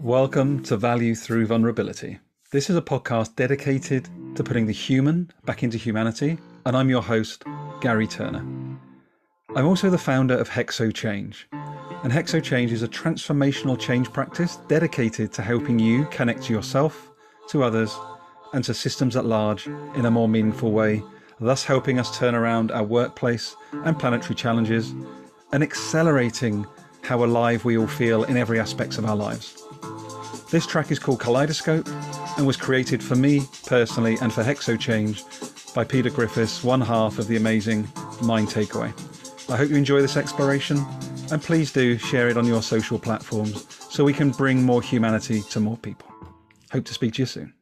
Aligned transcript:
Welcome 0.00 0.62
to 0.64 0.76
Value 0.76 1.14
Through 1.14 1.46
Vulnerability. 1.46 2.18
This 2.52 2.70
is 2.70 2.76
a 2.76 2.82
podcast 2.82 3.36
dedicated 3.36 4.08
to 4.34 4.42
putting 4.42 4.66
the 4.66 4.72
human 4.72 5.30
back 5.44 5.62
into 5.62 5.76
humanity, 5.76 6.38
and 6.64 6.76
I'm 6.76 6.88
your 6.88 7.02
host, 7.02 7.44
Gary 7.80 8.06
Turner. 8.06 8.44
I'm 9.54 9.66
also 9.66 9.90
the 9.90 9.98
founder 9.98 10.38
of 10.38 10.48
Hexo 10.48 10.92
Change, 10.94 11.48
and 11.52 12.12
Hexo 12.12 12.42
Change 12.42 12.72
is 12.72 12.82
a 12.82 12.88
transformational 12.88 13.78
change 13.78 14.12
practice 14.12 14.56
dedicated 14.68 15.32
to 15.34 15.42
helping 15.42 15.78
you 15.78 16.06
connect 16.06 16.44
to 16.44 16.52
yourself, 16.52 17.10
to 17.48 17.62
others, 17.62 17.96
and 18.52 18.64
to 18.64 18.74
systems 18.74 19.16
at 19.16 19.26
large 19.26 19.66
in 19.66 20.06
a 20.06 20.10
more 20.10 20.28
meaningful 20.28 20.72
way, 20.72 21.02
thus 21.40 21.64
helping 21.64 21.98
us 21.98 22.16
turn 22.18 22.34
around 22.34 22.72
our 22.72 22.84
workplace 22.84 23.54
and 23.84 23.98
planetary 23.98 24.34
challenges 24.34 24.94
and 25.52 25.62
accelerating 25.62 26.66
how 27.02 27.24
alive 27.24 27.64
we 27.64 27.76
all 27.76 27.86
feel 27.86 28.24
in 28.24 28.36
every 28.36 28.60
aspects 28.60 28.98
of 28.98 29.04
our 29.04 29.16
lives. 29.16 29.62
This 30.50 30.66
track 30.66 30.90
is 30.90 30.98
called 30.98 31.20
Kaleidoscope 31.20 31.88
and 32.36 32.46
was 32.46 32.56
created 32.56 33.02
for 33.02 33.16
me 33.16 33.42
personally 33.66 34.16
and 34.20 34.32
for 34.32 34.42
Hexo 34.42 34.78
Change 34.78 35.24
by 35.74 35.84
Peter 35.84 36.10
Griffiths, 36.10 36.64
one 36.64 36.80
half 36.80 37.18
of 37.18 37.28
the 37.28 37.36
amazing 37.36 37.88
Mind 38.22 38.48
Takeaway. 38.48 38.92
I 39.50 39.56
hope 39.56 39.70
you 39.70 39.76
enjoy 39.76 40.00
this 40.00 40.16
exploration 40.16 40.84
and 41.30 41.40
please 41.40 41.72
do 41.72 41.98
share 41.98 42.28
it 42.28 42.36
on 42.36 42.46
your 42.46 42.62
social 42.62 42.98
platforms 42.98 43.66
so 43.90 44.04
we 44.04 44.12
can 44.12 44.30
bring 44.30 44.62
more 44.62 44.82
humanity 44.82 45.42
to 45.50 45.60
more 45.60 45.76
people. 45.76 46.08
Hope 46.72 46.84
to 46.84 46.94
speak 46.94 47.14
to 47.14 47.22
you 47.22 47.26
soon. 47.26 47.54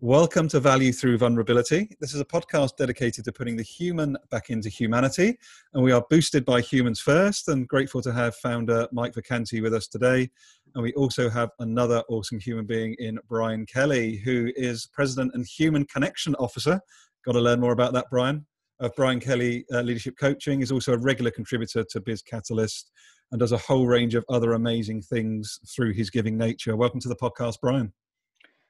Welcome 0.00 0.48
to 0.48 0.60
Value 0.60 0.92
Through 0.92 1.18
Vulnerability. 1.18 1.90
This 1.98 2.14
is 2.14 2.20
a 2.20 2.24
podcast 2.24 2.76
dedicated 2.76 3.24
to 3.24 3.32
putting 3.32 3.56
the 3.56 3.62
human 3.62 4.16
back 4.30 4.50
into 4.50 4.68
humanity, 4.68 5.38
and 5.74 5.82
we 5.82 5.92
are 5.92 6.04
boosted 6.08 6.44
by 6.44 6.60
Humans 6.60 7.00
First. 7.00 7.48
And 7.48 7.66
grateful 7.66 8.00
to 8.02 8.12
have 8.12 8.36
founder 8.36 8.86
Mike 8.92 9.14
Vacanti 9.14 9.62
with 9.62 9.74
us 9.74 9.88
today. 9.88 10.30
And 10.74 10.82
we 10.82 10.92
also 10.92 11.28
have 11.28 11.50
another 11.58 12.02
awesome 12.08 12.38
human 12.38 12.66
being 12.66 12.94
in 12.98 13.18
Brian 13.28 13.66
Kelly, 13.66 14.16
who 14.18 14.52
is 14.56 14.86
President 14.86 15.32
and 15.34 15.44
Human 15.46 15.84
Connection 15.86 16.34
Officer. 16.36 16.80
Got 17.24 17.32
to 17.32 17.40
learn 17.40 17.60
more 17.60 17.72
about 17.72 17.92
that, 17.94 18.06
Brian. 18.10 18.46
Of 18.80 18.94
Brian 18.94 19.18
Kelly 19.18 19.64
uh, 19.72 19.80
Leadership 19.80 20.14
Coaching 20.20 20.60
is 20.60 20.70
also 20.70 20.92
a 20.92 20.98
regular 20.98 21.32
contributor 21.32 21.84
to 21.90 22.00
Biz 22.00 22.22
Catalyst 22.22 22.92
and 23.32 23.40
does 23.40 23.52
a 23.52 23.58
whole 23.58 23.86
range 23.86 24.14
of 24.14 24.24
other 24.28 24.52
amazing 24.52 25.02
things 25.02 25.58
through 25.74 25.92
his 25.94 26.10
giving 26.10 26.38
nature. 26.38 26.76
Welcome 26.76 27.00
to 27.00 27.08
the 27.08 27.16
podcast, 27.16 27.56
Brian. 27.60 27.92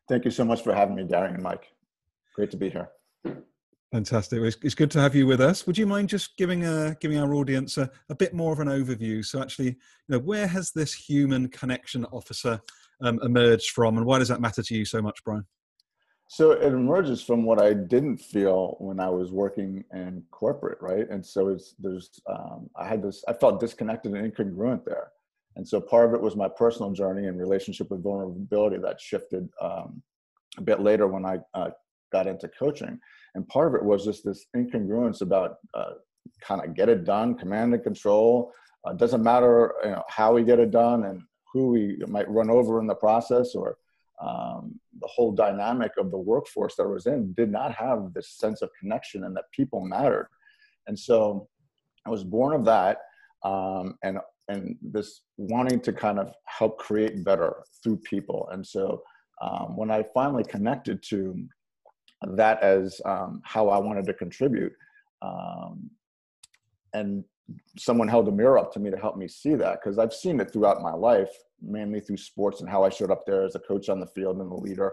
Thank 0.08 0.24
you 0.24 0.30
so 0.30 0.44
much 0.44 0.62
for 0.62 0.74
having 0.74 0.94
me, 0.94 1.04
Darren 1.04 1.34
and 1.34 1.42
Mike. 1.42 1.72
Great 2.34 2.50
to 2.52 2.56
be 2.56 2.70
here. 2.70 2.88
Fantastic. 3.92 4.40
It's, 4.62 4.74
good 4.74 4.90
to 4.90 5.00
have 5.00 5.14
you 5.14 5.26
with 5.26 5.40
us. 5.40 5.66
Would 5.66 5.78
you 5.78 5.86
mind 5.86 6.08
just 6.10 6.36
giving 6.36 6.64
a, 6.64 6.94
giving 7.00 7.18
our 7.18 7.32
audience 7.34 7.78
a, 7.78 7.90
a 8.10 8.14
bit 8.14 8.34
more 8.34 8.52
of 8.52 8.60
an 8.60 8.68
overview? 8.68 9.24
So, 9.24 9.40
actually, 9.40 9.68
you 9.68 9.76
know, 10.08 10.18
where 10.18 10.46
has 10.46 10.72
this 10.72 10.92
human 10.92 11.48
connection 11.48 12.04
officer 12.06 12.60
um, 13.00 13.18
emerged 13.22 13.70
from, 13.70 13.96
and 13.96 14.06
why 14.06 14.18
does 14.18 14.28
that 14.28 14.40
matter 14.40 14.62
to 14.62 14.74
you 14.74 14.84
so 14.84 15.00
much, 15.00 15.24
Brian? 15.24 15.46
So 16.30 16.50
it 16.50 16.62
emerges 16.62 17.22
from 17.22 17.44
what 17.44 17.60
I 17.60 17.72
didn't 17.72 18.18
feel 18.18 18.76
when 18.80 19.00
I 19.00 19.08
was 19.08 19.32
working 19.32 19.82
in 19.94 20.22
corporate, 20.30 20.76
right? 20.82 21.08
And 21.08 21.24
so 21.24 21.48
it's 21.48 21.74
there's 21.78 22.20
um, 22.28 22.68
I 22.76 22.86
had 22.86 23.02
this 23.02 23.24
I 23.26 23.32
felt 23.32 23.60
disconnected 23.60 24.12
and 24.12 24.30
incongruent 24.30 24.84
there. 24.84 25.08
And 25.58 25.66
so 25.66 25.80
part 25.80 26.08
of 26.08 26.14
it 26.14 26.22
was 26.22 26.36
my 26.36 26.48
personal 26.48 26.92
journey 26.92 27.26
and 27.26 27.38
relationship 27.38 27.90
with 27.90 28.02
vulnerability 28.02 28.78
that 28.78 29.00
shifted 29.00 29.48
um, 29.60 30.00
a 30.56 30.62
bit 30.62 30.80
later 30.80 31.08
when 31.08 31.26
I 31.26 31.38
uh, 31.52 31.70
got 32.12 32.28
into 32.28 32.48
coaching. 32.48 32.98
And 33.34 33.46
part 33.48 33.68
of 33.68 33.74
it 33.74 33.84
was 33.84 34.04
just 34.04 34.24
this 34.24 34.46
incongruence 34.56 35.20
about 35.20 35.56
uh, 35.74 35.94
kind 36.40 36.64
of 36.64 36.74
get 36.74 36.88
it 36.88 37.04
done, 37.04 37.34
command 37.34 37.74
and 37.74 37.82
control. 37.82 38.52
Uh, 38.84 38.92
doesn't 38.92 39.22
matter 39.22 39.74
you 39.82 39.90
know, 39.90 40.04
how 40.08 40.32
we 40.32 40.44
get 40.44 40.60
it 40.60 40.70
done 40.70 41.04
and 41.06 41.22
who 41.52 41.70
we 41.70 41.98
might 42.06 42.30
run 42.30 42.50
over 42.50 42.80
in 42.80 42.86
the 42.86 42.94
process 42.94 43.56
or 43.56 43.78
um, 44.22 44.78
the 45.00 45.08
whole 45.08 45.32
dynamic 45.32 45.90
of 45.98 46.12
the 46.12 46.18
workforce 46.18 46.76
that 46.76 46.84
I 46.84 46.86
was 46.86 47.06
in 47.06 47.32
did 47.32 47.50
not 47.50 47.74
have 47.74 48.12
this 48.14 48.30
sense 48.30 48.62
of 48.62 48.70
connection 48.78 49.24
and 49.24 49.36
that 49.36 49.50
people 49.50 49.80
mattered. 49.84 50.28
And 50.86 50.96
so 50.96 51.48
I 52.06 52.10
was 52.10 52.22
born 52.22 52.54
of 52.54 52.64
that. 52.66 52.98
Um, 53.42 53.96
and 54.04 54.18
and 54.48 54.76
this 54.80 55.22
wanting 55.36 55.80
to 55.80 55.92
kind 55.92 56.18
of 56.18 56.32
help 56.46 56.78
create 56.78 57.24
better 57.24 57.62
through 57.82 57.98
people. 57.98 58.48
And 58.52 58.66
so 58.66 59.02
um, 59.42 59.76
when 59.76 59.90
I 59.90 60.04
finally 60.14 60.44
connected 60.44 61.02
to 61.10 61.36
that 62.34 62.62
as 62.62 63.00
um, 63.04 63.40
how 63.44 63.68
I 63.68 63.78
wanted 63.78 64.06
to 64.06 64.14
contribute, 64.14 64.72
um, 65.22 65.90
and 66.94 67.24
someone 67.78 68.08
held 68.08 68.28
a 68.28 68.32
mirror 68.32 68.58
up 68.58 68.72
to 68.72 68.80
me 68.80 68.90
to 68.90 68.96
help 68.96 69.16
me 69.16 69.28
see 69.28 69.54
that 69.54 69.80
because 69.80 69.98
I've 69.98 70.12
seen 70.12 70.40
it 70.40 70.52
throughout 70.52 70.82
my 70.82 70.92
life, 70.92 71.30
mainly 71.62 72.00
through 72.00 72.16
sports 72.16 72.60
and 72.60 72.68
how 72.68 72.84
I 72.84 72.88
showed 72.88 73.10
up 73.10 73.24
there 73.26 73.44
as 73.44 73.54
a 73.54 73.60
coach 73.60 73.88
on 73.88 74.00
the 74.00 74.06
field 74.06 74.40
and 74.40 74.50
a 74.50 74.54
leader, 74.54 74.92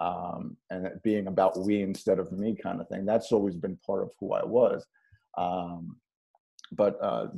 um, 0.00 0.56
and 0.70 0.86
it 0.86 1.02
being 1.02 1.28
about 1.28 1.58
we 1.58 1.82
instead 1.82 2.18
of 2.18 2.32
me 2.32 2.56
kind 2.60 2.80
of 2.80 2.88
thing. 2.88 3.06
That's 3.06 3.32
always 3.32 3.56
been 3.56 3.78
part 3.86 4.02
of 4.02 4.10
who 4.20 4.32
I 4.32 4.44
was. 4.44 4.84
Um, 5.38 5.96
but 6.72 6.98
uh, 7.02 7.28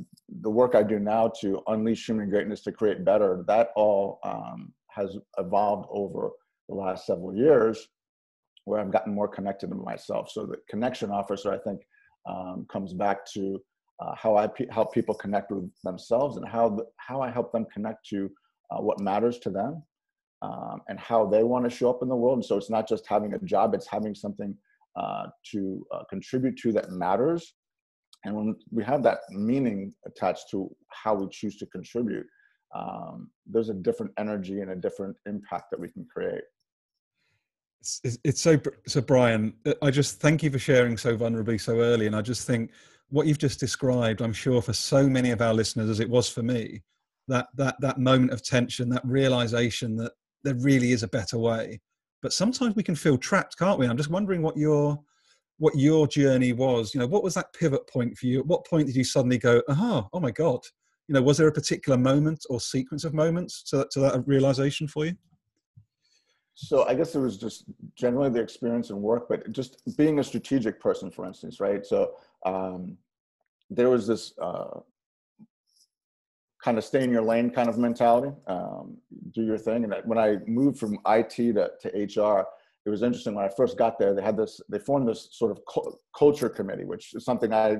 the 0.41 0.49
work 0.49 0.75
I 0.75 0.83
do 0.83 0.99
now 0.99 1.31
to 1.41 1.61
unleash 1.67 2.07
human 2.07 2.29
greatness 2.29 2.61
to 2.61 2.71
create 2.71 3.05
better, 3.05 3.43
that 3.47 3.69
all 3.75 4.19
um, 4.23 4.73
has 4.87 5.17
evolved 5.37 5.87
over 5.91 6.31
the 6.67 6.75
last 6.75 7.05
several 7.05 7.35
years 7.35 7.87
where 8.65 8.79
I've 8.79 8.91
gotten 8.91 9.13
more 9.13 9.27
connected 9.27 9.69
to 9.69 9.75
myself. 9.75 10.29
So 10.31 10.45
the 10.45 10.57
connection 10.69 11.09
officer, 11.09 11.51
I 11.51 11.57
think, 11.57 11.81
um, 12.27 12.65
comes 12.71 12.93
back 12.93 13.25
to 13.33 13.59
uh, 13.99 14.13
how 14.15 14.37
I 14.37 14.47
pe- 14.47 14.67
help 14.71 14.93
people 14.93 15.15
connect 15.15 15.51
with 15.51 15.69
themselves 15.83 16.37
and 16.37 16.47
how, 16.47 16.77
how 16.97 17.21
I 17.21 17.31
help 17.31 17.51
them 17.51 17.65
connect 17.73 18.07
to 18.09 18.29
uh, 18.71 18.81
what 18.81 18.99
matters 18.99 19.39
to 19.39 19.49
them 19.49 19.83
um, 20.41 20.81
and 20.87 20.99
how 20.99 21.25
they 21.25 21.43
want 21.43 21.65
to 21.65 21.75
show 21.75 21.89
up 21.89 21.99
in 22.01 22.09
the 22.09 22.15
world. 22.15 22.37
And 22.37 22.45
so 22.45 22.57
it's 22.57 22.69
not 22.69 22.87
just 22.87 23.07
having 23.07 23.33
a 23.33 23.39
job, 23.39 23.73
it's 23.73 23.87
having 23.87 24.13
something 24.13 24.55
uh, 24.95 25.27
to 25.51 25.85
uh, 25.93 26.03
contribute 26.09 26.57
to 26.57 26.71
that 26.73 26.91
matters 26.91 27.55
and 28.25 28.35
when 28.35 28.55
we 28.71 28.83
have 28.83 29.03
that 29.03 29.19
meaning 29.29 29.93
attached 30.05 30.49
to 30.51 30.69
how 30.89 31.15
we 31.15 31.27
choose 31.31 31.57
to 31.57 31.65
contribute, 31.67 32.25
um, 32.75 33.29
there's 33.45 33.69
a 33.69 33.73
different 33.73 34.11
energy 34.17 34.61
and 34.61 34.71
a 34.71 34.75
different 34.75 35.15
impact 35.25 35.65
that 35.71 35.79
we 35.79 35.89
can 35.89 36.05
create. 36.11 36.43
It's, 38.03 38.17
it's 38.25 38.41
so 38.41 38.59
so 38.87 38.99
brian 38.99 39.53
uh, 39.65 39.73
i 39.81 39.89
just 39.89 40.19
thank 40.19 40.43
you 40.43 40.51
for 40.51 40.59
sharing 40.59 40.97
so 40.97 41.15
vulnerably 41.15 41.59
so 41.61 41.79
early. 41.79 42.07
And 42.07 42.15
i 42.15 42.21
just 42.21 42.45
think 42.45 42.71
what 43.07 43.25
you've 43.25 43.37
just 43.37 43.57
described 43.57 44.21
i'm 44.21 44.33
sure 44.33 44.61
for 44.61 44.73
so 44.73 45.07
many 45.07 45.31
of 45.31 45.41
our 45.41 45.53
listeners 45.53 45.89
as 45.89 46.01
it 46.01 46.09
was 46.09 46.27
for 46.27 46.43
me 46.43 46.83
that 47.29 47.47
that 47.55 47.77
that 47.79 47.97
moment 47.97 48.31
of 48.31 48.43
tension 48.43 48.89
that 48.89 49.01
realization 49.05 49.95
that 49.95 50.11
there 50.43 50.55
really 50.55 50.91
is 50.91 51.03
a 51.03 51.07
better 51.07 51.37
way. 51.37 51.79
But 52.21 52.33
sometimes 52.33 52.75
we 52.75 52.83
can 52.83 52.95
feel 52.95 53.17
trapped 53.17 53.57
can't 53.57 53.79
we? 53.79 53.87
I'm 53.87 53.97
just 53.97 54.09
wondering 54.09 54.41
what 54.41 54.57
your 54.57 54.99
what 55.59 55.77
your 55.77 56.07
journey 56.07 56.53
was. 56.53 56.93
You 56.93 57.01
know, 57.01 57.07
what 57.07 57.23
was 57.23 57.35
that 57.35 57.53
pivot 57.53 57.87
point 57.87 58.17
for 58.17 58.25
you? 58.25 58.39
At 58.39 58.47
what 58.47 58.65
point 58.65 58.87
did 58.87 58.95
you 58.95 59.03
suddenly 59.03 59.37
go, 59.37 59.61
aha, 59.69 60.07
oh 60.11 60.19
my 60.19 60.31
God? 60.31 60.61
You 61.07 61.13
know, 61.13 61.21
was 61.21 61.37
there 61.37 61.47
a 61.47 61.51
particular 61.51 61.97
moment 61.97 62.45
or 62.49 62.59
sequence 62.59 63.03
of 63.03 63.13
moments 63.13 63.63
to 63.63 63.77
that, 63.77 63.91
to 63.91 63.99
that 63.99 64.27
realization 64.27 64.87
for 64.87 65.05
you? 65.05 65.15
So 66.55 66.85
I 66.87 66.93
guess 66.93 67.15
it 67.15 67.19
was 67.19 67.37
just 67.37 67.65
generally 67.95 68.29
the 68.29 68.41
experience 68.41 68.89
in 68.89 69.01
work, 69.01 69.27
but 69.29 69.51
just 69.51 69.81
being 69.97 70.19
a 70.19 70.23
strategic 70.23 70.79
person, 70.79 71.09
for 71.09 71.25
instance, 71.25 71.59
right? 71.59 71.85
So 71.85 72.15
um, 72.45 72.97
there 73.69 73.89
was 73.89 74.07
this 74.07 74.33
uh, 74.41 74.79
kind 76.63 76.77
of 76.77 76.83
stay 76.83 77.03
in 77.03 77.11
your 77.11 77.21
lane 77.21 77.49
kind 77.49 77.69
of 77.69 77.77
mentality, 77.77 78.33
um, 78.47 78.97
do 79.31 79.43
your 79.43 79.57
thing. 79.57 79.83
And 79.85 79.93
when 80.03 80.17
I 80.17 80.37
moved 80.47 80.79
from 80.79 80.99
IT 81.07 81.35
to, 81.35 81.71
to 81.81 82.21
HR, 82.21 82.45
it 82.89 82.91
was 82.91 83.03
interesting 83.03 83.35
when 83.35 83.45
I 83.45 83.49
first 83.49 83.77
got 83.77 83.99
there. 83.99 84.13
They 84.13 84.21
had 84.21 84.35
this, 84.35 84.59
they 84.67 84.79
formed 84.79 85.07
this 85.07 85.29
sort 85.31 85.51
of 85.51 85.59
culture 86.17 86.49
committee, 86.49 86.85
which 86.85 87.13
is 87.13 87.23
something 87.23 87.53
I 87.53 87.77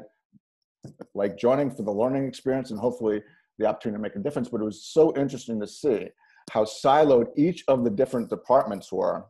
like 1.15 1.37
joining 1.37 1.71
for 1.71 1.81
the 1.83 1.91
learning 1.91 2.27
experience 2.27 2.71
and 2.71 2.79
hopefully 2.79 3.21
the 3.57 3.65
opportunity 3.65 3.97
to 3.97 4.01
make 4.01 4.15
a 4.15 4.19
difference. 4.19 4.49
But 4.49 4.61
it 4.61 4.65
was 4.65 4.85
so 4.85 5.15
interesting 5.17 5.59
to 5.59 5.67
see 5.67 6.07
how 6.51 6.63
siloed 6.63 7.27
each 7.35 7.63
of 7.67 7.83
the 7.83 7.89
different 7.89 8.29
departments 8.29 8.91
were 8.91 9.25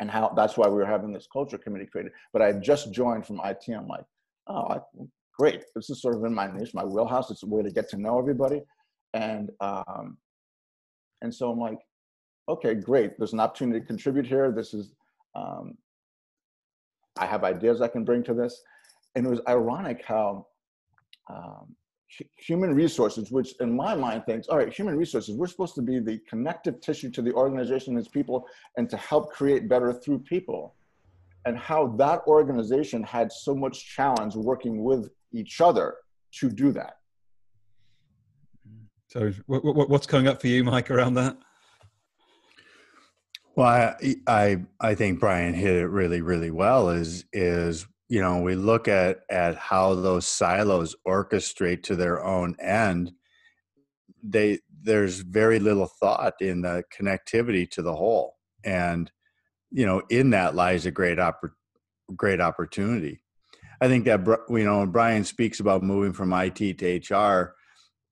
and 0.00 0.10
how 0.10 0.32
that's 0.36 0.56
why 0.56 0.68
we 0.68 0.74
were 0.74 0.86
having 0.86 1.12
this 1.12 1.26
culture 1.32 1.58
committee 1.58 1.86
created. 1.86 2.12
But 2.32 2.42
I 2.42 2.46
had 2.46 2.62
just 2.62 2.92
joined 2.92 3.26
from 3.26 3.40
IT. 3.44 3.64
I'm 3.68 3.88
like, 3.88 4.04
oh, 4.46 4.68
I, 4.70 4.78
great. 5.36 5.64
This 5.74 5.90
is 5.90 6.00
sort 6.00 6.14
of 6.14 6.24
in 6.24 6.32
my 6.32 6.46
niche, 6.46 6.74
my 6.74 6.84
wheelhouse. 6.84 7.30
It's 7.30 7.42
a 7.42 7.46
way 7.46 7.62
to 7.62 7.70
get 7.70 7.88
to 7.90 7.96
know 7.96 8.18
everybody. 8.18 8.62
And, 9.14 9.50
um, 9.60 10.16
and 11.22 11.34
so 11.34 11.50
I'm 11.50 11.58
like, 11.58 11.78
okay, 12.48 12.74
great. 12.74 13.18
There's 13.18 13.32
an 13.32 13.40
opportunity 13.40 13.80
to 13.80 13.86
contribute 13.86 14.26
here. 14.26 14.52
This 14.52 14.72
is 14.72 14.92
um, 15.34 15.76
I 17.18 17.26
have 17.26 17.44
ideas 17.44 17.80
I 17.80 17.88
can 17.88 18.04
bring 18.04 18.22
to 18.24 18.34
this. 18.34 18.62
And 19.14 19.26
it 19.26 19.30
was 19.30 19.40
ironic 19.48 20.04
how 20.04 20.46
um, 21.28 21.74
human 22.36 22.74
resources, 22.74 23.30
which 23.30 23.54
in 23.60 23.74
my 23.74 23.94
mind 23.94 24.24
thinks, 24.26 24.48
all 24.48 24.58
right, 24.58 24.72
human 24.72 24.96
resources, 24.96 25.36
we're 25.36 25.46
supposed 25.46 25.74
to 25.74 25.82
be 25.82 25.98
the 25.98 26.18
connective 26.28 26.80
tissue 26.80 27.10
to 27.10 27.22
the 27.22 27.32
organization 27.32 27.94
and 27.94 28.00
its 28.00 28.08
people 28.08 28.46
and 28.76 28.88
to 28.90 28.96
help 28.96 29.32
create 29.32 29.68
better 29.68 29.92
through 29.92 30.20
people. 30.20 30.74
And 31.44 31.56
how 31.56 31.88
that 31.98 32.20
organization 32.26 33.02
had 33.02 33.32
so 33.32 33.54
much 33.54 33.94
challenge 33.94 34.34
working 34.34 34.82
with 34.84 35.08
each 35.32 35.60
other 35.60 35.94
to 36.32 36.50
do 36.50 36.72
that. 36.72 36.98
So, 39.06 39.32
what, 39.46 39.64
what, 39.64 39.88
what's 39.88 40.06
coming 40.06 40.28
up 40.28 40.40
for 40.40 40.48
you, 40.48 40.62
Mike, 40.64 40.90
around 40.90 41.14
that? 41.14 41.38
Well, 43.58 43.66
I, 43.66 44.14
I 44.28 44.62
I 44.80 44.94
think 44.94 45.18
Brian 45.18 45.52
hit 45.52 45.74
it 45.74 45.88
really 45.88 46.20
really 46.20 46.52
well. 46.52 46.90
Is 46.90 47.24
is 47.32 47.88
you 48.08 48.20
know 48.20 48.40
we 48.40 48.54
look 48.54 48.86
at 48.86 49.22
at 49.28 49.56
how 49.56 49.96
those 49.96 50.28
silos 50.28 50.94
orchestrate 51.04 51.82
to 51.82 51.96
their 51.96 52.22
own 52.24 52.54
end. 52.60 53.14
They 54.22 54.60
there's 54.80 55.22
very 55.22 55.58
little 55.58 55.88
thought 55.88 56.34
in 56.40 56.62
the 56.62 56.84
connectivity 56.96 57.68
to 57.72 57.82
the 57.82 57.96
whole, 57.96 58.36
and 58.62 59.10
you 59.72 59.84
know 59.84 60.02
in 60.08 60.30
that 60.30 60.54
lies 60.54 60.86
a 60.86 60.92
great 60.92 61.18
oppor- 61.18 61.50
great 62.14 62.40
opportunity. 62.40 63.24
I 63.80 63.88
think 63.88 64.04
that 64.04 64.24
you 64.50 64.64
know 64.64 64.78
when 64.78 64.90
Brian 64.90 65.24
speaks 65.24 65.58
about 65.58 65.82
moving 65.82 66.12
from 66.12 66.32
IT 66.32 66.78
to 66.78 66.98
HR, 67.12 67.56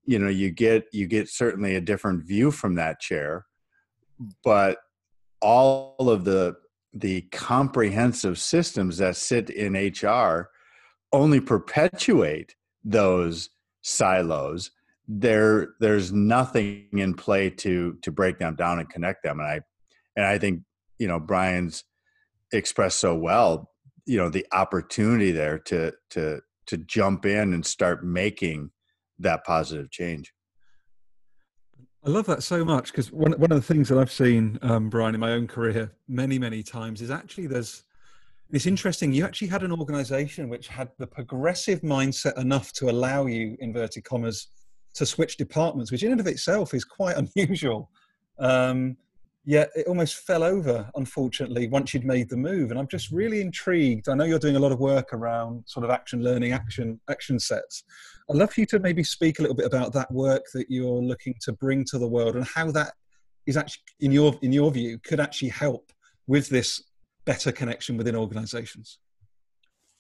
you 0.07 0.19
know 0.19 0.29
you 0.29 0.51
get 0.51 0.87
you 0.93 1.07
get 1.07 1.29
certainly 1.29 1.77
a 1.77 1.81
different 1.81 2.25
view 2.27 2.51
from 2.51 2.75
that 2.75 2.99
chair, 2.99 3.47
but 4.43 4.79
all 5.41 5.97
of 5.99 6.25
the 6.25 6.57
the 6.93 7.23
comprehensive 7.33 8.39
systems 8.39 8.99
that 8.99 9.17
sit 9.17 9.51
in 9.51 9.75
HR 9.75 10.49
only 11.13 11.41
perpetuate 11.41 12.55
those 12.85 13.51
silos. 13.83 14.71
There, 15.07 15.75
there's 15.79 16.13
nothing 16.13 16.89
in 16.93 17.15
play 17.15 17.51
to 17.51 17.97
to 18.03 18.11
break 18.11 18.39
them 18.39 18.57
down 18.57 18.81
and 18.81 18.89
connect 18.89 19.23
them. 19.23 19.41
And 19.41 19.49
I, 19.49 19.61
and 20.17 20.27
I 20.27 20.39
think 20.39 20.63
you 20.99 21.07
know 21.07 21.21
Brian's 21.21 21.85
expressed 22.53 22.99
so 22.99 23.15
well. 23.15 23.71
You 24.07 24.19
know 24.19 24.29
the 24.29 24.47
opportunity 24.53 25.33
there 25.33 25.59
to 25.61 25.93
to 26.11 26.41
to 26.67 26.77
jump 26.79 27.27
in 27.27 27.53
and 27.53 27.65
start 27.65 28.05
making 28.05 28.71
that 29.19 29.45
positive 29.45 29.91
change. 29.91 30.33
I 32.07 32.11
love 32.11 32.27
that 32.27 32.45
so 32.45 32.65
much 32.65 32.93
because 32.93 33.11
one 33.11 33.33
one 33.33 33.51
of 33.51 33.59
the 33.59 33.75
things 33.75 33.89
that 33.89 33.99
I've 33.99 34.13
seen, 34.13 34.61
um, 34.63 34.89
Brian, 34.89 35.15
in 35.15 35.21
my 35.21 35.33
own 35.33 35.49
career 35.49 35.91
many 36.07 36.39
many 36.39 36.63
times 36.63 37.03
is 37.03 37.11
actually 37.11 37.49
there's 37.49 37.83
it's 38.53 38.67
interesting. 38.67 39.13
You 39.13 39.25
actually 39.25 39.49
had 39.49 39.65
an 39.65 39.73
organisation 39.73 40.49
which 40.49 40.69
had 40.69 40.89
the 40.99 41.07
progressive 41.09 41.81
mindset 41.81 42.39
enough 42.39 42.73
to 42.75 42.91
allow 42.91 43.27
you, 43.27 43.57
inverted 43.59 44.05
commas, 44.05 44.47
to 44.95 45.05
switch 45.05 45.37
departments, 45.37 45.91
which 45.91 46.05
in 46.05 46.13
and 46.13 46.21
of 46.21 46.29
itself 46.29 46.75
is 46.75 46.85
quite 46.85 47.17
unusual. 47.37 47.91
Um, 48.39 48.97
yet 49.47 49.71
it 49.77 49.87
almost 49.87 50.17
fell 50.17 50.43
over, 50.43 50.91
unfortunately, 50.97 51.69
once 51.69 51.95
you'd 51.95 52.05
made 52.05 52.29
the 52.29 52.37
move. 52.37 52.71
And 52.71 52.81
I'm 52.81 52.89
just 52.89 53.13
really 53.13 53.41
intrigued. 53.41 54.09
I 54.09 54.15
know 54.15 54.25
you're 54.25 54.41
doing 54.41 54.57
a 54.57 54.61
lot 54.61 54.73
of 54.73 54.81
work 54.81 55.13
around 55.13 55.63
sort 55.67 55.85
of 55.85 55.91
action 55.91 56.23
learning, 56.23 56.53
action 56.53 57.01
action 57.09 57.39
sets. 57.39 57.85
I'd 58.29 58.37
love 58.37 58.53
for 58.53 58.61
you 58.61 58.67
to 58.67 58.81
maybe 58.81 59.05
speak 59.05 59.39
a 59.39 59.43
little 59.43 59.57
bit 59.57 59.67
about 59.67 59.93
that 59.93 60.11
work 60.11 60.43
that 60.53 60.67
you're 60.69 61.01
looking 61.01 61.35
to 61.43 61.53
bring 61.53 61.85
to 61.91 61.99
the 61.99 62.09
world 62.09 62.35
and 62.35 62.45
how 62.45 62.73
that 62.73 62.95
is 63.47 63.57
actually, 63.57 63.85
in 64.01 64.11
your 64.11 64.35
in 64.43 64.53
your 64.53 64.73
view, 64.73 64.99
could 64.99 65.21
actually 65.21 65.51
help 65.51 65.93
with 66.27 66.49
this 66.49 66.83
better 67.25 67.53
connection 67.53 67.97
within 67.97 68.17
organizations. 68.17 68.99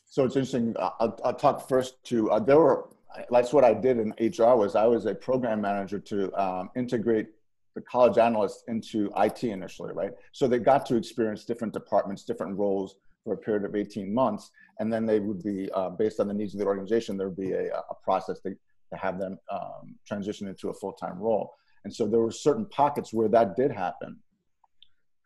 So 0.06 0.25
it's 0.25 0.34
interesting. 0.34 0.75
I'll, 0.78 1.19
I'll 1.25 1.34
talk 1.34 1.69
first 1.69 2.02
to 2.06 2.32
uh, 2.32 2.40
there 2.40 2.58
were 2.58 2.88
that's 3.31 3.52
what 3.52 3.64
I 3.64 3.75
did 3.75 3.98
in 3.98 4.10
HR 4.19 4.56
was 4.56 4.75
I 4.75 4.87
was 4.87 5.06
a 5.06 5.14
program 5.14 5.60
manager 5.60 6.00
to 6.00 6.34
um, 6.34 6.70
integrate 6.75 7.28
the 7.76 7.82
college 7.82 8.17
analysts 8.17 8.64
into 8.69 9.12
IT 9.19 9.44
initially, 9.44 9.93
right? 9.93 10.12
So 10.32 10.49
they 10.49 10.58
got 10.58 10.87
to 10.87 10.96
experience 10.96 11.44
different 11.44 11.75
departments, 11.75 12.25
different 12.25 12.58
roles 12.58 12.96
for 13.23 13.34
a 13.34 13.37
period 13.37 13.64
of 13.67 13.76
18 13.76 14.12
months. 14.12 14.50
And 14.81 14.90
then 14.90 15.05
they 15.05 15.20
would 15.20 15.43
be, 15.43 15.70
uh, 15.73 15.90
based 15.90 16.19
on 16.19 16.26
the 16.26 16.34
needs 16.34 16.55
of 16.55 16.61
the 16.61 16.67
organization, 16.67 17.19
there 17.19 17.28
would 17.28 17.37
be 17.37 17.52
a, 17.52 17.76
a 17.76 17.94
process 18.02 18.40
to, 18.40 18.50
to 18.50 18.96
have 18.96 19.19
them 19.19 19.38
um, 19.52 19.94
transition 20.06 20.49
into 20.49 20.70
a 20.70 20.75
full-time 20.75 21.19
role. 21.19 21.55
And 21.84 21.94
so 21.94 22.06
there 22.06 22.20
were 22.20 22.31
certain 22.31 22.64
pockets 22.67 23.12
where 23.12 23.28
that 23.28 23.56
did 23.56 23.70
happen. 23.70 24.17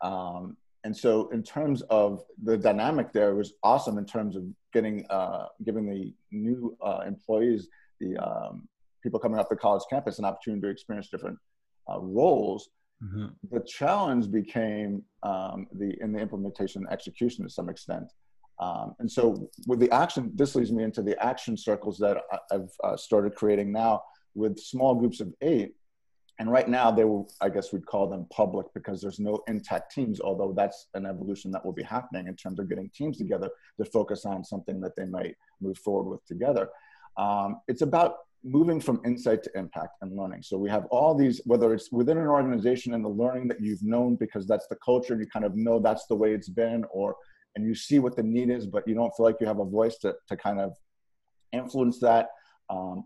Um, 0.01 0.57
and 0.83 0.95
so 0.95 1.29
in 1.29 1.43
terms 1.43 1.83
of 1.83 2.21
the 2.43 2.57
dynamic 2.57 3.13
there, 3.13 3.33
was 3.33 3.53
awesome 3.63 3.97
in 3.97 4.05
terms 4.05 4.35
of 4.35 4.43
getting, 4.73 5.05
uh, 5.09 5.45
giving 5.63 5.85
the 5.89 6.13
new 6.31 6.75
uh, 6.83 7.03
employees, 7.07 7.69
the 8.01 8.17
um, 8.17 8.67
people 9.01 9.21
coming 9.21 9.39
off 9.39 9.47
the 9.47 9.55
college 9.55 9.83
campus 9.89 10.19
an 10.19 10.25
opportunity 10.25 10.61
to 10.61 10.69
experience 10.69 11.07
different 11.07 11.37
uh, 11.89 11.99
roles. 11.99 12.69
Mm-hmm. 13.03 13.27
The 13.51 13.61
challenge 13.61 14.31
became 14.31 15.03
um, 15.23 15.67
the 15.73 15.95
in 16.01 16.11
the 16.11 16.19
implementation 16.19 16.83
and 16.83 16.91
execution 16.91 17.43
to 17.43 17.49
some 17.49 17.69
extent. 17.69 18.11
Um, 18.59 18.95
and 18.99 19.11
so 19.11 19.49
with 19.65 19.79
the 19.79 19.91
action, 19.91 20.31
this 20.35 20.55
leads 20.55 20.71
me 20.71 20.83
into 20.83 21.01
the 21.01 21.21
action 21.23 21.57
circles 21.57 21.97
that 21.97 22.17
I've 22.51 22.69
uh, 22.83 22.95
started 22.95 23.33
creating 23.35 23.71
now 23.71 24.03
with 24.35 24.59
small 24.59 24.93
groups 24.93 25.19
of 25.19 25.33
eight. 25.41 25.73
And 26.39 26.51
right 26.51 26.67
now 26.67 26.89
they 26.89 27.03
will, 27.03 27.29
I 27.39 27.49
guess 27.49 27.71
we'd 27.71 27.85
call 27.85 28.07
them 28.07 28.25
public 28.31 28.67
because 28.73 29.01
there's 29.01 29.19
no 29.19 29.39
intact 29.47 29.93
teams, 29.93 30.19
although 30.21 30.53
that's 30.55 30.87
an 30.93 31.05
evolution 31.05 31.51
that 31.51 31.63
will 31.63 31.73
be 31.73 31.83
happening 31.83 32.27
in 32.27 32.35
terms 32.35 32.59
of 32.59 32.69
getting 32.69 32.89
teams 32.95 33.17
together 33.17 33.49
to 33.77 33.85
focus 33.85 34.25
on 34.25 34.43
something 34.43 34.79
that 34.81 34.95
they 34.95 35.05
might 35.05 35.35
move 35.59 35.77
forward 35.77 36.09
with 36.09 36.25
together. 36.25 36.69
Um, 37.17 37.61
it's 37.67 37.81
about 37.81 38.15
moving 38.43 38.79
from 38.79 39.01
insight 39.05 39.43
to 39.43 39.51
impact 39.55 39.97
and 40.01 40.17
learning. 40.17 40.41
So 40.41 40.57
we 40.57 40.69
have 40.69 40.85
all 40.85 41.13
these, 41.13 41.41
whether 41.45 41.73
it's 41.73 41.91
within 41.91 42.17
an 42.17 42.27
organization 42.27 42.93
and 42.93 43.03
the 43.05 43.09
learning 43.09 43.47
that 43.49 43.61
you've 43.61 43.83
known 43.83 44.15
because 44.15 44.47
that's 44.47 44.67
the 44.67 44.77
culture, 44.83 45.17
you 45.19 45.27
kind 45.27 45.45
of 45.45 45.55
know 45.55 45.79
that's 45.79 46.07
the 46.07 46.15
way 46.15 46.33
it's 46.33 46.49
been, 46.49 46.85
or 46.91 47.15
and 47.55 47.65
you 47.65 47.75
see 47.75 47.99
what 47.99 48.15
the 48.15 48.23
need 48.23 48.49
is, 48.49 48.65
but 48.65 48.87
you 48.87 48.95
don't 48.95 49.11
feel 49.15 49.25
like 49.25 49.35
you 49.39 49.47
have 49.47 49.59
a 49.59 49.65
voice 49.65 49.97
to, 49.97 50.15
to 50.27 50.37
kind 50.37 50.59
of 50.59 50.75
influence 51.51 51.99
that. 51.99 52.29
Um, 52.69 53.03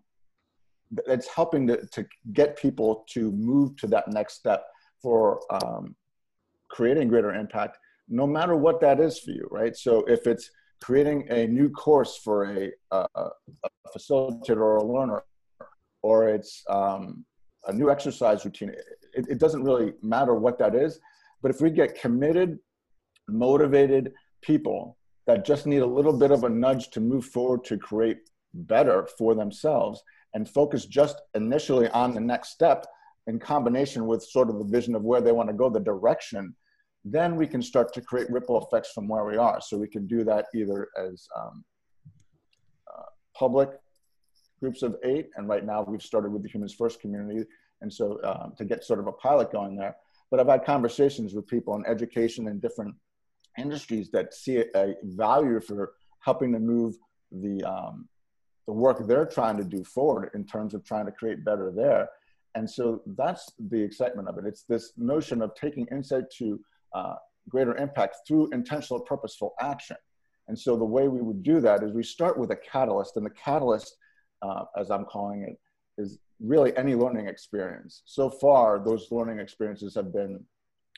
it's 1.08 1.28
helping 1.28 1.68
to, 1.68 1.86
to 1.88 2.06
get 2.34 2.58
people 2.58 3.04
to 3.10 3.32
move 3.32 3.76
to 3.78 3.88
that 3.88 4.08
next 4.08 4.36
step 4.36 4.66
for 5.02 5.42
um, 5.52 5.96
creating 6.70 7.08
greater 7.08 7.34
impact, 7.34 7.78
no 8.08 8.28
matter 8.28 8.56
what 8.56 8.80
that 8.82 9.00
is 9.00 9.20
for 9.20 9.32
you, 9.32 9.48
right? 9.52 9.76
So 9.76 10.04
if 10.06 10.28
it's 10.28 10.50
creating 10.82 11.28
a 11.30 11.48
new 11.48 11.70
course 11.70 12.18
for 12.24 12.46
a, 12.46 12.72
a, 12.92 13.06
a 13.16 13.70
facilitator 13.96 14.58
or 14.58 14.78
a 14.78 14.84
learner, 14.84 15.24
or 16.04 16.28
it's 16.28 16.64
um, 16.70 17.26
a 17.68 17.74
new 17.74 17.90
exercise 17.90 18.46
routine. 18.46 18.70
It, 19.14 19.26
it 19.30 19.40
doesn't 19.40 19.64
really 19.64 19.94
matter 20.02 20.36
what 20.36 20.60
that 20.60 20.76
is. 20.76 21.00
But 21.42 21.52
if 21.52 21.62
we 21.62 21.70
get 21.70 22.00
committed, 22.00 22.60
motivated 23.28 24.14
people 24.42 24.98
that 25.28 25.46
just 25.46 25.66
need 25.66 25.82
a 25.82 25.86
little 25.86 26.18
bit 26.18 26.32
of 26.32 26.44
a 26.44 26.50
nudge 26.50 26.92
to 26.92 27.00
move 27.00 27.26
forward 27.26 27.64
to 27.66 27.78
create 27.78 28.18
better 28.54 29.08
for 29.18 29.36
themselves 29.36 30.04
and 30.34 30.48
focus 30.48 30.86
just 30.86 31.22
initially 31.34 31.88
on 31.90 32.14
the 32.14 32.20
next 32.20 32.50
step 32.50 32.86
in 33.28 33.40
combination 33.40 34.06
with 34.06 34.24
sort 34.24 34.50
of 34.50 34.60
the 34.60 34.66
vision 34.66 34.94
of 34.96 35.04
where 35.04 35.22
they 35.22 35.32
want 35.32 35.50
to 35.50 35.54
go, 35.56 35.70
the 35.70 35.80
direction, 35.80 36.56
then 37.06 37.36
we 37.36 37.46
can 37.46 37.62
start 37.62 37.94
to 37.94 38.02
create 38.02 38.30
ripple 38.32 38.60
effects 38.60 38.92
from 38.92 39.08
where 39.08 39.24
we 39.24 39.38
are. 39.38 39.62
So 39.62 39.78
we 39.78 39.88
can 39.88 40.08
do 40.08 40.24
that 40.24 40.48
either 40.56 40.90
as 40.98 41.28
um, 41.40 41.64
uh, 42.92 43.04
public 43.38 43.70
groups 44.60 44.82
of 44.82 44.96
eight, 45.04 45.30
and 45.36 45.48
right 45.48 45.64
now 45.64 45.84
we've 45.88 46.02
started 46.02 46.32
with 46.34 46.42
the 46.42 46.50
Humans 46.50 46.74
First 46.74 47.00
community, 47.00 47.46
and 47.82 47.94
so 47.94 48.20
um, 48.24 48.54
to 48.58 48.66
get 48.66 48.84
sort 48.84 49.00
of 49.00 49.06
a 49.06 49.12
pilot 49.12 49.52
going 49.52 49.76
there. 49.76 49.96
But 50.32 50.40
I've 50.40 50.48
had 50.48 50.66
conversations 50.66 51.36
with 51.36 51.46
people 51.46 51.76
in 51.76 51.86
education 51.86 52.48
and 52.48 52.60
different 52.60 52.96
industries 53.60 54.10
that 54.12 54.34
see 54.34 54.64
a 54.76 54.96
value 55.04 55.62
for 55.62 55.94
helping 56.22 56.52
to 56.54 56.60
move 56.60 56.96
the 57.32 57.64
um, 57.64 58.10
the 58.66 58.74
work 58.74 59.06
they're 59.06 59.28
trying 59.28 59.58
to 59.58 59.64
do 59.64 59.84
forward 59.84 60.32
in 60.34 60.44
terms 60.44 60.74
of 60.74 60.84
trying 60.84 61.06
to 61.06 61.12
create 61.12 61.46
better 61.46 61.72
there. 61.72 62.10
And 62.56 62.68
so 62.68 63.02
that's 63.06 63.52
the 63.70 63.80
excitement 63.80 64.28
of 64.28 64.40
it. 64.40 64.46
It's 64.48 64.64
this 64.64 64.94
notion 64.98 65.44
of 65.44 65.54
taking 65.54 65.86
insight 65.92 66.24
to 66.40 66.60
uh, 66.96 67.16
greater 67.50 67.76
impact 67.76 68.16
through 68.28 68.50
intentional, 68.52 69.02
purposeful 69.02 69.54
action. 69.60 69.98
And 70.48 70.58
so 70.58 70.78
the 70.78 70.86
way 70.86 71.08
we 71.08 71.22
would 71.22 71.44
do 71.44 71.60
that 71.62 71.84
is 71.84 71.92
we 71.92 72.04
start 72.04 72.38
with 72.40 72.52
a 72.52 72.56
catalyst, 72.56 73.18
and 73.18 73.26
the 73.26 73.32
catalyst, 73.32 73.96
uh, 74.42 74.64
as 74.78 74.90
I'm 74.90 75.06
calling 75.06 75.44
it, 75.44 75.60
is 76.02 76.18
really 76.40 76.76
any 76.78 76.96
learning 76.96 77.28
experience. 77.28 78.04
So 78.06 78.30
far, 78.30 78.84
those 78.84 79.08
learning 79.12 79.40
experiences 79.40 79.94
have 79.96 80.14
been 80.14 80.44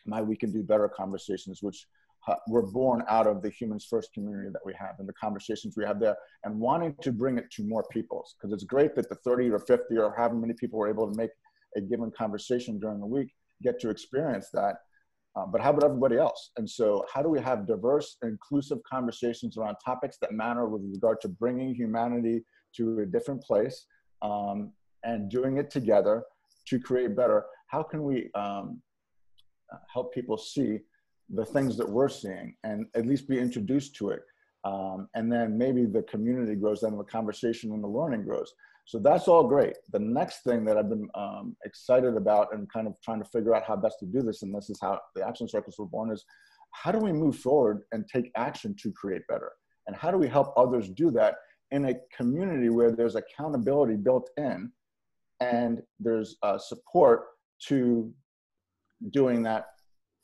my 0.05 0.21
We 0.21 0.35
Can 0.35 0.51
Do 0.51 0.63
Better 0.63 0.87
conversations, 0.87 1.59
which 1.61 1.87
uh, 2.27 2.35
were 2.47 2.65
born 2.65 3.03
out 3.07 3.25
of 3.25 3.41
the 3.41 3.49
Humans 3.49 3.87
First 3.89 4.13
community 4.13 4.49
that 4.51 4.65
we 4.65 4.73
have 4.73 4.95
and 4.99 5.07
the 5.07 5.13
conversations 5.13 5.75
we 5.77 5.85
have 5.85 5.99
there, 5.99 6.17
and 6.43 6.59
wanting 6.59 6.95
to 7.01 7.11
bring 7.11 7.37
it 7.37 7.49
to 7.51 7.63
more 7.63 7.85
people. 7.91 8.25
Because 8.37 8.53
it's 8.53 8.65
great 8.65 8.95
that 8.95 9.09
the 9.09 9.15
30 9.15 9.49
or 9.49 9.59
50 9.59 9.97
or 9.97 10.13
however 10.15 10.35
many 10.35 10.53
people 10.53 10.77
were 10.77 10.89
able 10.89 11.09
to 11.09 11.17
make 11.17 11.31
a 11.75 11.81
given 11.81 12.11
conversation 12.11 12.79
during 12.79 12.99
the 12.99 13.05
week 13.05 13.33
get 13.63 13.79
to 13.79 13.89
experience 13.89 14.49
that 14.53 14.75
um, 15.37 15.51
but 15.51 15.61
how 15.61 15.69
about 15.69 15.83
everybody 15.83 16.17
else? 16.17 16.51
And 16.57 16.67
so, 16.67 17.05
how 17.13 17.21
do 17.21 17.29
we 17.29 17.39
have 17.39 17.67
diverse, 17.67 18.17
inclusive 18.23 18.79
conversations 18.89 19.57
around 19.57 19.75
topics 19.83 20.17
that 20.21 20.31
matter 20.31 20.65
with 20.67 20.81
regard 20.83 21.21
to 21.21 21.27
bringing 21.27 21.75
humanity 21.75 22.43
to 22.77 22.99
a 22.99 23.05
different 23.05 23.43
place 23.43 23.85
um, 24.21 24.71
and 25.03 25.29
doing 25.29 25.57
it 25.57 25.69
together 25.69 26.23
to 26.69 26.79
create 26.79 27.15
better? 27.15 27.45
How 27.67 27.83
can 27.83 28.03
we 28.03 28.31
um, 28.33 28.81
uh, 29.71 29.77
help 29.93 30.13
people 30.13 30.37
see 30.37 30.79
the 31.29 31.45
things 31.45 31.77
that 31.77 31.87
we're 31.87 32.09
seeing 32.09 32.55
and 32.63 32.87
at 32.95 33.05
least 33.05 33.27
be 33.27 33.37
introduced 33.37 33.95
to 33.97 34.09
it? 34.09 34.21
Um, 34.63 35.07
and 35.13 35.31
then 35.31 35.57
maybe 35.57 35.85
the 35.85 36.03
community 36.03 36.55
grows, 36.55 36.81
then 36.81 36.97
the 36.97 37.03
conversation 37.03 37.71
and 37.73 37.83
the 37.83 37.87
learning 37.87 38.23
grows. 38.23 38.51
So 38.87 38.99
that's 38.99 39.27
all 39.27 39.45
great. 39.45 39.75
The 39.91 39.99
next 39.99 40.43
thing 40.43 40.63
that 40.63 40.77
I've 40.77 40.87
been 40.87 41.09
um, 41.13 41.57
excited 41.65 42.15
about 42.15 42.53
and 42.53 42.71
kind 42.71 42.87
of 42.87 42.95
trying 43.03 43.21
to 43.21 43.29
figure 43.29 43.53
out 43.53 43.65
how 43.65 43.75
best 43.75 43.99
to 43.99 44.05
do 44.05 44.21
this, 44.21 44.43
and 44.43 44.55
this 44.55 44.69
is 44.69 44.79
how 44.81 45.01
the 45.13 45.27
action 45.27 45.49
circles 45.49 45.75
were 45.77 45.85
born, 45.85 46.09
is 46.09 46.23
how 46.71 46.93
do 46.93 46.99
we 46.99 47.11
move 47.11 47.35
forward 47.35 47.81
and 47.91 48.07
take 48.07 48.31
action 48.37 48.73
to 48.81 48.91
create 48.93 49.23
better? 49.27 49.51
And 49.87 49.95
how 49.95 50.09
do 50.09 50.17
we 50.17 50.29
help 50.29 50.53
others 50.55 50.87
do 50.87 51.11
that 51.11 51.35
in 51.71 51.83
a 51.83 51.95
community 52.15 52.69
where 52.69 52.93
there's 52.93 53.15
accountability 53.15 53.97
built 53.97 54.29
in 54.37 54.71
and 55.41 55.81
there's 55.99 56.37
uh, 56.41 56.57
support 56.57 57.25
to 57.67 58.09
doing 59.11 59.43
that 59.43 59.65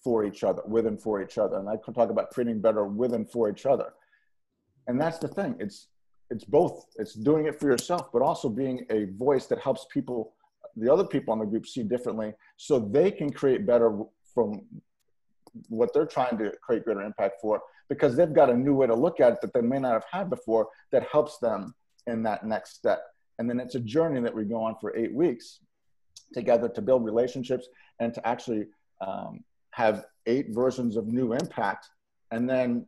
for 0.06 0.24
each 0.24 0.46
other, 0.46 0.62
with 0.66 0.88
and 0.88 1.02
for 1.02 1.22
each 1.22 1.38
other. 1.38 1.58
And 1.58 1.68
I 1.68 1.76
can 1.84 1.94
talk 1.94 2.10
about 2.10 2.30
creating 2.30 2.62
better 2.62 2.86
with 2.86 3.14
and 3.14 3.30
for 3.30 3.50
each 3.50 3.66
other. 3.66 3.92
And 4.88 5.00
that's 5.00 5.18
the 5.18 5.28
thing. 5.28 5.58
It's 5.60 5.90
it's 6.30 6.44
both. 6.44 6.86
It's 6.96 7.14
doing 7.14 7.46
it 7.46 7.60
for 7.60 7.68
yourself, 7.68 8.12
but 8.12 8.22
also 8.22 8.50
being 8.50 8.86
a 8.90 9.06
voice 9.06 9.46
that 9.48 9.60
helps 9.60 9.86
people, 9.92 10.34
the 10.76 10.92
other 10.92 11.04
people 11.04 11.34
in 11.34 11.40
the 11.40 11.46
group, 11.46 11.68
see 11.68 11.84
differently, 11.84 12.34
so 12.58 12.80
they 12.80 13.12
can 13.12 13.32
create 13.32 13.66
better 13.66 14.00
from 14.34 14.62
what 15.70 15.94
they're 15.94 16.06
trying 16.06 16.38
to 16.40 16.52
create 16.62 16.84
greater 16.84 17.02
impact 17.02 17.36
for, 17.42 17.62
because 17.90 18.16
they've 18.16 18.34
got 18.34 18.50
a 18.50 18.58
new 18.58 18.74
way 18.74 18.88
to 18.88 18.96
look 18.96 19.20
at 19.20 19.34
it 19.34 19.42
that 19.42 19.54
they 19.54 19.62
may 19.62 19.80
not 19.80 19.94
have 19.94 20.06
had 20.12 20.30
before 20.30 20.68
that 20.92 21.08
helps 21.12 21.38
them 21.38 21.76
in 22.08 22.24
that 22.24 22.46
next 22.46 22.76
step. 22.76 23.04
And 23.38 23.50
then 23.50 23.60
it's 23.60 23.76
a 23.76 23.80
journey 23.80 24.20
that 24.22 24.34
we 24.34 24.46
go 24.46 24.64
on 24.64 24.76
for 24.82 24.96
eight 24.96 25.14
weeks 25.14 25.60
together 26.34 26.68
to 26.70 26.82
build 26.82 27.06
relationships 27.06 27.68
and 28.00 28.14
to 28.14 28.28
actually 28.28 28.66
um, 29.06 29.44
have 29.72 30.06
eight 30.26 30.48
versions 30.50 30.96
of 30.96 31.08
new 31.08 31.34
impact 31.34 31.90
and 32.34 32.50
then 32.50 32.86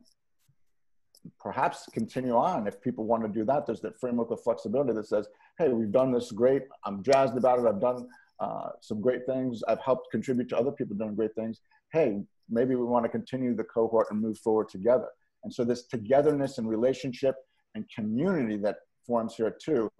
perhaps 1.38 1.86
continue 1.92 2.36
on. 2.36 2.66
If 2.66 2.80
people 2.80 3.04
want 3.04 3.22
to 3.22 3.28
do 3.28 3.44
that 3.44 3.66
there's 3.66 3.80
that 3.80 3.98
framework 3.98 4.30
of 4.30 4.42
flexibility 4.42 4.92
that 4.92 5.06
says 5.06 5.28
hey 5.58 5.68
we've 5.68 5.92
done 5.92 6.12
this 6.12 6.32
great 6.32 6.62
i'm 6.84 7.02
jazzed 7.02 7.36
about 7.36 7.58
it 7.58 7.66
i've 7.66 7.80
done 7.80 8.08
uh, 8.40 8.68
some 8.80 9.00
great 9.00 9.24
things 9.26 9.62
i've 9.68 9.80
helped 9.80 10.10
contribute 10.10 10.48
to 10.48 10.58
other 10.58 10.72
people 10.72 10.96
doing 10.96 11.14
great 11.14 11.34
things. 11.34 11.60
Hey 11.92 12.22
maybe 12.48 12.74
we 12.74 12.84
want 12.84 13.04
to 13.04 13.08
continue 13.08 13.54
the 13.54 13.64
cohort 13.64 14.06
and 14.10 14.20
move 14.20 14.38
forward 14.38 14.68
together. 14.68 15.08
And 15.42 15.52
so 15.52 15.64
this 15.64 15.86
togetherness 15.86 16.58
and 16.58 16.68
relationship 16.68 17.34
and 17.74 17.84
community 17.94 18.56
that 18.58 18.76
forms 19.06 19.34
here 19.34 19.56
too 19.62 19.90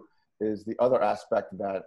is 0.41 0.65
the 0.65 0.77
other 0.79 1.03
aspect 1.03 1.57
that 1.59 1.83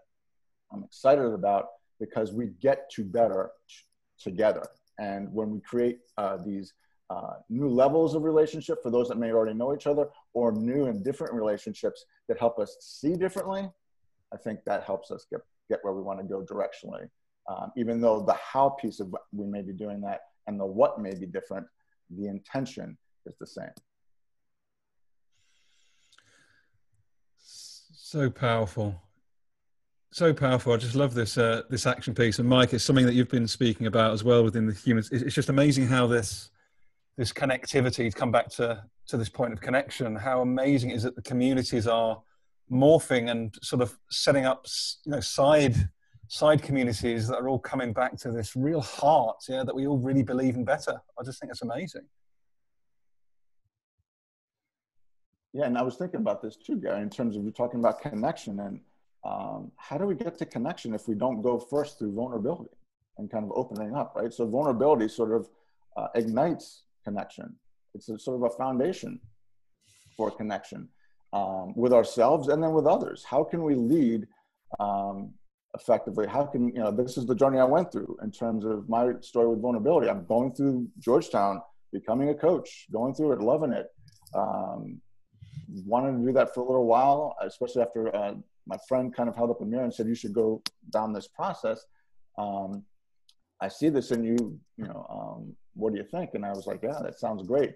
i'm 0.72 0.84
excited 0.84 1.26
about 1.26 1.66
because 2.00 2.32
we 2.32 2.48
get 2.62 2.90
to 2.92 3.04
better 3.04 3.52
together. 4.20 4.64
And 4.98 5.32
when 5.34 5.50
we 5.50 5.60
create 5.62 6.00
uh, 6.18 6.38
these 6.46 6.74
uh, 7.10 7.34
new 7.50 7.68
levels 7.68 8.16
of 8.16 8.24
relationship 8.24 8.84
for 8.84 8.92
those 8.92 9.08
that 9.08 9.18
may 9.18 9.32
already 9.32 9.58
know 9.58 9.74
each 9.74 9.88
other, 9.88 10.08
or 10.34 10.52
new 10.52 10.86
and 10.86 11.04
different 11.04 11.34
relationships 11.34 12.06
that 12.28 12.40
help 12.40 12.60
us 12.60 12.78
see 12.80 13.16
differently, 13.16 13.70
I 14.34 14.38
think 14.38 14.60
that 14.66 14.84
helps 14.84 15.12
us 15.12 15.26
get, 15.30 15.42
get 15.70 15.80
where 15.82 15.94
we 15.94 16.02
want 16.02 16.20
to 16.20 16.26
go 16.26 16.42
directionally. 16.42 17.10
Um, 17.50 17.72
even 17.76 18.00
though 18.00 18.22
the 18.22 18.34
how 18.34 18.70
piece 18.70 19.00
of 19.00 19.14
we 19.32 19.48
may 19.48 19.64
be 19.64 19.74
doing 19.74 20.02
that 20.02 20.22
and 20.46 20.60
the 20.60 20.66
what 20.66 21.02
may 21.02 21.16
be 21.16 21.26
different, 21.26 21.66
the 22.12 22.28
intention 22.28 22.96
is 23.26 23.36
the 23.40 23.48
same. 23.48 23.72
So 27.40 28.30
powerful 28.30 29.02
so 30.12 30.34
powerful. 30.34 30.74
I 30.74 30.78
just 30.78 30.96
love 30.96 31.14
this 31.14 31.38
uh, 31.38 31.64
this 31.70 31.86
action 31.86 32.14
piece. 32.14 32.40
And 32.40 32.50
Mike, 32.50 32.74
it's 32.74 32.84
something 32.84 33.06
that 33.06 33.14
you've 33.14 33.30
been 33.30 33.48
speaking 33.48 33.88
about 33.88 34.14
as 34.14 34.24
well 34.24 34.44
within 34.44 34.66
the 34.66 34.74
humans. 34.74 35.10
It's 35.12 35.36
just 35.36 35.50
amazing 35.50 35.88
how 35.88 36.08
this 36.08 36.50
this 37.20 37.34
connectivity 37.34 38.10
to 38.10 38.18
come 38.18 38.32
back 38.32 38.48
to 38.48 38.82
to 39.06 39.18
this 39.18 39.28
point 39.28 39.52
of 39.52 39.60
connection. 39.60 40.16
How 40.16 40.42
amazing 40.42 40.92
is 40.92 41.04
that 41.04 41.18
the 41.18 41.22
communities 41.22 41.86
are 41.86 42.22
morphing 42.72 43.30
and 43.30 43.54
sort 43.62 43.82
of 43.82 43.98
setting 44.10 44.46
up 44.46 44.66
you 45.06 45.12
know 45.12 45.20
side 45.20 45.76
side 46.30 46.64
communities 46.64 47.28
that 47.28 47.36
are 47.36 47.50
all 47.50 47.60
coming 47.60 47.92
back 47.92 48.16
to 48.20 48.32
this 48.32 48.56
real 48.56 48.80
heart. 48.80 49.36
Yeah, 49.50 49.66
that 49.66 49.76
we 49.76 49.86
all 49.86 49.98
really 49.98 50.24
believe 50.24 50.56
in 50.56 50.64
better. 50.64 51.02
I 51.20 51.24
just 51.26 51.42
think 51.42 51.52
it's 51.52 51.62
amazing. 51.62 52.04
Yeah, 55.52 55.66
and 55.66 55.78
I 55.78 55.82
was 55.82 55.96
thinking 55.98 56.22
about 56.22 56.42
this 56.42 56.56
too, 56.56 56.78
Gary, 56.78 57.02
in 57.02 57.10
terms 57.10 57.36
of 57.36 57.44
you 57.44 57.52
talking 57.52 57.82
about 57.82 58.00
connection 58.00 58.62
and 58.62 58.80
um, 59.26 59.74
how 59.76 59.98
do 59.98 60.06
we 60.06 60.16
get 60.16 60.38
to 60.38 60.46
connection 60.46 60.94
if 60.94 61.10
we 61.10 61.16
don't 61.16 61.42
go 61.42 61.60
first 61.60 62.00
through 62.00 62.14
vulnerability 62.14 62.78
and 63.18 63.30
kind 63.30 63.44
of 63.44 63.52
opening 63.56 63.94
up, 63.94 64.14
right? 64.16 64.32
So 64.32 64.48
vulnerability 64.48 65.10
sort 65.10 65.34
of 65.34 65.50
uh, 65.98 66.08
ignites 66.16 66.84
connection. 67.10 67.56
It's 67.96 68.08
a, 68.10 68.18
sort 68.20 68.38
of 68.40 68.44
a 68.52 68.56
foundation 68.64 69.20
for 70.16 70.30
connection 70.42 70.82
um, 71.34 71.74
with 71.76 71.94
ourselves 72.00 72.48
and 72.50 72.62
then 72.64 72.74
with 72.74 72.88
others. 72.96 73.20
How 73.34 73.44
can 73.44 73.64
we 73.64 73.76
lead 73.76 74.28
um, 74.80 75.34
effectively? 75.80 76.28
How 76.28 76.44
can, 76.52 76.62
you 76.76 76.82
know, 76.84 76.92
this 76.92 77.18
is 77.18 77.26
the 77.26 77.36
journey 77.42 77.60
I 77.60 77.70
went 77.78 77.92
through 77.92 78.18
in 78.26 78.32
terms 78.32 78.66
of 78.66 78.88
my 78.90 79.04
story 79.22 79.48
with 79.52 79.62
vulnerability. 79.62 80.08
I'm 80.10 80.26
going 80.26 80.52
through 80.54 80.88
Georgetown, 81.00 81.62
becoming 81.92 82.30
a 82.30 82.38
coach, 82.48 82.70
going 82.92 83.14
through 83.16 83.32
it, 83.34 83.42
loving 83.42 83.74
it. 83.74 83.88
Um, 84.42 85.02
wanted 85.86 86.18
to 86.18 86.26
do 86.26 86.34
that 86.34 86.54
for 86.54 86.62
a 86.62 86.66
little 86.66 86.86
while, 86.86 87.36
especially 87.42 87.82
after 87.82 88.16
uh, 88.16 88.34
my 88.68 88.78
friend 88.88 89.16
kind 89.16 89.30
of 89.30 89.36
held 89.36 89.50
up 89.52 89.62
a 89.62 89.66
mirror 89.66 89.84
and 89.84 89.94
said, 89.94 90.08
"You 90.08 90.16
should 90.16 90.34
go 90.34 90.62
down 90.92 91.14
this 91.14 91.28
process." 91.28 91.80
Um, 92.38 92.84
I 93.62 93.68
see 93.68 93.90
this 93.90 94.12
in 94.12 94.24
you. 94.24 94.38
You 94.78 94.88
know, 94.90 95.06
um, 95.10 95.56
what 95.80 95.94
do 95.94 96.00
you 96.00 96.06
think? 96.06 96.32
And 96.34 96.46
I 96.46 96.52
was 96.52 96.68
like, 96.68 96.82
"Yeah, 96.84 97.00
that 97.02 97.20
sounds 97.20 97.44
great." 97.44 97.76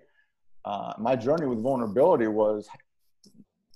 Uh, 0.66 0.94
my 0.98 1.16
journey 1.16 1.46
with 1.46 1.62
vulnerability 1.62 2.28
was 2.28 2.68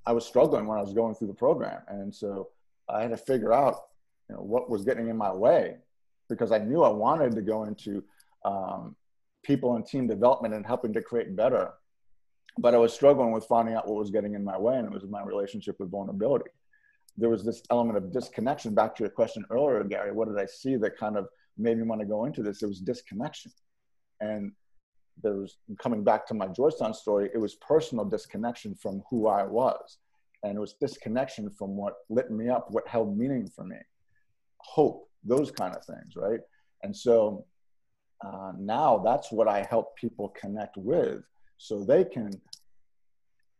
I 0.05 0.13
was 0.13 0.25
struggling 0.25 0.67
when 0.67 0.77
I 0.77 0.81
was 0.81 0.93
going 0.93 1.15
through 1.15 1.27
the 1.27 1.33
program, 1.33 1.81
and 1.87 2.13
so 2.13 2.49
I 2.89 3.01
had 3.01 3.11
to 3.11 3.17
figure 3.17 3.53
out, 3.53 3.75
you 4.29 4.35
know, 4.35 4.41
what 4.41 4.69
was 4.69 4.85
getting 4.85 5.09
in 5.09 5.17
my 5.17 5.33
way 5.33 5.77
because 6.29 6.51
I 6.51 6.57
knew 6.57 6.83
I 6.83 6.89
wanted 6.89 7.33
to 7.35 7.41
go 7.41 7.63
into 7.63 8.03
um, 8.43 8.95
people 9.43 9.75
and 9.75 9.85
team 9.85 10.07
development 10.07 10.53
and 10.53 10.65
helping 10.65 10.93
to 10.93 11.01
create 11.01 11.35
better. 11.35 11.73
But 12.57 12.73
I 12.73 12.77
was 12.77 12.93
struggling 12.93 13.31
with 13.31 13.45
finding 13.45 13.75
out 13.75 13.87
what 13.87 13.97
was 13.97 14.11
getting 14.11 14.33
in 14.33 14.43
my 14.43 14.57
way, 14.57 14.77
and 14.77 14.85
it 14.85 14.91
was 14.91 15.03
my 15.09 15.23
relationship 15.23 15.77
with 15.79 15.91
vulnerability 15.91 16.51
there 17.17 17.29
was 17.29 17.43
this 17.43 17.63
element 17.71 17.97
of 17.97 18.11
disconnection. 18.11 18.75
Back 18.75 18.95
to 18.95 19.03
your 19.03 19.09
question 19.09 19.43
earlier, 19.49 19.83
Gary, 19.83 20.11
what 20.11 20.27
did 20.27 20.37
I 20.37 20.45
see 20.45 20.77
that 20.77 20.97
kind 20.97 21.17
of 21.17 21.27
made 21.57 21.77
me 21.77 21.83
want 21.83 21.99
to 22.01 22.07
go 22.07 22.25
into 22.25 22.43
this? 22.43 22.61
It 22.61 22.67
was 22.67 22.79
disconnection. 22.79 23.51
And 24.19 24.51
there 25.21 25.35
was 25.35 25.57
coming 25.81 26.03
back 26.03 26.27
to 26.27 26.33
my 26.33 26.47
Georgetown 26.47 26.93
story, 26.93 27.29
it 27.33 27.37
was 27.37 27.55
personal 27.55 28.05
disconnection 28.05 28.75
from 28.75 29.03
who 29.09 29.27
I 29.27 29.43
was. 29.43 29.97
And 30.43 30.55
it 30.55 30.59
was 30.59 30.73
disconnection 30.73 31.49
from 31.49 31.75
what 31.75 31.95
lit 32.09 32.29
me 32.29 32.49
up, 32.49 32.67
what 32.69 32.87
held 32.87 33.17
meaning 33.17 33.47
for 33.47 33.63
me, 33.63 33.77
hope, 34.59 35.09
those 35.23 35.51
kind 35.51 35.75
of 35.75 35.83
things, 35.83 36.15
right? 36.15 36.39
And 36.83 36.95
so 36.95 37.45
uh, 38.25 38.51
now 38.57 38.99
that's 39.03 39.31
what 39.31 39.47
I 39.47 39.65
help 39.69 39.95
people 39.95 40.29
connect 40.29 40.77
with 40.77 41.23
so 41.57 41.83
they 41.83 42.03
can 42.03 42.31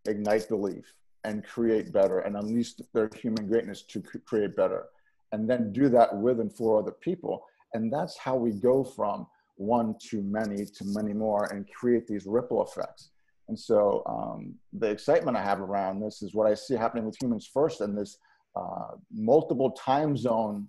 ignite 0.08 0.48
belief 0.48 0.94
and 1.24 1.44
create 1.44 1.92
better 1.92 2.20
and 2.20 2.36
unleash 2.38 2.74
their 2.94 3.10
human 3.16 3.48
greatness 3.48 3.82
to 3.84 4.02
create 4.02 4.56
better 4.56 4.86
and 5.32 5.50
then 5.50 5.74
do 5.74 5.90
that 5.90 6.16
with 6.16 6.40
and 6.40 6.56
for 6.56 6.80
other 6.80 6.92
people 6.92 7.44
and 7.74 7.92
that's 7.92 8.18
how 8.18 8.36
we 8.36 8.52
go 8.52 8.84
from 8.84 9.28
one 9.58 9.96
to 10.10 10.22
many 10.22 10.66
to 10.66 10.86
many 10.86 11.14
more 11.14 11.46
and 11.46 11.68
create 11.74 12.08
these 12.08 12.26
ripple 12.26 12.64
effects. 12.64 13.10
And 13.50 13.58
so 13.58 14.04
um, 14.06 14.56
the 14.74 14.90
excitement 14.90 15.38
i 15.38 15.44
have 15.44 15.62
around 15.62 16.00
this 16.00 16.22
is 16.22 16.34
what 16.34 16.48
i 16.48 16.54
see 16.54 16.76
happening 16.76 17.06
with 17.06 17.16
humans 17.22 17.50
first 17.52 17.82
and 17.82 17.98
this 17.98 18.18
uh, 18.56 18.96
multiple 19.12 19.72
time 19.72 20.18
zone 20.18 20.68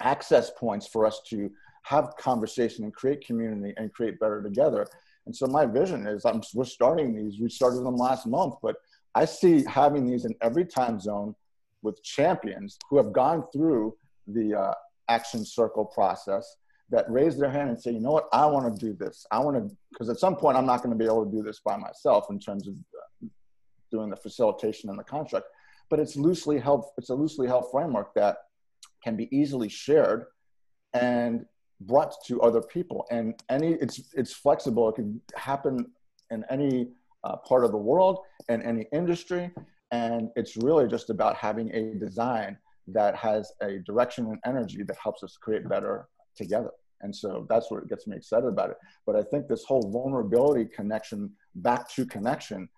access 0.00 0.50
points 0.58 0.86
for 0.86 1.06
us 1.06 1.20
to 1.28 1.50
have 1.82 2.16
conversation 2.18 2.84
and 2.84 2.94
create 2.94 3.24
community 3.24 3.74
and 3.76 3.92
create 3.92 4.20
better 4.20 4.42
together. 4.42 4.86
And 5.26 5.34
so 5.34 5.46
my 5.46 5.66
vision 5.66 6.06
is 6.06 6.24
I'm, 6.24 6.42
we're 6.54 6.64
starting 6.64 7.14
these. 7.14 7.40
We 7.40 7.48
started 7.48 7.84
them 7.84 7.96
last 7.96 8.26
month 8.26 8.54
but 8.62 8.76
I 9.14 9.24
see 9.24 9.64
having 9.64 10.06
these 10.06 10.24
in 10.24 10.34
every 10.42 10.64
time 10.64 11.00
zone 11.00 11.34
with 11.82 12.02
champions 12.02 12.78
who 12.88 12.96
have 12.98 13.12
gone 13.12 13.44
through 13.52 13.96
the 14.26 14.54
uh, 14.54 14.74
action 15.08 15.44
circle 15.44 15.84
process 15.84 16.56
that 16.90 17.10
raise 17.10 17.38
their 17.38 17.50
hand 17.50 17.68
and 17.68 17.80
say, 17.80 17.90
you 17.92 18.00
know 18.00 18.12
what, 18.12 18.28
I 18.32 18.46
want 18.46 18.74
to 18.74 18.86
do 18.86 18.94
this. 18.94 19.26
I 19.30 19.38
want 19.40 19.56
to, 19.56 19.76
because 19.92 20.08
at 20.08 20.18
some 20.18 20.36
point 20.36 20.56
I'm 20.56 20.66
not 20.66 20.82
going 20.82 20.90
to 20.90 20.98
be 20.98 21.04
able 21.04 21.24
to 21.24 21.30
do 21.30 21.42
this 21.42 21.60
by 21.60 21.76
myself 21.76 22.26
in 22.30 22.38
terms 22.38 22.66
of 22.66 22.74
uh, 22.74 23.26
doing 23.90 24.10
the 24.10 24.16
facilitation 24.16 24.88
and 24.88 24.98
the 24.98 25.04
contract. 25.04 25.46
But 25.90 26.00
it's 26.00 26.16
loosely 26.16 26.58
held. 26.58 26.86
It's 26.96 27.10
a 27.10 27.14
loosely 27.14 27.46
held 27.46 27.70
framework 27.70 28.14
that 28.14 28.38
can 29.02 29.16
be 29.16 29.28
easily 29.36 29.68
shared 29.68 30.26
and 30.92 31.46
brought 31.80 32.14
to 32.26 32.40
other 32.42 32.60
people. 32.60 33.06
And 33.10 33.34
any, 33.48 33.72
it's 33.74 34.00
it's 34.14 34.32
flexible. 34.32 34.88
It 34.90 34.96
can 34.96 35.20
happen 35.34 35.86
in 36.30 36.44
any 36.50 36.88
uh, 37.24 37.36
part 37.36 37.64
of 37.64 37.70
the 37.70 37.78
world 37.78 38.20
and 38.48 38.62
any 38.62 38.86
industry. 38.92 39.50
And 39.90 40.28
it's 40.36 40.56
really 40.56 40.86
just 40.88 41.08
about 41.08 41.36
having 41.36 41.74
a 41.74 41.94
design 41.94 42.58
that 42.88 43.14
has 43.16 43.52
a 43.62 43.78
direction 43.78 44.26
and 44.26 44.38
energy 44.44 44.82
that 44.82 44.96
helps 45.02 45.22
us 45.22 45.36
create 45.40 45.68
better 45.68 46.08
together. 46.38 46.70
And 47.00 47.14
so 47.14 47.46
that's 47.48 47.70
what 47.70 47.88
gets 47.88 48.06
me 48.06 48.16
excited 48.16 48.46
about 48.46 48.70
it. 48.70 48.76
But 49.06 49.14
I 49.16 49.22
think 49.22 49.46
this 49.46 49.64
whole 49.64 49.90
vulnerability 49.90 50.64
connection 50.64 51.30
back 51.56 51.88
to 51.94 52.06
connection 52.06 52.68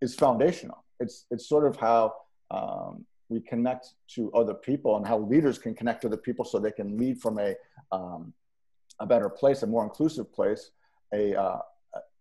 is 0.00 0.14
foundational. 0.14 0.84
It's, 1.00 1.26
it's 1.30 1.48
sort 1.48 1.66
of 1.66 1.76
how 1.76 2.14
um, 2.50 3.04
we 3.28 3.40
connect 3.40 3.94
to 4.14 4.32
other 4.32 4.54
people 4.54 4.96
and 4.96 5.06
how 5.06 5.18
leaders 5.18 5.58
can 5.58 5.74
connect 5.74 6.02
to 6.02 6.08
the 6.08 6.16
people 6.16 6.44
so 6.44 6.58
they 6.58 6.70
can 6.70 6.96
lead 6.96 7.20
from 7.20 7.38
a, 7.38 7.54
um, 7.90 8.32
a 9.00 9.06
better 9.06 9.28
place, 9.28 9.62
a 9.62 9.66
more 9.66 9.82
inclusive 9.82 10.32
place, 10.32 10.70
a, 11.12 11.34
uh, 11.34 11.58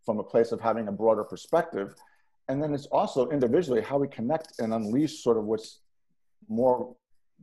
from 0.06 0.20
a 0.20 0.24
place 0.24 0.52
of 0.52 0.60
having 0.60 0.88
a 0.88 0.92
broader 0.92 1.24
perspective. 1.24 1.94
And 2.50 2.62
then 2.62 2.74
it's 2.74 2.88
also 2.88 3.30
individually 3.30 3.82
how 3.82 3.98
we 4.00 4.08
connect 4.08 4.60
and 4.60 4.74
unleash 4.74 5.24
sort 5.24 5.38
of 5.38 5.46
what's 5.46 5.80
more 6.50 6.96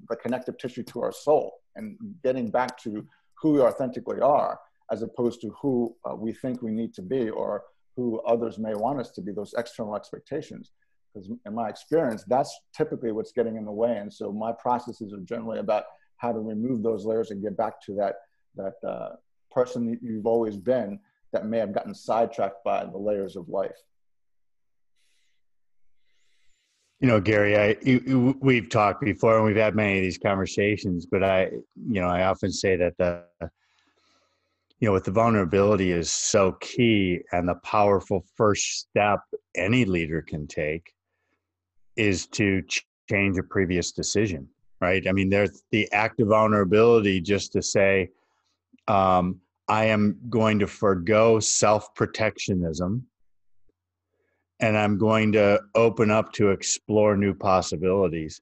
the 0.08 0.16
connective 0.16 0.56
tissue 0.58 0.82
to 0.82 1.02
our 1.02 1.12
soul 1.12 1.60
and 1.76 1.96
getting 2.24 2.50
back 2.50 2.76
to 2.78 3.06
who 3.40 3.52
we 3.52 3.60
authentically 3.60 4.20
are 4.20 4.60
as 4.90 5.02
opposed 5.02 5.40
to 5.40 5.50
who 5.60 5.94
uh, 6.08 6.14
we 6.14 6.32
think 6.32 6.62
we 6.62 6.72
need 6.72 6.92
to 6.94 7.02
be 7.02 7.30
or 7.30 7.62
who 7.96 8.20
others 8.20 8.58
may 8.58 8.74
want 8.74 9.00
us 9.00 9.10
to 9.12 9.20
be, 9.20 9.32
those 9.32 9.54
external 9.56 9.96
expectations. 9.96 10.72
Because 11.12 11.30
in 11.44 11.54
my 11.54 11.68
experience, 11.68 12.24
that's 12.26 12.56
typically 12.76 13.12
what's 13.12 13.32
getting 13.32 13.56
in 13.56 13.64
the 13.64 13.72
way. 13.72 13.96
And 13.96 14.12
so 14.12 14.32
my 14.32 14.52
processes 14.52 15.12
are 15.12 15.20
generally 15.20 15.58
about 15.58 15.84
how 16.18 16.32
to 16.32 16.38
remove 16.38 16.82
those 16.82 17.04
layers 17.04 17.30
and 17.30 17.42
get 17.42 17.56
back 17.56 17.80
to 17.86 17.94
that, 17.96 18.14
that 18.56 18.88
uh, 18.88 19.16
person 19.50 19.98
you've 20.02 20.26
always 20.26 20.56
been 20.56 21.00
that 21.32 21.46
may 21.46 21.58
have 21.58 21.72
gotten 21.72 21.94
sidetracked 21.94 22.62
by 22.64 22.84
the 22.84 22.98
layers 22.98 23.36
of 23.36 23.48
life. 23.48 23.76
You 27.00 27.08
know, 27.08 27.20
Gary, 27.20 27.56
I 27.56 27.76
we've 28.40 28.68
talked 28.68 29.00
before 29.02 29.36
and 29.36 29.46
we've 29.46 29.56
had 29.56 29.74
many 29.74 29.98
of 29.98 30.02
these 30.02 30.18
conversations, 30.18 31.06
but 31.06 31.24
I, 31.24 31.44
you 31.88 32.00
know, 32.00 32.08
I 32.08 32.24
often 32.24 32.52
say 32.52 32.76
that 32.76 32.96
the 32.98 33.24
you 34.80 34.88
know, 34.88 34.92
with 34.92 35.04
the 35.04 35.10
vulnerability 35.10 35.92
is 35.92 36.10
so 36.10 36.52
key 36.60 37.20
and 37.32 37.46
the 37.46 37.54
powerful 37.56 38.24
first 38.36 38.78
step 38.78 39.20
any 39.54 39.84
leader 39.84 40.22
can 40.22 40.46
take 40.46 40.94
is 41.96 42.26
to 42.28 42.62
ch- 42.62 42.86
change 43.10 43.36
a 43.36 43.42
previous 43.42 43.92
decision, 43.92 44.48
right? 44.80 45.06
I 45.06 45.12
mean, 45.12 45.28
there's 45.28 45.62
the 45.70 45.90
act 45.92 46.20
of 46.20 46.28
vulnerability 46.28 47.20
just 47.20 47.52
to 47.52 47.62
say, 47.62 48.08
um, 48.88 49.40
I 49.68 49.84
am 49.84 50.18
going 50.30 50.58
to 50.60 50.66
forego 50.66 51.40
self 51.40 51.94
protectionism 51.94 53.06
and 54.60 54.76
I'm 54.76 54.98
going 54.98 55.32
to 55.32 55.60
open 55.74 56.10
up 56.10 56.32
to 56.34 56.50
explore 56.50 57.16
new 57.16 57.34
possibilities 57.34 58.40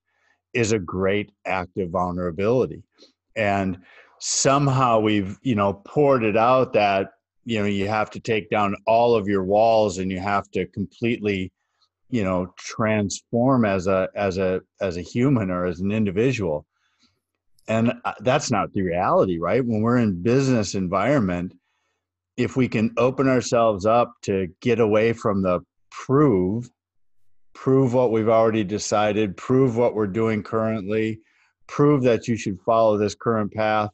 is 0.53 0.73
a 0.73 0.79
great 0.79 1.31
act 1.47 1.77
of 1.79 1.91
vulnerability. 1.91 2.83
And 3.37 3.79
somehow 4.19 4.99
we've 5.01 5.39
you 5.43 5.55
know 5.55 5.75
poured 5.85 6.25
it 6.25 6.37
out 6.37 6.73
that 6.73 7.11
you 7.45 7.59
know 7.61 7.67
you 7.67 7.89
have 7.89 8.11
to 8.11 8.21
take 8.21 8.51
down 8.51 8.75
all 8.87 9.15
of 9.15 9.29
your 9.29 9.45
walls 9.45 9.99
and 9.99 10.11
you 10.11 10.19
have 10.19 10.51
to 10.51 10.67
completely 10.67 11.53
you 12.11 12.25
know 12.25 12.53
transform 12.57 13.65
as 13.65 13.87
a 13.87 14.09
as 14.15 14.39
a 14.39 14.61
as 14.81 14.97
a 14.97 15.03
human 15.03 15.51
or 15.51 15.67
as 15.67 15.81
an 15.81 15.93
individual 15.93 16.67
and 17.69 17.93
uh, 18.05 18.13
that's 18.21 18.51
not 18.51 18.73
the 18.73 18.83
reality 18.83 19.39
right 19.39 19.65
when 19.65 19.83
we're 19.83 19.99
in 19.99 20.23
business 20.23 20.75
environment 20.75 21.53
if 22.37 22.57
we 22.57 22.69
can 22.69 22.93
open 22.97 23.29
ourselves 23.29 23.87
up 23.87 24.13
to 24.23 24.49
get 24.61 24.81
away 24.81 25.13
from 25.13 25.43
the 25.43 25.61
prove 26.07 26.71
prove 27.55 27.93
what 27.93 28.12
we've 28.12 28.28
already 28.28 28.62
decided 28.62 29.37
prove 29.37 29.76
what 29.76 29.95
we're 29.95 30.07
doing 30.07 30.43
currently 30.43 31.19
prove 31.67 32.02
that 32.02 32.28
you 32.28 32.37
should 32.37 32.59
follow 32.61 32.97
this 32.97 33.14
current 33.14 33.52
path. 33.52 33.90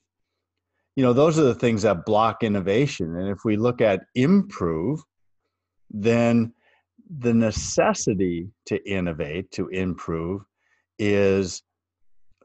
You 0.97 1.03
know 1.03 1.13
those 1.13 1.39
are 1.39 1.45
the 1.45 1.55
things 1.55 1.83
that 1.83 2.05
block 2.05 2.43
innovation. 2.43 3.17
And 3.17 3.29
if 3.29 3.39
we 3.45 3.57
look 3.57 3.81
at 3.81 4.03
improve 4.15 5.01
then 5.91 6.53
the 7.19 7.35
necessity 7.35 8.49
to 8.67 8.77
innovate 8.89 9.51
to 9.53 9.69
improve 9.69 10.43
is 10.99 11.63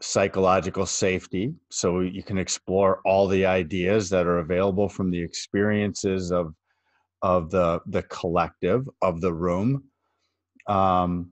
psychological 0.01 0.85
safety. 0.85 1.53
So 1.69 1.99
you 1.99 2.23
can 2.23 2.37
explore 2.37 3.01
all 3.05 3.27
the 3.27 3.45
ideas 3.45 4.09
that 4.09 4.25
are 4.25 4.39
available 4.39 4.87
from 4.87 5.11
the 5.11 5.21
experiences 5.21 6.31
of 6.31 6.53
of 7.21 7.49
the 7.51 7.81
the 7.87 8.03
collective 8.03 8.87
of 9.01 9.21
the 9.21 9.33
room. 9.33 9.83
Um, 10.67 11.31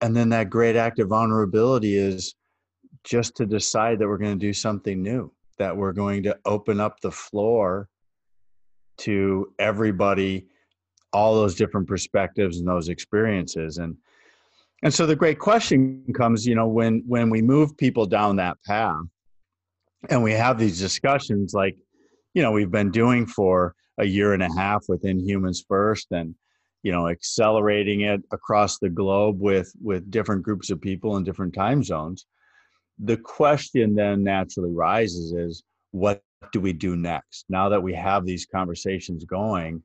and 0.00 0.16
then 0.16 0.30
that 0.30 0.50
great 0.50 0.76
act 0.76 0.98
of 0.98 1.08
vulnerability 1.08 1.96
is 1.96 2.34
just 3.04 3.36
to 3.36 3.46
decide 3.46 3.98
that 3.98 4.08
we're 4.08 4.18
going 4.18 4.38
to 4.38 4.46
do 4.46 4.52
something 4.52 5.02
new 5.02 5.32
that 5.60 5.76
we're 5.76 5.92
going 5.92 6.22
to 6.22 6.36
open 6.46 6.80
up 6.80 6.98
the 7.00 7.10
floor 7.10 7.86
to 8.96 9.52
everybody 9.58 10.46
all 11.12 11.34
those 11.34 11.54
different 11.54 11.86
perspectives 11.86 12.58
and 12.58 12.66
those 12.66 12.88
experiences. 12.88 13.76
And 13.76 13.96
and 14.82 14.92
so 14.92 15.04
the 15.04 15.14
great 15.14 15.38
question 15.38 16.02
comes 16.16 16.46
you 16.46 16.54
know 16.54 16.66
when 16.66 17.04
when 17.06 17.28
we 17.28 17.42
move 17.42 17.76
people 17.76 18.06
down 18.06 18.36
that 18.36 18.56
path 18.66 19.04
and 20.08 20.22
we 20.22 20.32
have 20.32 20.58
these 20.58 20.78
discussions 20.78 21.52
like 21.52 21.76
you 22.32 22.42
know 22.42 22.52
we've 22.52 22.70
been 22.70 22.90
doing 22.90 23.26
for 23.26 23.74
a 23.98 24.04
year 24.04 24.32
and 24.32 24.42
a 24.42 24.52
half 24.54 24.84
within 24.88 25.18
humans 25.18 25.64
first 25.66 26.08
and 26.10 26.34
you 26.82 26.92
know 26.92 27.08
accelerating 27.08 28.02
it 28.02 28.22
across 28.32 28.78
the 28.78 28.88
globe 28.88 29.40
with 29.40 29.72
with 29.82 30.10
different 30.10 30.42
groups 30.42 30.70
of 30.70 30.80
people 30.80 31.16
in 31.16 31.24
different 31.24 31.54
time 31.54 31.82
zones. 31.82 32.26
The 32.98 33.16
question 33.16 33.94
then 33.94 34.22
naturally 34.24 34.72
rises 34.72 35.32
is 35.32 35.62
what 35.90 36.22
do 36.52 36.60
we 36.60 36.72
do 36.72 36.96
next? 36.96 37.44
Now 37.48 37.68
that 37.70 37.82
we 37.82 37.94
have 37.94 38.24
these 38.24 38.46
conversations 38.46 39.24
going 39.24 39.82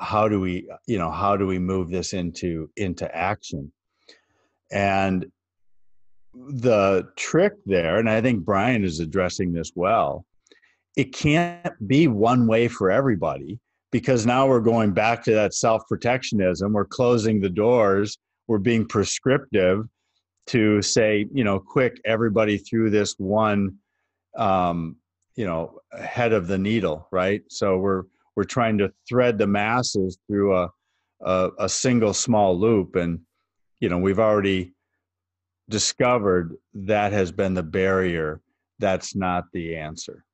how 0.00 0.28
do 0.28 0.40
we 0.40 0.66
you 0.86 0.98
know 0.98 1.10
how 1.10 1.36
do 1.36 1.46
we 1.46 1.58
move 1.58 1.90
this 1.90 2.12
into 2.12 2.70
into 2.76 3.14
action? 3.14 3.70
And 4.72 5.26
the 6.34 7.08
trick 7.16 7.54
there 7.66 7.98
and 7.98 8.08
i 8.08 8.20
think 8.20 8.44
brian 8.44 8.84
is 8.84 9.00
addressing 9.00 9.52
this 9.52 9.72
well 9.74 10.24
it 10.96 11.12
can't 11.14 11.88
be 11.88 12.08
one 12.08 12.46
way 12.46 12.68
for 12.68 12.90
everybody 12.90 13.58
because 13.92 14.26
now 14.26 14.46
we're 14.46 14.60
going 14.60 14.92
back 14.92 15.22
to 15.24 15.32
that 15.32 15.54
self 15.54 15.82
protectionism 15.88 16.72
we're 16.72 16.84
closing 16.84 17.40
the 17.40 17.48
doors 17.50 18.18
we're 18.50 18.58
being 18.58 18.84
prescriptive 18.84 19.84
to 20.50 20.82
say, 20.82 21.28
you 21.32 21.44
know, 21.44 21.60
quick, 21.60 22.00
everybody 22.04 22.58
through 22.58 22.90
this 22.90 23.14
one, 23.18 23.76
um, 24.36 24.96
you 25.36 25.46
know, 25.46 25.78
head 25.96 26.32
of 26.32 26.48
the 26.48 26.58
needle, 26.58 27.06
right? 27.12 27.42
So 27.48 27.78
we're 27.78 28.02
we're 28.34 28.42
trying 28.42 28.78
to 28.78 28.92
thread 29.08 29.38
the 29.38 29.46
masses 29.46 30.18
through 30.26 30.56
a 30.56 30.70
a, 31.20 31.50
a 31.60 31.68
single 31.68 32.12
small 32.12 32.58
loop, 32.58 32.96
and 32.96 33.20
you 33.78 33.88
know, 33.88 33.98
we've 33.98 34.18
already 34.18 34.72
discovered 35.68 36.56
that 36.74 37.12
has 37.12 37.30
been 37.30 37.54
the 37.54 37.62
barrier. 37.62 38.40
That's 38.80 39.14
not 39.14 39.44
the 39.52 39.76
answer. 39.76 40.24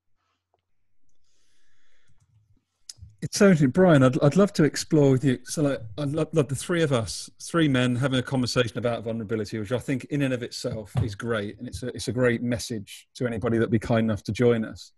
It's 3.23 3.39
certainly, 3.39 3.69
Brian. 3.69 4.03
I'd, 4.03 4.23
I'd 4.23 4.37
love 4.37 4.53
to 4.55 4.65
explore 4.65 5.11
with 5.11 5.25
you. 5.25 5.39
So, 5.45 5.63
like, 5.63 5.81
I'd 5.97 6.13
love, 6.13 6.29
love 6.33 6.49
the 6.49 6.55
three 6.55 6.83
of 6.83 6.93
us, 6.93 7.31
three 7.43 7.67
men, 7.67 7.97
having 7.97 8.19
a 8.19 8.23
conversation 8.23 8.79
about 8.79 9.05
vulnerability, 9.05 9.59
which 9.59 9.73
I 9.73 9.79
think, 9.79 10.05
in 10.07 10.23
and 10.23 10.35
of 10.35 10.43
itself, 10.43 10.93
is 11.03 11.15
great, 11.15 11.59
and 11.59 11.67
it's 11.67 11.83
a 11.83 11.89
it's 11.89 12.09
a 12.09 12.13
great 12.13 12.43
message 12.43 13.09
to 13.15 13.27
anybody 13.27 13.57
that 13.59 13.71
be 13.71 13.79
kind 13.79 14.01
enough 14.11 14.23
to 14.25 14.33
join 14.33 14.65
us. 14.65 14.93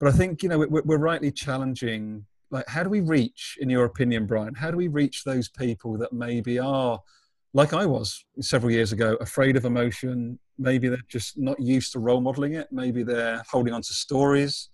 But 0.00 0.08
I 0.08 0.12
think 0.12 0.42
you 0.42 0.48
know 0.48 0.58
we're, 0.58 0.82
we're 0.82 0.98
rightly 0.98 1.30
challenging. 1.30 2.26
Like, 2.50 2.68
how 2.68 2.82
do 2.82 2.90
we 2.90 3.00
reach, 3.00 3.56
in 3.60 3.70
your 3.70 3.84
opinion, 3.84 4.26
Brian? 4.26 4.54
How 4.54 4.70
do 4.70 4.76
we 4.76 4.88
reach 4.88 5.24
those 5.24 5.48
people 5.48 5.96
that 5.98 6.12
maybe 6.12 6.58
are, 6.58 7.00
like 7.54 7.72
I 7.72 7.86
was 7.86 8.24
several 8.40 8.72
years 8.72 8.92
ago, 8.92 9.16
afraid 9.20 9.56
of 9.56 9.64
emotion? 9.64 10.38
Maybe 10.58 10.88
they're 10.88 10.98
just 11.08 11.38
not 11.38 11.58
used 11.60 11.92
to 11.92 12.00
role 12.00 12.20
modeling 12.20 12.54
it. 12.54 12.68
Maybe 12.72 13.04
they're 13.04 13.42
holding 13.48 13.72
on 13.72 13.82
to 13.82 13.94
stories 13.94 14.68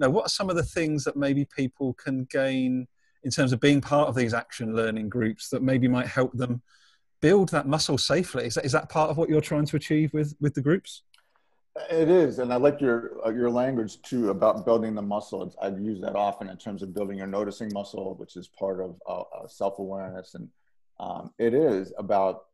know, 0.00 0.10
what 0.10 0.26
are 0.26 0.30
some 0.30 0.50
of 0.50 0.56
the 0.56 0.62
things 0.62 1.04
that 1.04 1.16
maybe 1.16 1.44
people 1.44 1.94
can 1.94 2.24
gain 2.30 2.86
in 3.22 3.30
terms 3.30 3.52
of 3.52 3.60
being 3.60 3.80
part 3.80 4.08
of 4.08 4.14
these 4.14 4.34
action 4.34 4.74
learning 4.74 5.08
groups 5.08 5.48
that 5.50 5.62
maybe 5.62 5.88
might 5.88 6.06
help 6.06 6.32
them 6.32 6.62
build 7.20 7.50
that 7.50 7.66
muscle 7.66 7.98
safely? 7.98 8.46
Is 8.46 8.54
that, 8.54 8.64
is 8.64 8.72
that 8.72 8.88
part 8.88 9.10
of 9.10 9.16
what 9.16 9.28
you're 9.28 9.40
trying 9.40 9.66
to 9.66 9.76
achieve 9.76 10.12
with, 10.12 10.34
with 10.40 10.54
the 10.54 10.62
groups? 10.62 11.02
It 11.88 12.08
is, 12.08 12.40
and 12.40 12.52
I 12.52 12.56
like 12.56 12.80
your 12.80 13.24
uh, 13.24 13.30
your 13.30 13.48
language 13.48 14.02
too 14.02 14.30
about 14.30 14.64
building 14.64 14.94
the 14.94 15.02
muscle. 15.02 15.54
I 15.62 15.68
use 15.68 16.00
that 16.00 16.16
often 16.16 16.50
in 16.50 16.56
terms 16.56 16.82
of 16.82 16.92
building 16.92 17.18
your 17.18 17.28
noticing 17.28 17.70
muscle, 17.72 18.16
which 18.16 18.36
is 18.36 18.48
part 18.48 18.80
of 18.80 19.00
uh, 19.08 19.20
uh, 19.20 19.46
self 19.46 19.78
awareness, 19.78 20.34
and 20.34 20.48
um, 20.98 21.32
it 21.38 21.54
is 21.54 21.92
about 21.96 22.46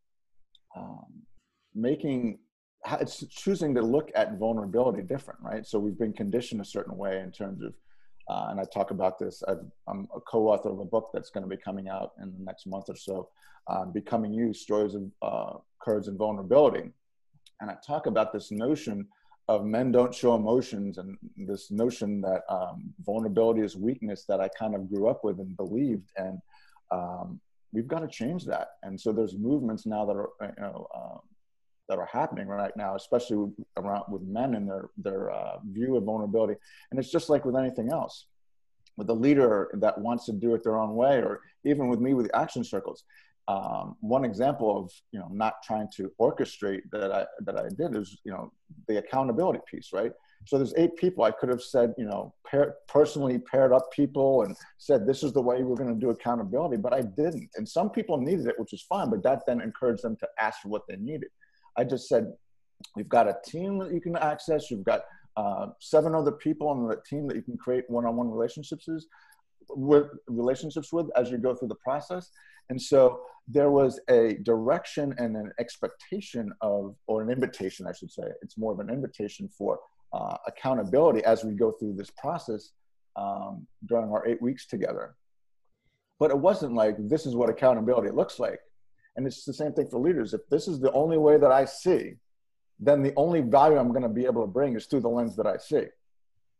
um, 0.77 1.07
making 1.75 2.41
it's 2.92 3.25
choosing 3.29 3.75
to 3.75 3.83
look 3.83 4.11
at 4.14 4.38
vulnerability 4.38 5.03
different, 5.03 5.40
right? 5.40 5.66
So 5.66 5.79
we've 5.79 5.99
been 5.99 6.12
conditioned 6.12 6.61
a 6.61 6.64
certain 6.64 6.96
way 6.96 7.20
in 7.20 7.31
terms 7.33 7.62
of, 7.62 7.75
uh, 8.29 8.49
and 8.51 8.61
I 8.61 8.64
talk 8.64 8.90
about 8.90 9.18
this. 9.18 9.42
i 9.49 9.53
am 9.88 10.09
a 10.14 10.20
co-author 10.20 10.70
of 10.70 10.81
a 10.81 10.85
book 10.85 11.11
that's 11.12 11.31
going 11.31 11.42
to 11.42 11.49
be 11.49 11.61
coming 11.61 11.88
out 11.88 12.12
in 12.20 12.33
the 12.33 12.44
next 12.44 12.66
month 12.66 12.88
or 12.88 12.96
so, 12.96 13.29
um, 13.68 13.92
"Becoming 13.92 14.33
You: 14.33 14.53
Stories 14.53 14.94
of 14.94 15.05
uh, 15.22 15.59
Courage 15.81 16.09
and 16.09 16.18
Vulnerability," 16.18 16.90
and 17.61 17.70
I 17.70 17.77
talk 17.87 18.07
about 18.07 18.33
this 18.33 18.51
notion 18.51 19.07
of 19.49 19.64
men 19.64 19.92
don't 19.92 20.12
show 20.12 20.35
emotions 20.35 20.99
and 20.99 21.16
this 21.37 21.70
notion 21.70 22.20
that 22.20 22.42
um, 22.49 22.92
vulnerability 23.05 23.61
is 23.61 23.77
weakness 23.77 24.25
that 24.29 24.40
I 24.40 24.49
kind 24.59 24.75
of 24.75 24.90
grew 24.90 25.09
up 25.09 25.22
with 25.22 25.38
and 25.38 25.57
believed, 25.57 26.11
and 26.16 26.40
um, 26.90 27.40
we've 27.72 27.87
got 27.87 28.01
to 28.01 28.09
change 28.09 28.44
that. 28.46 28.70
And 28.83 29.01
so 29.01 29.12
there's 29.12 29.37
movements 29.37 29.87
now 29.87 30.05
that 30.05 30.16
are, 30.16 30.31
you 30.40 30.62
know. 30.62 30.87
Um, 30.94 31.20
that 31.88 31.99
are 31.99 32.09
happening 32.12 32.46
right 32.46 32.77
now, 32.77 32.96
especially 32.96 33.51
around 33.77 34.05
with 34.09 34.22
men 34.22 34.55
and 34.55 34.68
their 34.68 34.90
their 34.96 35.31
uh, 35.31 35.59
view 35.70 35.96
of 35.96 36.05
vulnerability. 36.05 36.55
And 36.90 36.99
it's 36.99 37.11
just 37.11 37.31
like 37.31 37.44
with 37.44 37.57
anything 37.57 37.90
else, 37.92 38.27
with 38.96 39.09
a 39.11 39.14
leader 39.14 39.70
that 39.75 39.99
wants 39.99 40.27
to 40.27 40.33
do 40.33 40.55
it 40.55 40.64
their 40.64 40.79
own 40.79 40.94
way, 40.94 41.18
or 41.18 41.40
even 41.64 41.88
with 41.88 42.01
me 42.01 42.14
with 42.14 42.31
action 42.35 42.64
circles. 42.64 43.05
Um, 43.49 43.96
one 44.01 44.25
example 44.25 44.77
of 44.77 44.90
you 45.12 45.20
know 45.20 45.29
not 45.31 45.62
trying 45.62 45.88
to 45.96 46.11
orchestrate 46.20 46.83
that 46.92 47.12
I 47.12 47.27
that 47.42 47.57
I 47.59 47.68
did 47.68 47.96
is 47.96 48.18
you 48.25 48.33
know 48.33 48.53
the 48.88 48.99
accountability 48.99 49.61
piece, 49.70 49.90
right? 49.92 50.12
So 50.46 50.59
there's 50.59 50.75
eight 50.77 50.96
people. 50.96 51.25
I 51.25 51.33
could 51.33 51.49
have 51.49 51.62
said, 51.62 51.92
you 51.99 52.05
know, 52.05 52.33
pair, 52.46 52.77
personally 52.87 53.38
paired 53.38 53.72
up 53.72 53.90
people 53.90 54.42
and 54.42 54.57
said, 54.79 55.05
this 55.05 55.25
is 55.25 55.33
the 55.33 55.42
way 55.42 55.62
we're 55.64 55.75
going 55.75 55.92
to 55.92 56.01
do 56.01 56.11
accountability, 56.11 56.77
but 56.77 56.92
I 56.92 57.03
didn't. 57.03 57.51
And 57.57 57.68
some 57.68 57.90
people 57.90 58.16
needed 58.18 58.46
it, 58.46 58.55
which 58.59 58.72
is 58.72 58.83
fine, 58.83 59.11
but 59.11 59.25
that 59.25 59.42
then 59.46 59.61
encouraged 59.61 60.03
them 60.03 60.16
to 60.18 60.29
ask 60.40 60.61
for 60.61 60.68
what 60.68 60.83
they 60.88 60.96
needed. 60.96 61.31
I 61.77 61.85
just 61.85 62.09
said, 62.09 62.33
we've 62.95 63.09
got 63.09 63.29
a 63.29 63.37
team 63.45 63.79
that 63.79 63.93
you 63.93 64.01
can 64.01 64.17
access. 64.17 64.71
You've 64.71 64.85
got 64.85 65.03
uh, 65.37 65.67
seven 65.81 66.15
other 66.15 66.33
people 66.33 66.69
on 66.69 66.87
the 66.87 66.97
team 67.09 67.27
that 67.29 67.37
you 67.37 67.43
can 67.43 67.57
create 67.57 67.85
one-on-one 67.89 68.31
relationships 68.31 68.89
with 69.69 70.07
relationships 70.29 70.93
with 70.93 71.07
as 71.17 71.31
you 71.31 71.39
go 71.39 71.55
through 71.55 71.69
the 71.69 71.77
process. 71.77 72.31
And 72.71 72.81
so 72.81 73.21
there 73.49 73.71
was 73.71 74.01
a 74.09 74.35
direction 74.43 75.15
and 75.19 75.37
an 75.37 75.53
expectation 75.59 76.53
of, 76.61 76.97
or 77.07 77.23
an 77.23 77.31
invitation, 77.31 77.87
I 77.87 77.93
should 77.93 78.11
say. 78.11 78.25
It's 78.43 78.59
more 78.59 78.73
of 78.73 78.81
an 78.81 78.91
invitation 78.91 79.49
for 79.49 79.79
uh, 80.12 80.37
accountability 80.47 81.25
as 81.25 81.45
we 81.45 81.53
go 81.53 81.73
through 81.73 81.95
this 81.95 82.11
process 82.11 82.71
um, 83.17 83.67
during 83.87 84.11
our 84.11 84.27
eight 84.27 84.41
weeks 84.43 84.67
together. 84.67 85.15
But 86.19 86.31
it 86.31 86.39
wasn't 86.39 86.75
like 86.75 86.97
this 86.99 87.27
is 87.27 87.37
what 87.37 87.51
accountability 87.51 88.11
looks 88.11 88.39
like. 88.39 88.61
And 89.17 89.27
it's 89.27 89.45
the 89.45 89.55
same 89.55 89.73
thing 89.73 89.89
for 89.89 89.99
leaders. 89.99 90.35
If 90.35 90.43
this 90.51 90.69
is 90.69 90.79
the 90.81 90.93
only 90.93 91.19
way 91.19 91.39
that 91.39 91.51
I 91.51 91.65
see, 91.65 92.15
then 92.79 93.03
the 93.03 93.15
only 93.17 93.41
value 93.41 93.79
I'm 93.79 93.91
going 93.91 94.03
to 94.03 94.09
be 94.09 94.27
able 94.27 94.43
to 94.43 94.47
bring 94.47 94.77
is 94.77 94.87
through 94.87 95.01
the 95.01 95.09
lens 95.09 95.37
that 95.37 95.47
I 95.47 95.57
see. 95.57 95.85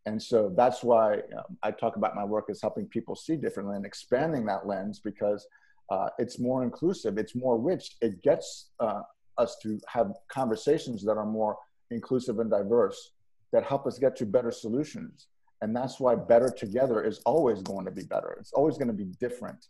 And 0.07 0.23
so 0.23 0.53
that's 0.57 0.83
why 0.83 1.15
um, 1.37 1.59
I 1.63 1.73
talk 1.73 1.97
about 1.97 2.15
my 2.15 2.25
work 2.25 2.47
as 2.49 2.63
helping 2.63 2.87
people 2.87 3.17
see 3.17 3.37
differently 3.37 3.77
and 3.77 3.85
expanding 3.85 4.47
that 4.47 4.67
lens 4.67 5.01
because 5.01 5.47
uh, 5.91 6.09
it's 6.19 6.39
more 6.39 6.63
inclusive, 6.63 7.19
it's 7.19 7.35
more 7.35 7.59
rich. 7.59 7.97
It 8.01 8.23
gets 8.23 8.71
uh, 8.81 9.03
us 9.37 9.57
to 9.63 9.79
have 9.89 10.13
conversations 10.29 11.05
that 11.05 11.17
are 11.17 11.27
more 11.27 11.59
inclusive 11.91 12.39
and 12.39 12.51
diverse 12.51 13.13
that 13.53 13.65
help 13.65 13.87
us 13.87 13.99
get 13.99 14.17
to 14.17 14.27
better 14.27 14.51
solutions. 14.51 15.27
And 15.61 15.75
that's 15.75 15.99
why 15.99 16.15
better 16.15 16.51
together 16.51 17.03
is 17.03 17.21
always 17.27 17.63
going 17.63 17.85
to 17.87 17.91
be 17.91 18.03
better. 18.05 18.37
It's 18.41 18.53
always 18.53 18.77
going 18.77 18.89
to 18.89 18.95
be 18.95 19.07
different 19.21 19.67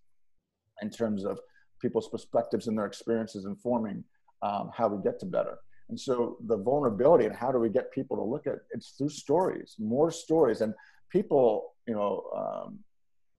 in 0.83 0.90
terms 0.90 1.25
of 1.25 1.40
people's 1.80 2.08
perspectives 2.08 2.68
and 2.68 2.76
their 2.76 2.86
experiences 2.86 3.44
informing 3.44 4.04
um, 4.42 4.70
how 4.74 4.88
we 4.88 5.02
get 5.02 5.18
to 5.20 5.26
better. 5.26 5.58
And 5.88 5.98
so 5.98 6.36
the 6.46 6.56
vulnerability 6.56 7.26
and 7.26 7.36
how 7.36 7.52
do 7.52 7.58
we 7.58 7.68
get 7.68 7.92
people 7.92 8.16
to 8.16 8.22
look 8.22 8.46
at 8.46 8.58
it's 8.72 8.90
through 8.90 9.10
stories, 9.10 9.76
more 9.78 10.10
stories, 10.10 10.60
and 10.60 10.74
people, 11.10 11.74
you 11.86 11.94
know, 11.94 12.24
um, 12.36 12.78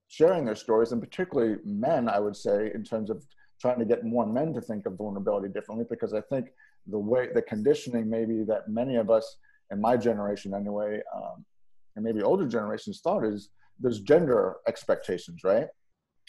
sharing 0.08 0.44
their 0.46 0.54
stories, 0.54 0.92
and 0.92 1.02
particularly 1.02 1.56
men, 1.64 2.08
I 2.08 2.18
would 2.18 2.36
say, 2.36 2.70
in 2.74 2.82
terms 2.82 3.10
of 3.10 3.22
trying 3.60 3.78
to 3.78 3.84
get 3.84 4.04
more 4.04 4.26
men 4.26 4.54
to 4.54 4.60
think 4.60 4.86
of 4.86 4.94
vulnerability 4.94 5.48
differently, 5.52 5.86
because 5.88 6.14
I 6.14 6.22
think 6.22 6.48
the 6.86 6.98
way 6.98 7.28
the 7.34 7.42
conditioning 7.42 8.08
maybe 8.08 8.44
that 8.44 8.68
many 8.68 8.96
of 8.96 9.10
us 9.10 9.36
in 9.70 9.80
my 9.80 9.96
generation 9.96 10.54
anyway, 10.54 11.02
um, 11.14 11.44
and 11.96 12.04
maybe 12.04 12.22
older 12.22 12.48
generations 12.48 13.00
thought 13.00 13.24
is 13.24 13.50
there's 13.78 14.00
gender 14.00 14.56
expectations, 14.66 15.44
right? 15.44 15.66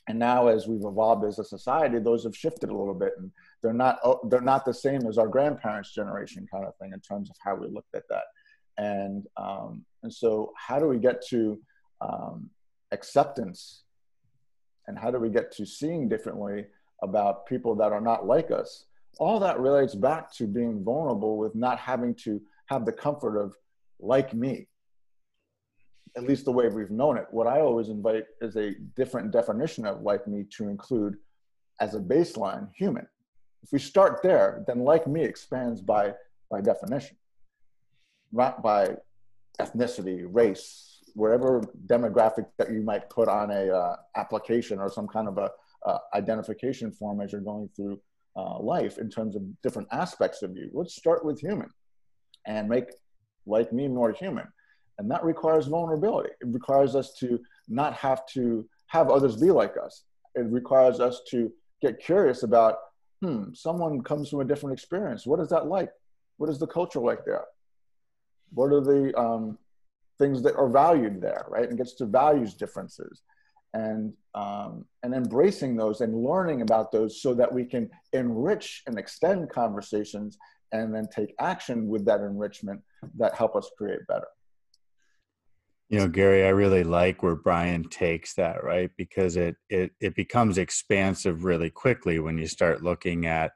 And 0.10 0.18
now, 0.18 0.48
as 0.48 0.68
we've 0.68 0.84
evolved 0.84 1.24
as 1.24 1.38
a 1.38 1.44
society, 1.44 2.00
those 2.00 2.24
have 2.24 2.36
shifted 2.36 2.72
a 2.72 2.76
little 2.76 2.96
bit, 2.96 3.14
and 3.20 3.32
they're 3.62 3.74
not 3.74 4.00
oh, 4.04 4.20
they're 4.28 4.42
not 4.42 4.66
the 4.66 4.74
same 4.74 5.06
as 5.06 5.20
our 5.20 5.28
grandparents' 5.28 5.94
generation 5.94 6.48
kind 6.52 6.66
of 6.66 6.76
thing 6.78 6.94
in 6.94 7.00
terms 7.00 7.30
of 7.30 7.36
how 7.40 7.54
we 7.54 7.68
looked 7.68 7.94
at 7.94 8.10
that. 8.10 8.24
And 8.80 9.28
um, 9.38 9.86
and 10.02 10.12
so, 10.12 10.52
how 10.58 10.80
do 10.80 10.88
we 10.88 10.98
get 10.98 11.24
to 11.28 11.60
um, 12.02 12.50
acceptance, 12.92 13.84
and 14.88 14.98
how 14.98 15.12
do 15.12 15.20
we 15.20 15.30
get 15.30 15.52
to 15.58 15.66
seeing 15.66 16.10
differently 16.10 16.66
about 17.04 17.46
people 17.46 17.76
that 17.76 17.92
are 17.92 18.02
not 18.02 18.26
like 18.26 18.50
us? 18.50 18.86
All 19.20 19.40
that 19.42 19.60
relates 19.60 19.94
back 19.94 20.34
to 20.38 20.48
being 20.48 20.84
vulnerable 20.84 21.38
with 21.38 21.54
not 21.54 21.78
having 21.78 22.16
to 22.24 22.42
have 22.66 22.84
the 22.84 22.94
comfort 22.94 23.38
of 23.38 23.54
like 24.00 24.34
me 24.34 24.70
at 26.16 26.24
least 26.24 26.46
the 26.46 26.52
way 26.52 26.68
we've 26.68 26.92
known 26.92 27.18
it 27.18 27.26
what 27.32 27.48
i 27.48 27.60
always 27.60 27.90
invite 27.90 28.26
is 28.42 28.56
a 28.56 28.74
different 28.96 29.32
definition 29.32 29.86
of 29.86 30.02
like 30.02 30.28
me 30.28 30.46
to 30.50 30.70
include 30.70 31.16
as 31.80 31.96
a 31.96 32.00
baseline 32.00 32.68
human 32.76 33.08
if 33.64 33.72
we 33.72 33.80
start 33.80 34.22
there 34.24 34.64
then 34.68 34.80
like 34.80 35.08
me 35.08 35.24
expands 35.24 35.82
by 35.82 36.14
by 36.50 36.62
definition 36.62 37.16
not 38.32 38.62
by 38.62 38.96
ethnicity 39.60 40.26
race 40.32 41.02
wherever 41.16 41.62
demographic 41.88 42.46
that 42.58 42.72
you 42.72 42.82
might 42.82 43.10
put 43.10 43.28
on 43.28 43.52
a 43.52 43.70
uh, 43.70 43.96
application 44.16 44.80
or 44.80 44.90
some 44.90 45.08
kind 45.08 45.28
of 45.28 45.38
a 45.38 45.50
uh, 45.86 45.98
identification 46.14 46.92
form 46.92 47.20
as 47.20 47.32
you're 47.32 47.42
going 47.42 47.68
through 47.76 48.00
uh, 48.36 48.60
life 48.60 49.00
in 49.00 49.10
terms 49.10 49.36
of 49.36 49.42
different 49.62 49.88
aspects 49.92 50.44
of 50.44 50.56
you 50.56 50.70
let's 50.74 50.96
start 50.96 51.26
with 51.26 51.40
human 51.40 51.70
and 52.46 52.70
make 52.70 52.86
like 53.46 53.74
me 53.74 53.88
more 53.88 54.12
human. 54.12 54.48
And 55.00 55.10
that 55.10 55.24
requires 55.24 55.66
vulnerability. 55.66 56.30
It 56.42 56.48
requires 56.48 56.94
us 56.94 57.14
to 57.20 57.40
not 57.70 57.94
have 57.94 58.26
to 58.34 58.68
have 58.88 59.10
others 59.10 59.38
be 59.38 59.50
like 59.50 59.76
us. 59.82 60.04
It 60.36 60.46
requires 60.52 61.00
us 61.00 61.22
to 61.30 61.52
get 61.82 62.00
curious 62.00 62.44
about, 62.44 62.76
hmm, 63.22 63.54
someone 63.54 64.04
comes 64.04 64.30
from 64.30 64.42
a 64.42 64.46
different 64.46 64.74
experience. 64.74 65.26
What 65.26 65.40
is 65.40 65.48
that 65.50 65.68
like? 65.68 65.90
What 66.38 66.50
is 66.50 66.60
the 66.60 66.68
culture 66.68 67.00
like 67.00 67.24
there? 67.26 67.46
What 68.54 68.74
are 68.74 68.82
the 68.82 69.18
um, 69.18 69.58
things 70.18 70.44
that 70.44 70.58
are 70.58 70.68
valued 70.68 71.22
there, 71.22 71.46
right? 71.48 71.70
And 71.70 71.78
gets 71.78 71.94
to 71.96 72.06
values 72.06 72.54
differences 72.54 73.22
and 73.74 74.14
um, 74.36 74.84
and 75.04 75.14
embracing 75.14 75.78
those 75.78 76.02
and 76.02 76.24
learning 76.24 76.62
about 76.62 76.92
those 76.92 77.22
so 77.22 77.34
that 77.36 77.54
we 77.54 77.64
can 77.64 77.90
enrich 78.12 78.84
and 78.86 79.00
extend 79.00 79.50
conversations 79.50 80.38
and 80.74 80.94
then 80.94 81.08
take 81.08 81.36
action 81.40 81.88
with 81.88 82.06
that 82.06 82.20
enrichment 82.20 82.82
that 83.18 83.34
help 83.36 83.56
us 83.56 83.70
create 83.78 84.06
better 84.08 84.28
you 85.90 85.98
know 85.98 86.08
gary 86.08 86.46
i 86.46 86.50
really 86.50 86.84
like 86.84 87.22
where 87.22 87.36
brian 87.36 87.84
takes 87.90 88.36
that 88.36 88.64
right? 88.64 88.92
Because 88.98 89.36
it 89.36 89.56
it, 89.70 89.92
it 90.00 90.16
becomes 90.16 90.58
expansive 90.58 91.44
really 91.44 91.70
quickly 91.70 92.20
when 92.20 92.38
you 92.38 92.48
start 92.48 92.84
looking 92.84 93.26
at 93.26 93.52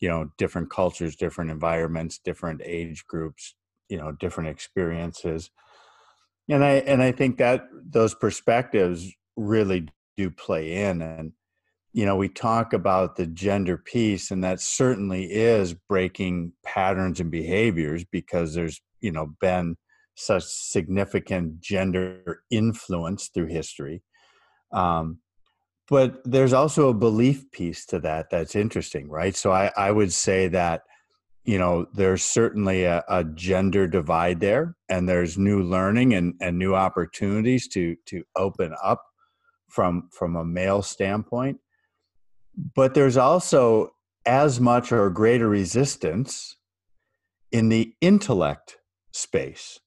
you 0.00 0.08
know 0.08 0.30
different 0.38 0.70
cultures 0.70 1.16
different 1.16 1.50
environments 1.50 2.18
different 2.18 2.60
age 2.64 3.04
groups 3.06 3.54
you 3.88 3.98
know 3.98 4.12
different 4.12 4.48
experiences. 4.50 5.50
And 6.48 6.64
i 6.64 6.72
and 6.72 7.02
i 7.02 7.12
think 7.12 7.38
that 7.38 7.66
those 7.72 8.14
perspectives 8.14 9.10
really 9.36 9.88
do 10.16 10.30
play 10.30 10.84
in 10.84 11.02
and 11.02 11.32
you 11.92 12.04
know 12.04 12.16
we 12.16 12.28
talk 12.28 12.72
about 12.72 13.16
the 13.16 13.26
gender 13.26 13.78
piece 13.78 14.30
and 14.30 14.44
that 14.44 14.60
certainly 14.60 15.24
is 15.24 15.74
breaking 15.74 16.52
patterns 16.64 17.20
and 17.20 17.30
behaviors 17.30 18.04
because 18.04 18.54
there's 18.54 18.80
you 19.00 19.10
know 19.10 19.34
been 19.40 19.76
such 20.14 20.44
significant 20.44 21.60
gender 21.60 22.42
influence 22.50 23.28
through 23.32 23.46
history 23.46 24.02
um, 24.72 25.18
but 25.88 26.20
there's 26.24 26.54
also 26.54 26.88
a 26.88 26.94
belief 26.94 27.50
piece 27.50 27.84
to 27.86 28.00
that 28.00 28.30
that's 28.30 28.56
interesting 28.56 29.08
right? 29.08 29.36
So 29.36 29.52
i, 29.52 29.70
I 29.76 29.90
would 29.90 30.12
say 30.12 30.48
that 30.48 30.82
you 31.44 31.58
know 31.58 31.86
there's 31.92 32.22
certainly 32.22 32.84
a, 32.84 33.04
a 33.08 33.24
gender 33.24 33.86
divide 33.86 34.40
there 34.40 34.76
and 34.88 35.08
there's 35.08 35.36
new 35.36 35.62
learning 35.62 36.14
and, 36.14 36.34
and 36.40 36.58
new 36.58 36.74
opportunities 36.74 37.68
to 37.68 37.96
to 38.06 38.24
open 38.36 38.74
up 38.82 39.02
from 39.68 40.08
from 40.12 40.36
a 40.36 40.44
male 40.44 40.82
standpoint. 40.82 41.58
But 42.74 42.94
there's 42.94 43.16
also 43.16 43.90
as 44.24 44.60
much 44.60 44.92
or 44.92 45.10
greater 45.10 45.48
resistance 45.48 46.56
in 47.52 47.68
the 47.68 47.92
intellect 48.00 48.78
space 49.12 49.80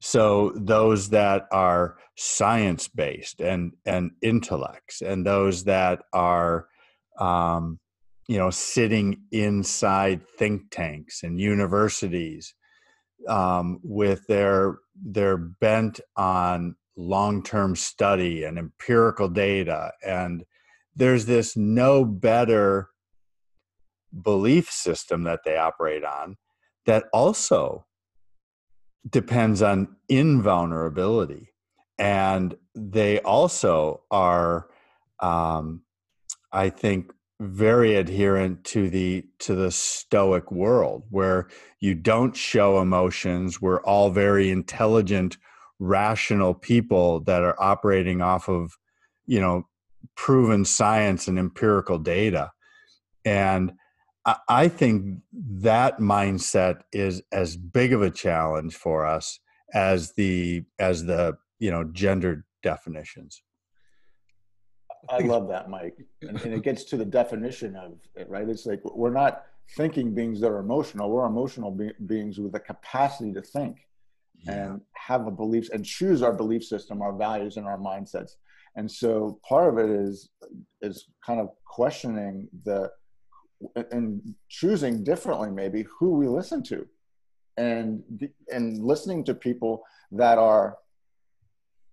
so 0.00 0.52
those 0.56 1.10
that 1.10 1.46
are 1.52 1.96
science 2.16 2.88
based 2.88 3.40
and 3.40 3.72
and 3.86 4.10
intellects 4.22 5.02
and 5.02 5.26
those 5.26 5.64
that 5.64 6.02
are 6.12 6.66
um, 7.18 7.78
you 8.28 8.38
know 8.38 8.50
sitting 8.50 9.22
inside 9.30 10.26
think 10.38 10.62
tanks 10.70 11.22
and 11.22 11.38
universities 11.38 12.54
um, 13.28 13.78
with 13.82 14.26
their 14.26 14.78
their 14.94 15.36
bent 15.36 16.00
on 16.16 16.74
long 16.96 17.42
term 17.42 17.76
study 17.76 18.44
and 18.44 18.58
empirical 18.58 19.28
data 19.28 19.92
and 20.04 20.44
there's 20.96 21.26
this 21.26 21.56
no 21.56 22.04
better 22.04 22.88
belief 24.22 24.70
system 24.70 25.22
that 25.22 25.40
they 25.44 25.56
operate 25.56 26.04
on 26.04 26.36
that 26.86 27.04
also 27.12 27.86
depends 29.08 29.62
on 29.62 29.96
invulnerability. 30.08 31.52
And 31.98 32.56
they 32.74 33.20
also 33.20 34.02
are 34.10 34.68
um, 35.20 35.82
i 36.52 36.70
think 36.70 37.12
very 37.40 37.94
adherent 37.94 38.62
to 38.64 38.90
the 38.90 39.24
to 39.38 39.54
the 39.54 39.70
stoic 39.70 40.52
world 40.52 41.04
where 41.08 41.48
you 41.80 41.94
don't 41.94 42.36
show 42.36 42.80
emotions. 42.80 43.62
We're 43.62 43.80
all 43.82 44.10
very 44.10 44.50
intelligent 44.50 45.38
rational 45.78 46.52
people 46.52 47.20
that 47.20 47.42
are 47.42 47.56
operating 47.58 48.20
off 48.20 48.48
of 48.48 48.76
you 49.26 49.40
know 49.40 49.66
proven 50.16 50.66
science 50.66 51.28
and 51.28 51.38
empirical 51.38 51.98
data. 51.98 52.50
And 53.24 53.72
i 54.48 54.68
think 54.68 55.20
that 55.32 55.98
mindset 55.98 56.80
is 56.92 57.22
as 57.32 57.56
big 57.56 57.92
of 57.92 58.02
a 58.02 58.10
challenge 58.10 58.74
for 58.74 59.06
us 59.06 59.40
as 59.74 60.12
the 60.14 60.62
as 60.78 61.04
the 61.04 61.36
you 61.58 61.70
know 61.70 61.84
gender 61.84 62.44
definitions 62.62 63.42
I 65.08 65.18
love 65.18 65.48
that, 65.48 65.70
Mike. 65.70 65.96
And, 66.22 66.40
and, 66.42 66.54
it 66.54 66.62
gets 66.62 66.84
to 66.84 66.96
the 66.96 67.04
definition 67.04 67.74
of 67.76 67.92
it, 68.14 68.28
right? 68.28 68.48
It's 68.48 68.66
like 68.66 68.80
we're 68.84 69.12
not 69.12 69.44
thinking 69.76 70.14
beings 70.14 70.40
that 70.40 70.48
are 70.48 70.58
emotional. 70.58 71.10
We're 71.10 71.26
emotional 71.26 71.70
be- 71.70 71.92
beings 72.06 72.38
with 72.38 72.52
the 72.52 72.60
capacity 72.60 73.32
to 73.32 73.42
think 73.42 73.78
yeah. 74.44 74.52
and 74.52 74.80
have 74.94 75.26
a 75.26 75.30
beliefs 75.30 75.70
and 75.70 75.84
choose 75.84 76.22
our 76.22 76.32
belief 76.32 76.64
system, 76.64 77.02
our 77.02 77.16
values, 77.16 77.56
and 77.56 77.66
our 77.66 77.78
mindsets. 77.78 78.32
And 78.76 78.90
so 78.90 79.40
part 79.46 79.68
of 79.68 79.78
it 79.78 79.90
is 79.90 80.30
is 80.82 81.06
kind 81.24 81.40
of 81.40 81.50
questioning 81.66 82.48
the 82.64 82.90
and 83.90 84.34
choosing 84.48 85.04
differently, 85.04 85.50
maybe 85.50 85.84
who 85.98 86.12
we 86.16 86.26
listen 86.28 86.62
to, 86.64 86.86
and 87.56 88.02
and 88.48 88.82
listening 88.82 89.24
to 89.24 89.34
people 89.34 89.82
that 90.12 90.38
are 90.38 90.78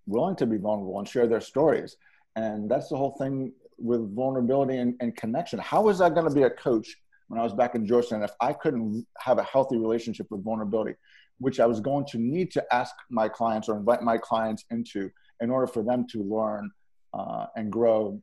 willing 0.06 0.36
to 0.36 0.46
be 0.46 0.56
vulnerable 0.56 0.98
and 0.98 1.08
share 1.08 1.26
their 1.26 1.40
stories 1.40 1.96
and 2.38 2.70
that's 2.70 2.88
the 2.88 2.96
whole 2.96 3.16
thing 3.18 3.52
with 3.78 4.14
vulnerability 4.14 4.78
and, 4.78 4.94
and 5.00 5.16
connection. 5.16 5.58
How 5.58 5.88
is 5.88 5.98
that 5.98 6.14
going 6.14 6.28
to 6.28 6.34
be 6.34 6.42
a 6.42 6.50
coach 6.50 6.96
when 7.26 7.40
I 7.40 7.42
was 7.42 7.52
back 7.52 7.74
in 7.74 7.86
Georgetown 7.86 8.22
if 8.22 8.32
I 8.40 8.52
couldn't 8.52 9.06
have 9.18 9.38
a 9.38 9.42
healthy 9.42 9.76
relationship 9.76 10.28
with 10.30 10.44
vulnerability, 10.44 10.94
which 11.38 11.58
I 11.58 11.66
was 11.66 11.80
going 11.80 12.06
to 12.06 12.18
need 12.18 12.50
to 12.52 12.64
ask 12.72 12.94
my 13.10 13.28
clients 13.28 13.68
or 13.68 13.76
invite 13.76 14.02
my 14.02 14.18
clients 14.18 14.64
into 14.70 15.10
in 15.40 15.50
order 15.50 15.66
for 15.66 15.82
them 15.82 16.06
to 16.12 16.22
learn 16.22 16.70
uh, 17.12 17.46
and 17.56 17.72
grow 17.72 18.22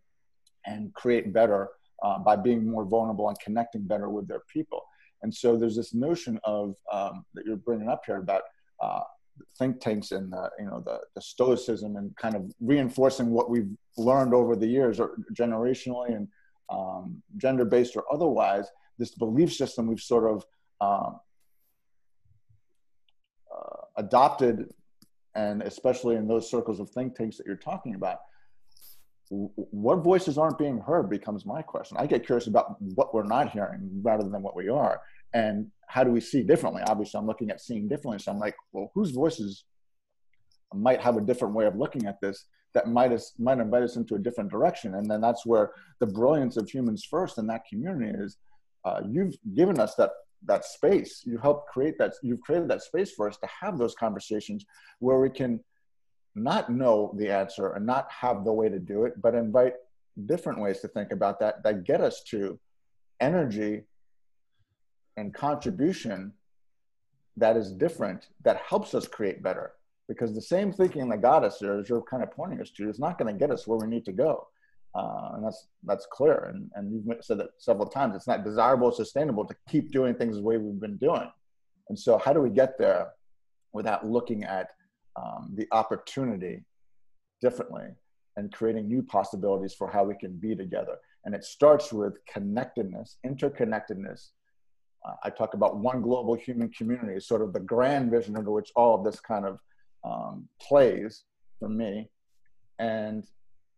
and 0.66 0.94
create 0.94 1.34
better 1.34 1.70
uh, 2.04 2.20
by 2.20 2.36
being 2.36 2.70
more 2.70 2.86
vulnerable 2.86 3.30
and 3.30 3.40
connecting 3.40 3.84
better 3.84 4.10
with 4.10 4.28
their 4.28 4.42
people. 4.52 4.82
And 5.24 5.34
so 5.34 5.58
there's 5.58 5.76
this 5.76 5.94
notion 5.94 6.40
of 6.44 6.76
um, 6.92 7.26
that 7.34 7.46
you're 7.46 7.56
bringing 7.58 7.90
up 7.90 8.04
here 8.06 8.18
about 8.18 8.44
uh, 8.82 9.02
think 9.58 9.80
tanks 9.80 10.12
and 10.12 10.32
the, 10.32 10.50
you 10.60 10.66
know 10.66 10.82
the, 10.86 11.00
the 11.16 11.22
stoicism 11.22 11.96
and 11.98 12.16
kind 12.16 12.36
of 12.36 12.52
reinforcing 12.60 13.32
what 13.32 13.50
we've 13.50 13.70
learned 13.98 14.34
over 14.34 14.56
the 14.56 14.68
years 14.68 15.00
or 15.00 15.16
generationally 15.34 16.16
and 16.16 16.28
um, 16.70 17.22
gender 17.38 17.66
based 17.66 17.96
or 17.96 18.04
otherwise 18.12 18.68
this 18.98 19.12
belief 19.12 19.54
system 19.54 19.88
we've 19.88 20.00
sort 20.00 20.32
of 20.32 20.46
um, 20.82 21.20
uh, 23.54 23.82
adopted 23.98 24.74
and 25.36 25.62
especially 25.64 26.16
in 26.16 26.28
those 26.28 26.50
circles 26.50 26.80
of 26.80 26.90
think 26.90 27.16
tanks 27.16 27.38
that 27.38 27.46
you're 27.46 27.56
talking 27.56 27.96
about 27.96 28.20
what 29.30 30.04
voices 30.04 30.38
aren't 30.38 30.58
being 30.58 30.78
heard 30.78 31.10
becomes 31.10 31.46
my 31.46 31.62
question 31.62 31.98
i 32.00 32.06
get 32.06 32.26
curious 32.26 32.46
about 32.46 32.80
what 32.94 33.14
we're 33.14 33.24
not 33.24 33.50
hearing 33.50 33.90
rather 34.04 34.30
than 34.30 34.42
what 34.42 34.56
we 34.56 34.70
are 34.70 35.02
and 35.36 35.70
how 35.88 36.04
do 36.04 36.12
we 36.12 36.22
see 36.22 36.44
differently? 36.44 36.82
Obviously, 36.88 37.20
I'm 37.20 37.28
looking 37.28 37.52
at 37.52 37.62
seeing 37.62 37.88
differently. 37.88 38.20
So 38.20 38.32
I'm 38.32 38.40
like, 38.40 38.56
well, 38.72 38.90
whose 38.96 39.12
voices 39.12 39.66
might 40.74 41.02
have 41.02 41.18
a 41.18 41.22
different 41.22 41.54
way 41.54 41.66
of 41.66 41.76
looking 41.76 42.06
at 42.06 42.20
this 42.22 42.46
that 42.74 42.90
might 42.90 43.12
us, 43.12 43.34
might 43.38 43.60
invite 43.60 43.84
us 43.84 43.98
into 43.98 44.16
a 44.16 44.20
different 44.20 44.50
direction? 44.50 44.96
And 44.96 45.12
then 45.12 45.22
that's 45.22 45.46
where 45.46 45.72
the 46.00 46.08
brilliance 46.08 46.58
of 46.58 46.70
humans 46.70 47.04
first 47.04 47.38
in 47.38 47.48
that 47.48 47.66
community 47.70 48.18
is. 48.18 48.38
Uh, 48.86 49.02
you've 49.08 49.36
given 49.54 49.80
us 49.80 49.96
that 49.96 50.12
that 50.48 50.64
space. 50.64 51.24
You 51.26 51.38
helped 51.38 51.70
create 51.70 51.98
that. 51.98 52.14
You've 52.22 52.42
created 52.42 52.70
that 52.70 52.84
space 52.84 53.12
for 53.12 53.28
us 53.28 53.38
to 53.38 53.48
have 53.48 53.78
those 53.78 53.96
conversations 53.96 54.66
where 55.00 55.20
we 55.20 55.30
can 55.30 55.60
not 56.36 56.70
know 56.70 57.14
the 57.18 57.32
answer 57.32 57.74
and 57.74 57.86
not 57.86 58.12
have 58.12 58.44
the 58.44 58.54
way 58.54 58.70
to 58.70 58.80
do 58.80 59.06
it, 59.06 59.22
but 59.22 59.34
invite 59.36 59.74
different 60.26 60.62
ways 60.62 60.80
to 60.82 60.88
think 60.88 61.12
about 61.12 61.40
that 61.40 61.64
that 61.64 61.84
get 61.84 62.02
us 62.02 62.24
to 62.24 62.60
energy 63.20 63.84
and 65.18 65.34
contribution 65.34 66.34
that 67.38 67.58
is 67.58 67.72
different 67.72 68.28
that 68.44 68.58
helps 68.58 68.94
us 68.94 69.08
create 69.08 69.42
better. 69.42 69.74
Because 70.08 70.34
the 70.34 70.42
same 70.42 70.72
thinking 70.72 71.10
that 71.10 71.22
got 71.22 71.44
us 71.44 71.58
there 71.60 71.80
as 71.80 71.90
you're 71.90 72.02
kind 72.02 72.22
of 72.22 72.32
pointing 72.32 72.62
us 72.62 72.70
to 72.72 72.90
is 72.90 73.00
not 73.00 73.18
going 73.18 73.34
to 73.34 73.40
get 73.40 73.52
us 73.52 73.66
where 73.66 73.80
we 73.80 73.88
need 73.88 74.06
to 74.06 74.12
go. 74.12 74.48
Uh, 74.94 75.32
and 75.34 75.46
that's 75.46 75.68
that's 75.84 76.06
clear. 76.06 76.52
And, 76.54 76.70
and 76.76 76.94
you've 76.94 77.26
said 77.26 77.40
that 77.40 77.50
several 77.58 77.88
times 77.88 78.16
it's 78.16 78.28
not 78.28 78.46
desirable 78.46 78.92
sustainable 78.92 79.46
to 79.46 79.56
keep 79.68 79.92
doing 79.92 80.16
things 80.16 80.38
the 80.38 80.44
way 80.44 80.58
we've 80.58 80.80
been 80.80 80.98
doing. 80.98 81.30
And 81.90 82.00
so 82.00 82.18
how 82.18 82.34
do 82.34 82.42
we 82.42 82.50
get 82.50 82.78
there 82.78 83.12
without 83.74 84.06
looking 84.06 84.44
at 84.46 84.70
um, 85.16 85.52
the 85.56 85.68
opportunity 85.72 86.64
differently 87.42 87.88
and 88.38 88.52
creating 88.52 88.88
new 88.88 89.02
possibilities 89.02 89.74
for 89.74 89.90
how 89.90 90.04
we 90.04 90.16
can 90.16 90.34
be 90.38 90.56
together 90.56 90.98
and 91.26 91.34
it 91.34 91.44
starts 91.44 91.92
with 91.94 92.14
connectedness 92.28 93.18
interconnectedness 93.26 94.30
I 95.24 95.30
talk 95.30 95.54
about 95.54 95.78
one 95.78 96.02
global 96.02 96.36
human 96.36 96.70
community, 96.70 97.20
sort 97.20 97.42
of 97.42 97.54
the 97.54 97.60
grand 97.60 98.12
vision 98.12 98.38
under 98.38 98.52
which 98.52 98.72
all 98.76 98.96
of 98.96 99.04
this 99.04 99.20
kind 99.20 99.46
of 99.46 99.60
um, 100.04 100.48
plays 100.62 101.24
for 101.60 101.70
me. 101.70 102.10
And 102.80 103.26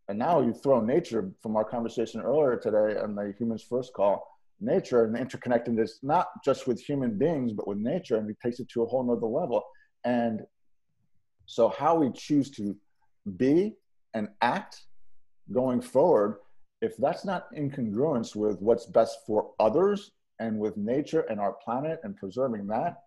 and 0.09 0.17
now 0.17 0.41
you 0.41 0.53
throw 0.53 0.79
nature 0.79 1.29
from 1.41 1.57
our 1.57 1.65
conversation 1.65 2.21
earlier 2.21 2.55
today 2.55 2.97
on 2.97 3.13
the 3.13 3.33
Humans 3.37 3.63
First 3.69 3.91
call, 3.93 4.25
nature 4.61 5.03
and 5.03 5.17
interconnectedness, 5.17 6.01
not 6.01 6.27
just 6.45 6.65
with 6.65 6.79
human 6.79 7.17
beings, 7.17 7.51
but 7.51 7.67
with 7.67 7.77
nature, 7.77 8.15
and 8.15 8.29
it 8.29 8.37
takes 8.41 8.61
it 8.61 8.69
to 8.69 8.83
a 8.83 8.85
whole 8.85 9.03
nother 9.03 9.27
level. 9.27 9.63
And 10.05 10.41
so 11.47 11.69
how 11.69 11.95
we 11.95 12.11
choose 12.11 12.51
to 12.51 12.75
be 13.37 13.73
and 14.13 14.27
act 14.41 14.83
going 15.51 15.81
forward, 15.81 16.37
if 16.81 16.95
that's 16.97 17.25
not 17.25 17.47
in 17.53 17.71
congruence 17.71 18.35
with 18.35 18.61
what's 18.61 18.85
best 18.85 19.19
for 19.25 19.51
others 19.59 20.11
and 20.39 20.59
with 20.59 20.77
nature 20.77 21.21
and 21.21 21.39
our 21.39 21.53
planet 21.53 21.99
and 22.03 22.15
preserving 22.15 22.67
that, 22.67 22.97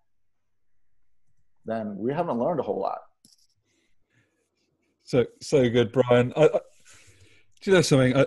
then 1.67 1.97
we 1.97 2.13
haven't 2.13 2.39
learned 2.39 2.59
a 2.59 2.63
whole 2.63 2.81
lot. 2.81 2.99
So 5.05 5.27
so 5.41 5.69
good, 5.69 5.93
Brian. 5.93 6.33
I, 6.37 6.45
I, 6.45 6.61
do 7.61 7.71
you 7.71 7.73
know 7.73 7.83
something? 7.83 8.17
I, 8.17 8.27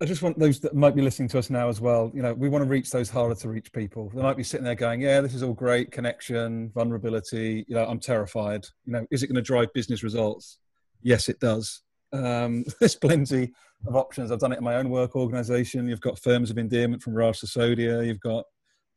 I 0.00 0.06
just 0.06 0.22
want 0.22 0.38
those 0.38 0.58
that 0.60 0.74
might 0.74 0.96
be 0.96 1.02
listening 1.02 1.28
to 1.28 1.38
us 1.38 1.50
now 1.50 1.68
as 1.68 1.80
well. 1.80 2.10
You 2.14 2.22
know, 2.22 2.34
we 2.34 2.48
want 2.48 2.64
to 2.64 2.68
reach 2.68 2.90
those 2.90 3.08
harder 3.08 3.34
to 3.36 3.48
reach 3.48 3.72
people. 3.72 4.10
They 4.12 4.22
might 4.22 4.36
be 4.36 4.42
sitting 4.42 4.64
there 4.64 4.74
going, 4.74 5.00
"Yeah, 5.00 5.20
this 5.20 5.34
is 5.34 5.42
all 5.42 5.54
great, 5.54 5.92
connection, 5.92 6.70
vulnerability. 6.74 7.64
You 7.68 7.76
know, 7.76 7.86
I'm 7.86 8.00
terrified. 8.00 8.66
You 8.84 8.94
know, 8.94 9.06
is 9.10 9.22
it 9.22 9.28
going 9.28 9.36
to 9.36 9.42
drive 9.42 9.72
business 9.72 10.02
results? 10.02 10.58
Yes, 11.02 11.28
it 11.28 11.38
does. 11.38 11.82
Um, 12.12 12.64
there's 12.80 12.96
plenty 12.96 13.52
of 13.86 13.94
options. 13.94 14.32
I've 14.32 14.40
done 14.40 14.52
it 14.52 14.58
in 14.58 14.64
my 14.64 14.76
own 14.76 14.90
work 14.90 15.14
organization. 15.14 15.88
You've 15.88 16.00
got 16.00 16.18
firms 16.18 16.50
of 16.50 16.58
endearment 16.58 17.02
from 17.02 17.14
Raj 17.14 17.40
Sisodia. 17.40 18.04
You've 18.04 18.20
got 18.20 18.44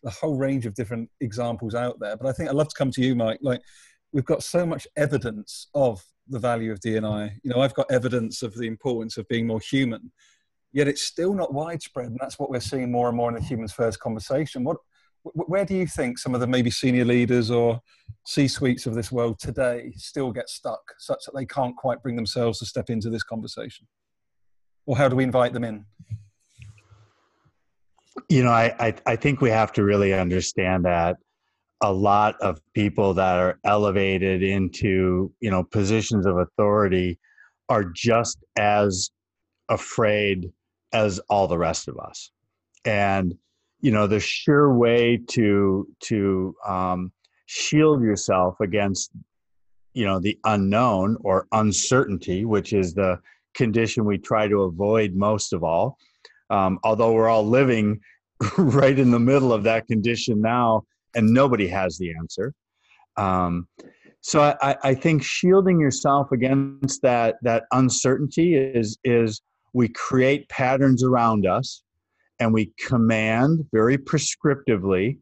a 0.06 0.10
whole 0.10 0.38
range 0.38 0.66
of 0.66 0.74
different 0.74 1.10
examples 1.22 1.76
out 1.76 2.00
there. 2.00 2.18
But 2.18 2.28
I 2.28 2.32
think 2.32 2.50
I'd 2.50 2.56
love 2.56 2.70
to 2.70 2.78
come 2.78 2.92
to 2.92 3.02
you, 3.02 3.16
Mike. 3.16 3.40
Like, 3.42 3.62
we've 4.14 4.26
got 4.26 4.44
so 4.44 4.66
much 4.66 4.88
evidence 4.96 5.68
of 5.74 6.04
the 6.28 6.40
value 6.40 6.72
of 6.72 6.80
DNI. 6.80 7.32
You 7.44 7.52
know, 7.52 7.62
I've 7.62 7.74
got 7.74 7.92
evidence 7.92 8.42
of 8.42 8.56
the 8.56 8.68
importance 8.68 9.18
of 9.18 9.28
being 9.28 9.48
more 9.48 9.60
human, 9.60 10.12
yet 10.78 10.88
it's 10.88 11.02
still 11.02 11.34
not 11.34 11.56
widespread. 11.56 12.06
And 12.06 12.20
that's 12.22 12.38
what 12.38 12.52
we're 12.52 12.60
seeing 12.60 12.92
more 12.92 13.08
and 13.08 13.18
more 13.18 13.30
in 13.30 13.36
the 13.36 13.42
Humans 13.42 13.74
First 13.74 14.00
conversation. 14.00 14.64
What 14.64 14.78
where 15.34 15.66
do 15.66 15.76
you 15.76 15.88
think 15.88 16.20
some 16.20 16.36
of 16.36 16.40
the 16.40 16.48
maybe 16.48 16.70
senior 16.70 17.04
leaders 17.04 17.50
or 17.52 17.82
C 18.26 18.48
suites 18.48 18.86
of 18.86 18.94
this 18.94 19.12
world 19.12 19.40
today 19.40 19.92
still 19.98 20.32
get 20.32 20.48
stuck 20.50 20.80
such 21.00 21.26
that 21.26 21.36
they 21.36 21.46
can't 21.46 21.76
quite 21.76 22.02
bring 22.02 22.16
themselves 22.16 22.60
to 22.60 22.66
step 22.66 22.92
into 22.92 23.10
this 23.10 23.24
conversation? 23.24 23.88
Or 24.86 24.96
how 24.96 25.10
do 25.10 25.18
we 25.18 25.24
invite 25.26 25.52
them 25.52 25.66
in? 25.66 25.84
You 28.30 28.44
know, 28.44 28.52
I, 28.52 28.74
I, 28.80 28.94
I 29.06 29.16
think 29.18 29.42
we 29.42 29.50
have 29.50 29.74
to 29.74 29.84
really 29.84 30.14
understand 30.14 30.86
that 30.86 31.18
a 31.82 31.92
lot 31.92 32.36
of 32.40 32.62
people 32.74 33.14
that 33.16 33.38
are 33.38 33.60
elevated 33.66 34.44
into, 34.44 35.34
you 35.42 35.52
know, 35.52 35.64
positions 35.64 36.26
of 36.26 36.38
authority 36.38 37.20
are 37.68 37.84
just 37.84 38.38
as 38.58 39.10
afraid 39.70 40.52
as 40.94 41.20
all 41.30 41.48
the 41.48 41.58
rest 41.58 41.88
of 41.88 41.98
us. 41.98 42.32
And 42.86 43.38
you 43.82 43.92
know 43.92 44.08
the 44.08 44.20
sure 44.20 44.74
way 44.74 45.20
to 45.30 45.88
to 46.02 46.56
um, 46.68 47.12
shield 47.46 48.02
yourself 48.02 48.60
against 48.60 49.12
you 49.94 50.06
know 50.06 50.20
the 50.20 50.38
unknown 50.46 51.18
or 51.22 51.48
uncertainty 51.52 52.46
which 52.46 52.74
is 52.74 52.94
the 52.94 53.20
condition 53.54 54.06
we 54.06 54.18
try 54.18 54.48
to 54.48 54.64
avoid 54.64 55.14
most 55.16 55.54
of 55.54 55.64
all 55.64 55.98
um, 56.50 56.80
although 56.84 57.14
we're 57.14 57.30
all 57.30 57.46
living 57.46 58.00
right 58.58 59.00
in 59.00 59.12
the 59.12 59.20
middle 59.20 59.52
of 59.54 59.64
that 59.64 59.88
condition 59.88 60.42
now 60.42 60.84
and 61.16 61.32
nobody 61.34 61.68
has 61.68 61.98
the 61.98 62.14
answer 62.20 62.54
um, 63.18 63.68
so 64.22 64.42
I, 64.42 64.76
I 64.84 64.94
think 64.94 65.24
shielding 65.24 65.80
yourself 65.80 66.32
against 66.32 67.02
that 67.02 67.36
that 67.42 67.64
uncertainty 67.72 68.56
is 68.56 68.98
is 69.04 69.42
we 69.74 69.90
create 69.90 70.50
patterns 70.50 71.04
around 71.04 71.46
us 71.46 71.84
and 72.40 72.54
we 72.54 72.74
command 72.88 73.66
very 73.72 73.98
prescriptively. 73.98 75.18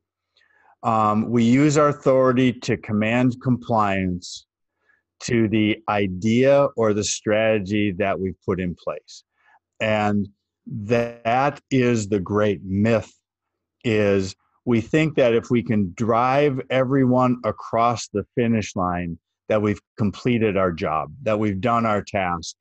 Um, 0.84 1.30
we 1.30 1.44
use 1.44 1.78
our 1.78 1.90
authority 1.90 2.54
to 2.54 2.78
command 2.78 3.38
compliance 3.42 4.46
to 5.22 5.48
the 5.48 5.78
idea 5.90 6.68
or 6.76 6.94
the 6.94 7.04
strategy 7.04 7.92
that 7.94 8.20
we've 8.20 8.40
put 8.46 8.60
in 8.60 8.76
place. 8.76 9.24
And 9.80 10.28
that 10.68 11.62
is 11.72 12.10
the 12.10 12.20
great 12.20 12.62
myth 12.64 13.12
is 13.84 14.36
we 14.66 14.82
think 14.82 15.16
that 15.16 15.34
if 15.34 15.50
we 15.50 15.64
can 15.64 15.94
drive 15.96 16.60
everyone 16.70 17.38
across 17.44 18.08
the 18.08 18.26
finish 18.36 18.76
line 18.76 19.18
that 19.48 19.62
we've 19.62 19.80
completed 19.98 20.58
our 20.58 20.72
job 20.72 21.12
that 21.22 21.38
we've 21.38 21.62
done 21.62 21.86
our 21.86 22.02
task 22.02 22.56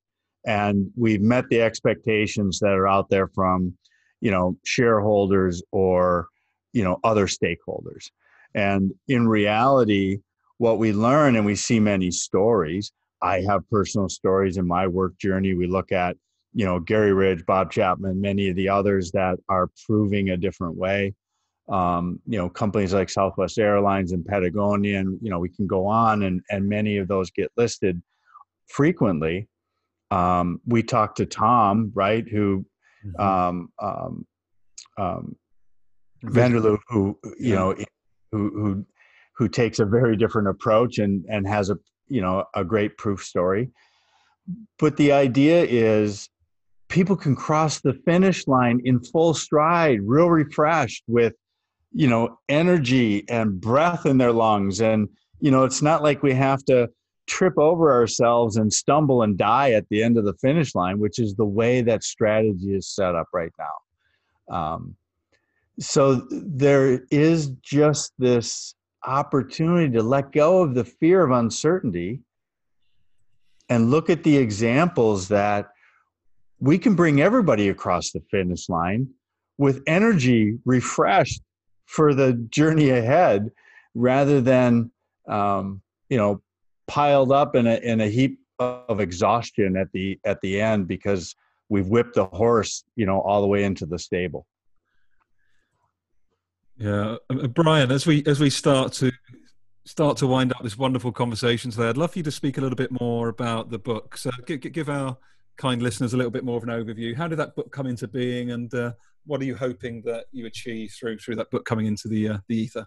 and 0.47 0.91
we've 0.97 1.23
met 1.23 1.49
the 1.49 1.61
expectations 1.61 2.59
that 2.61 2.73
are 2.73 2.89
out 2.89 3.09
there 3.09 3.29
from 3.29 3.77
you 4.21 4.31
know 4.31 4.57
shareholders 4.65 5.63
or 5.73 6.29
you 6.73 6.83
know 6.85 6.99
other 7.05 7.27
stakeholders 7.27 8.11
and 8.55 8.93
in 9.09 9.29
reality 9.29 10.19
what 10.59 10.79
we 10.79 10.93
learn 10.93 11.37
and 11.37 11.45
we 11.45 11.55
see 11.55 11.81
many 11.81 12.11
stories 12.11 12.93
i 13.23 13.41
have 13.41 13.69
personal 13.71 14.09
stories 14.09 14.57
in 14.57 14.67
my 14.67 14.87
work 14.87 15.19
journey 15.19 15.55
we 15.55 15.67
look 15.67 15.93
at 15.93 16.17
you 16.55 16.65
know 16.65 16.79
Garry 16.81 17.13
Ridge, 17.13 17.45
Bob 17.45 17.71
Chapman, 17.71 18.21
many 18.21 18.49
of 18.49 18.57
the 18.57 18.69
others 18.69 19.11
that 19.11 19.39
are 19.49 19.69
proving 19.87 20.31
a 20.31 20.37
different 20.37 20.77
way. 20.77 21.15
Um, 21.69 22.21
you 22.27 22.39
know, 22.39 22.49
companies 22.49 22.95
like 22.95 23.11
Southwest 23.11 23.59
Airlines 23.59 24.13
and 24.13 24.25
Patagonia, 24.25 25.01
and 25.01 25.19
you 25.21 25.31
know, 25.31 25.39
we 25.39 25.49
can 25.49 25.67
go 25.67 25.87
on, 25.87 26.23
and 26.23 26.41
and 26.51 26.67
many 26.67 26.97
of 26.97 27.09
those 27.09 27.31
get 27.31 27.51
listed 27.57 28.01
frequently. 28.69 29.49
Um, 30.11 30.61
we 30.67 30.83
talked 30.83 31.17
to 31.19 31.27
Tom, 31.27 31.93
right, 31.95 32.27
who 32.29 32.65
mm-hmm. 33.05 33.21
um, 33.21 33.69
um, 33.81 34.27
um, 34.99 35.37
Vanderloo, 36.25 36.79
who 36.89 37.19
you 37.23 37.51
yeah. 37.51 37.55
know, 37.55 37.75
who 38.33 38.51
who 38.51 38.87
who 39.37 39.49
takes 39.49 39.79
a 39.79 39.85
very 39.85 40.17
different 40.17 40.49
approach 40.49 40.99
and 40.99 41.25
and 41.29 41.47
has 41.47 41.71
a 41.71 41.77
you 42.09 42.21
know 42.21 42.45
a 42.55 42.65
great 42.65 42.97
proof 42.97 43.23
story. 43.23 43.71
But 44.79 44.97
the 44.97 45.13
idea 45.13 45.65
is 45.65 46.29
people 46.89 47.17
can 47.17 47.35
cross 47.35 47.81
the 47.81 47.95
finish 48.05 48.47
line 48.47 48.81
in 48.85 49.01
full 49.01 49.35
stride, 49.35 50.01
real 50.03 50.31
refreshed 50.31 51.03
with, 51.07 51.35
you 51.93 52.09
know, 52.09 52.39
energy 52.49 53.25
and 53.29 53.61
breath 53.61 54.07
in 54.07 54.19
their 54.19 54.33
lungs. 54.33 54.81
And, 54.81 55.09
you 55.41 55.51
know, 55.51 55.65
it's 55.65 55.83
not 55.83 56.03
like 56.03 56.23
we 56.23 56.35
have 56.35 56.65
to 56.67 56.89
trip 57.27 57.59
over 57.59 57.93
ourselves 57.93 58.57
and 58.57 58.73
stumble 58.73 59.23
and 59.23 59.39
die 59.39 59.73
at 59.73 59.89
the 59.89 60.03
end 60.03 60.19
of 60.19 60.25
the 60.25 60.35
finish 60.35 60.75
line, 60.75 60.99
which 60.99 61.19
is 61.19 61.35
the 61.35 61.45
way 61.45 61.81
that 61.83 62.05
strategy 62.05 62.75
is 62.75 62.89
set 62.89 63.15
up 63.15 63.29
right 63.33 63.53
now. 63.59 64.55
Um, 64.55 64.97
so 65.81 66.27
there 66.31 67.01
is 67.11 67.51
just 67.63 68.13
this 68.19 68.75
opportunity 69.05 69.93
to 69.93 70.03
let 70.03 70.33
go 70.33 70.63
of 70.63 70.75
the 70.75 70.85
fear 70.85 71.25
of 71.25 71.31
uncertainty 71.31 72.21
and 73.69 73.91
look 73.91 74.11
at 74.11 74.23
the 74.23 74.37
examples 74.37 75.29
that 75.29 75.69
we 76.61 76.79
can 76.79 76.95
bring 76.95 77.21
everybody 77.21 77.69
across 77.69 78.13
the 78.13 78.23
finish 78.31 78.69
line 78.69 79.09
with 79.59 79.83
energy 79.87 80.59
refreshed 80.65 81.43
for 81.87 82.15
the 82.15 82.33
journey 82.51 82.91
ahead 82.91 83.51
rather 83.95 84.41
than 84.41 84.91
um, 85.29 85.81
you 86.09 86.17
know 86.17 86.43
piled 86.87 87.33
up 87.33 87.55
in 87.55 87.67
a 87.67 87.77
in 87.77 88.01
a 88.01 88.09
heap 88.09 88.39
of 88.59 89.01
exhaustion 89.01 89.77
at 89.77 89.91
the 89.93 90.19
at 90.25 90.41
the 90.41 90.61
end 90.61 90.87
because 90.87 91.35
we've 91.69 91.89
whipped 91.89 92.15
the 92.15 92.27
horse 92.27 92.85
you 92.97 93.07
know 93.07 93.21
all 93.21 93.41
the 93.41 93.47
way 93.47 93.65
into 93.65 93.85
the 93.87 93.99
stable 93.99 94.47
yeah 96.77 97.17
brian 97.49 97.91
as 97.91 98.07
we 98.07 98.23
as 98.27 98.39
we 98.39 98.51
start 98.51 98.93
to 98.93 99.11
start 99.87 100.17
to 100.17 100.27
wind 100.27 100.53
up 100.53 100.63
this 100.63 100.79
wonderful 100.79 101.11
conversation 101.11 101.71
today 101.71 101.89
i'd 101.89 101.97
love 101.97 102.13
for 102.13 102.19
you 102.21 102.23
to 102.23 102.31
speak 102.31 102.59
a 102.59 102.61
little 102.61 102.77
bit 102.77 102.91
more 103.01 103.29
about 103.29 103.71
the 103.71 103.79
book 103.79 104.17
so 104.17 104.31
give, 104.47 104.61
give 104.61 104.89
our 104.89 105.17
kind 105.57 105.83
listeners 105.83 106.15
a 106.15 106.17
little 106.17 106.31
bit 106.31 106.45
more 106.45 106.57
of 106.57 106.65
an 106.65 106.69
overview. 106.69 107.15
How 107.15 107.29
did 107.29 107.39
that 107.39 107.55
book 107.55 107.71
come 107.73 107.87
into 107.87 108.09
being, 108.09 108.51
and 108.51 108.73
uh, 108.75 108.93
what 109.27 109.41
are 109.41 109.45
you 109.45 109.57
hoping 109.57 110.03
that 110.05 110.27
you 110.33 110.47
achieve 110.47 110.93
through 110.99 111.19
through 111.19 111.37
that 111.37 111.51
book 111.51 111.65
coming 111.65 111.87
into 111.87 112.09
the 112.09 112.31
uh, 112.31 112.39
the 112.49 112.57
ether? 112.57 112.87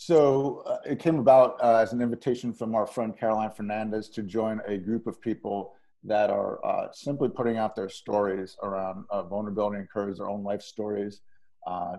So 0.00 0.62
uh, 0.64 0.78
it 0.86 1.00
came 1.00 1.18
about 1.18 1.56
uh, 1.60 1.74
as 1.74 1.92
an 1.92 2.00
invitation 2.00 2.52
from 2.52 2.76
our 2.76 2.86
friend 2.86 3.18
Caroline 3.18 3.50
Fernandez 3.50 4.08
to 4.10 4.22
join 4.22 4.60
a 4.68 4.78
group 4.78 5.08
of 5.08 5.20
people 5.20 5.74
that 6.04 6.30
are 6.30 6.64
uh, 6.64 6.86
simply 6.92 7.28
putting 7.28 7.58
out 7.58 7.74
their 7.74 7.88
stories 7.88 8.56
around 8.62 9.06
uh, 9.10 9.24
vulnerability 9.24 9.78
and 9.78 9.90
courage, 9.90 10.18
their 10.18 10.30
own 10.30 10.44
life 10.44 10.62
stories. 10.62 11.20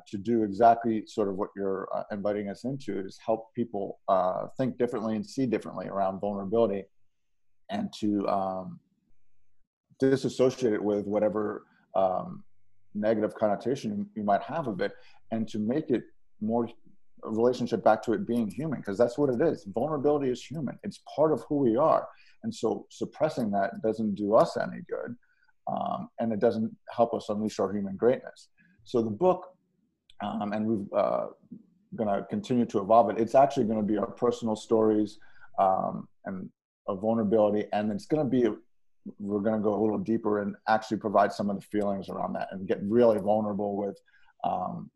to 0.09 0.17
do 0.17 0.43
exactly 0.43 1.03
sort 1.07 1.27
of 1.27 1.35
what 1.35 1.49
you're 1.57 1.89
inviting 2.09 2.49
us 2.49 2.63
into 2.63 2.97
is 3.05 3.19
help 3.23 3.53
people 3.53 3.99
think 4.57 4.77
differently 4.77 5.17
and 5.17 5.25
see 5.25 5.45
differently 5.45 5.89
around 5.89 6.21
vulnerability 6.21 6.85
and 7.69 7.91
to 7.99 8.25
um, 8.29 8.79
disassociate 9.99 10.71
it 10.71 10.81
with 10.81 11.05
whatever 11.05 11.65
um, 11.95 12.45
negative 12.95 13.35
connotation 13.35 14.09
you 14.15 14.23
might 14.23 14.41
have 14.41 14.67
of 14.67 14.79
it 14.79 14.93
and 15.31 15.49
to 15.49 15.59
make 15.59 15.89
it 15.89 16.03
more 16.39 16.69
relationship 17.23 17.84
back 17.84 18.01
to 18.03 18.13
it 18.13 18.27
being 18.27 18.47
human 18.47 18.79
because 18.79 18.97
that's 18.97 19.17
what 19.17 19.29
it 19.29 19.41
is. 19.41 19.65
Vulnerability 19.73 20.29
is 20.29 20.43
human. 20.43 20.77
It's 20.84 21.01
part 21.15 21.32
of 21.32 21.43
who 21.47 21.58
we 21.58 21.75
are. 21.75 22.08
And 22.43 22.53
so 22.53 22.86
suppressing 22.89 23.51
that 23.51 23.82
doesn't 23.84 24.15
do 24.15 24.36
us 24.36 24.58
any 24.58 24.82
good 24.89 25.15
um, 25.67 26.10
and 26.19 26.32
it 26.32 26.39
doesn't 26.39 26.75
help 26.89 27.13
us 27.13 27.27
unleash 27.29 27.60
our 27.60 27.73
human 27.73 27.95
greatness. 27.95 28.49
So 28.84 29.01
the 29.01 29.10
book 29.10 29.53
um, 30.21 30.53
and 30.53 30.65
we're 30.65 30.99
uh, 30.99 31.27
going 31.95 32.10
to 32.10 32.25
continue 32.29 32.65
to 32.65 32.79
evolve 32.79 33.10
it 33.10 33.19
it's 33.19 33.36
actually 33.36 33.65
going 33.65 33.79
to 33.79 33.86
be 33.86 33.97
our 33.97 34.12
personal 34.12 34.55
stories 34.55 35.17
um, 35.58 36.08
and 36.25 36.49
of 36.88 37.01
vulnerability 37.01 37.65
and 37.73 37.91
it's 37.91 38.05
going 38.05 38.23
to 38.23 38.29
be 38.29 38.47
we're 39.17 39.39
going 39.39 39.55
to 39.55 39.62
go 39.62 39.73
a 39.73 39.82
little 39.82 39.97
deeper 39.97 40.41
and 40.41 40.55
actually 40.67 40.97
provide 40.97 41.32
some 41.32 41.49
of 41.49 41.55
the 41.55 41.62
feelings 41.62 42.10
around 42.10 42.34
that 42.34 42.47
and 42.51 42.67
get 42.67 42.79
really 42.84 43.17
vulnerable 43.17 43.75
with 43.75 43.99
um, 44.43 44.89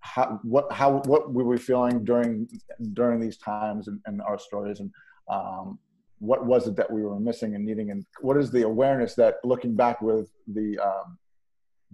how 0.00 0.40
what 0.42 0.70
how 0.72 0.98
what 1.02 1.32
were 1.32 1.44
we 1.44 1.44
were 1.44 1.58
feeling 1.58 2.04
during 2.04 2.48
during 2.94 3.20
these 3.20 3.36
times 3.36 3.88
and, 3.88 4.00
and 4.06 4.20
our 4.22 4.38
stories 4.38 4.80
and 4.80 4.90
um, 5.28 5.78
what 6.18 6.44
was 6.44 6.66
it 6.66 6.76
that 6.76 6.90
we 6.90 7.02
were 7.02 7.20
missing 7.20 7.54
and 7.54 7.64
needing 7.64 7.90
and 7.90 8.04
what 8.20 8.36
is 8.36 8.50
the 8.50 8.62
awareness 8.62 9.14
that 9.14 9.36
looking 9.44 9.74
back 9.74 10.00
with 10.02 10.30
the 10.48 10.78
um, 10.78 11.18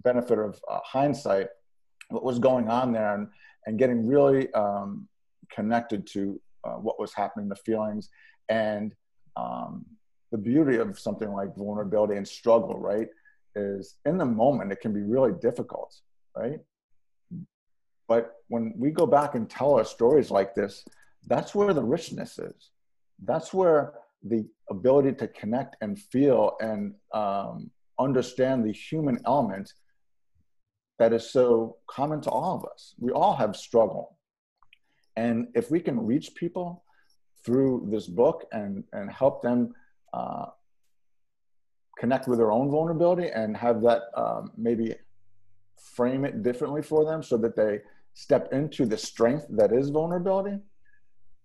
benefit 0.03 0.39
of 0.39 0.59
uh, 0.69 0.79
hindsight 0.83 1.47
what 2.09 2.23
was 2.23 2.39
going 2.39 2.69
on 2.69 2.91
there 2.91 3.15
and 3.15 3.27
and 3.65 3.77
getting 3.77 4.07
really 4.07 4.51
um, 4.53 5.07
connected 5.49 6.07
to 6.07 6.39
uh, 6.63 6.75
what 6.75 6.99
was 6.99 7.13
happening 7.13 7.49
the 7.49 7.55
feelings 7.55 8.09
and 8.49 8.95
um, 9.35 9.85
the 10.31 10.37
beauty 10.37 10.77
of 10.77 10.99
something 10.99 11.31
like 11.31 11.55
vulnerability 11.55 12.15
and 12.15 12.27
struggle, 12.27 12.77
right, 12.79 13.07
is 13.55 13.95
in 14.05 14.17
the 14.17 14.25
moment 14.25 14.71
it 14.71 14.81
can 14.81 14.93
be 14.93 15.01
really 15.01 15.31
difficult, 15.41 15.95
right? 16.35 16.59
But 18.07 18.33
when 18.47 18.73
we 18.77 18.91
go 18.91 19.05
back 19.05 19.35
and 19.35 19.49
tell 19.49 19.75
our 19.75 19.85
stories 19.85 20.31
like 20.31 20.55
this, 20.55 20.85
that's 21.25 21.53
where 21.53 21.73
the 21.73 21.83
richness 21.83 22.39
is. 22.39 22.71
That's 23.23 23.53
where 23.53 23.93
the 24.23 24.47
ability 24.69 25.13
to 25.13 25.27
connect 25.27 25.75
and 25.81 25.99
feel 25.99 26.55
and 26.59 26.93
um, 27.13 27.71
understand 27.99 28.65
the 28.65 28.71
human 28.71 29.19
element 29.25 29.73
that 30.99 31.13
is 31.13 31.29
so 31.29 31.77
common 31.87 32.21
to 32.21 32.29
all 32.29 32.57
of 32.57 32.65
us. 32.65 32.95
We 32.97 33.11
all 33.11 33.35
have 33.35 33.55
struggle. 33.55 34.17
And 35.15 35.47
if 35.55 35.69
we 35.69 35.79
can 35.79 36.05
reach 36.05 36.33
people 36.35 36.83
through 37.45 37.87
this 37.91 38.07
book 38.07 38.45
and, 38.51 38.83
and 38.93 39.11
help 39.11 39.41
them 39.41 39.73
uh, 40.13 40.47
connect 41.97 42.27
with 42.27 42.39
their 42.39 42.51
own 42.51 42.69
vulnerability 42.69 43.29
and 43.29 43.55
have 43.57 43.81
that 43.81 44.03
um, 44.15 44.51
maybe 44.57 44.95
frame 45.77 46.25
it 46.25 46.43
differently 46.43 46.81
for 46.81 47.05
them 47.05 47.21
so 47.21 47.37
that 47.37 47.55
they 47.55 47.81
step 48.17 48.51
into 48.51 48.83
the 48.87 48.97
strength 48.97 49.45
that 49.47 49.71
is 49.71 49.89
vulnerability, 49.91 50.57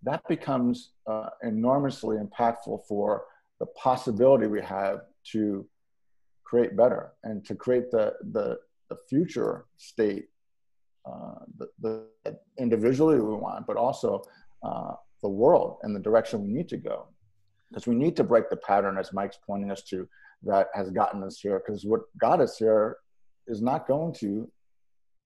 that 0.02 0.26
becomes 0.26 0.92
uh, 1.06 1.28
enormously 1.42 2.16
impactful 2.16 2.80
for 2.88 3.24
the 3.60 3.66
possibility 3.76 4.46
we 4.46 4.62
have 4.62 5.02
to 5.22 5.66
create 6.44 6.74
better 6.74 7.12
and 7.24 7.44
to 7.44 7.54
create 7.54 7.90
the, 7.90 8.14
the, 8.32 8.58
the 8.88 8.96
future 9.10 9.66
state, 9.76 10.28
uh, 11.04 11.40
the, 11.58 11.68
the 11.82 12.06
individually 12.58 13.16
we 13.16 13.34
want, 13.34 13.66
but 13.66 13.76
also 13.76 14.22
uh, 14.62 14.92
the 15.20 15.28
world 15.28 15.76
and 15.82 15.94
the 15.94 16.00
direction 16.00 16.42
we 16.42 16.48
need 16.48 16.70
to 16.70 16.78
go. 16.78 17.06
Because 17.68 17.86
we 17.86 17.94
need 17.94 18.16
to 18.16 18.24
break 18.24 18.48
the 18.48 18.56
pattern 18.56 18.96
as 18.96 19.12
mike's 19.12 19.38
pointing 19.46 19.70
us 19.70 19.82
to 19.90 20.08
that 20.44 20.68
has 20.72 20.88
gotten 20.90 21.22
us 21.22 21.38
here 21.38 21.60
because 21.60 21.84
what 21.84 22.00
got 22.18 22.40
us 22.40 22.56
here 22.56 22.96
is 23.46 23.60
not 23.60 23.86
going 23.86 24.14
to 24.14 24.50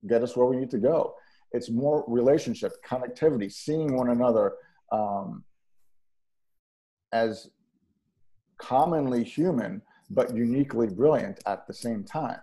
get 0.08 0.24
us 0.24 0.36
where 0.36 0.46
we 0.46 0.56
need 0.56 0.70
to 0.70 0.78
go 0.78 1.14
it's 1.52 1.70
more 1.70 2.04
relationship 2.06 2.72
connectivity 2.84 3.50
seeing 3.50 3.96
one 3.96 4.10
another 4.10 4.54
um, 4.92 5.44
as 7.12 7.50
commonly 8.58 9.22
human 9.22 9.82
but 10.10 10.34
uniquely 10.34 10.86
brilliant 10.86 11.40
at 11.46 11.66
the 11.66 11.74
same 11.74 12.04
time 12.04 12.40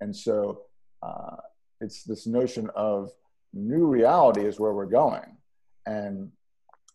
and 0.00 0.14
so 0.14 0.62
uh, 1.02 1.36
it's 1.80 2.02
this 2.04 2.26
notion 2.26 2.68
of 2.74 3.10
new 3.52 3.86
reality 3.86 4.44
is 4.44 4.58
where 4.58 4.72
we're 4.72 4.86
going. 4.86 5.36
And 5.86 6.30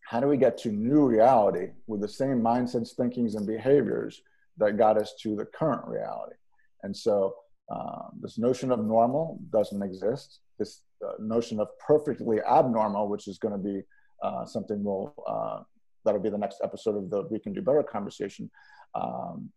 how 0.06 0.20
do 0.20 0.28
we 0.28 0.36
get 0.36 0.58
to 0.58 0.70
new 0.70 1.06
reality 1.06 1.70
with 1.86 2.00
the 2.00 2.08
same 2.08 2.40
mindsets, 2.40 2.94
thinkings, 2.94 3.34
and 3.34 3.46
behaviors 3.46 4.22
that 4.58 4.76
got 4.76 4.98
us 4.98 5.14
to 5.22 5.34
the 5.34 5.46
current 5.46 5.86
reality? 5.86 6.36
And 6.82 6.96
so 6.96 7.34
um, 7.74 8.18
this 8.20 8.38
notion 8.38 8.70
of 8.70 8.84
normal 8.84 9.40
doesn't 9.50 9.82
exist. 9.82 10.40
This 10.58 10.82
uh, 11.04 11.12
notion 11.18 11.60
of 11.60 11.68
perfectly 11.78 12.40
abnormal, 12.40 13.08
which 13.08 13.28
is 13.28 13.38
going 13.38 13.52
to 13.52 13.58
be 13.58 13.82
uh, 14.22 14.44
something 14.46 14.82
we'll, 14.82 15.14
uh, 15.26 15.60
that'll 16.04 16.20
be 16.20 16.30
the 16.30 16.38
next 16.38 16.60
episode 16.62 16.96
of 16.96 17.10
the 17.10 17.22
We 17.30 17.38
Can 17.38 17.52
Do 17.52 17.62
Better 17.62 17.82
conversation. 17.82 18.50
Um, 18.94 19.50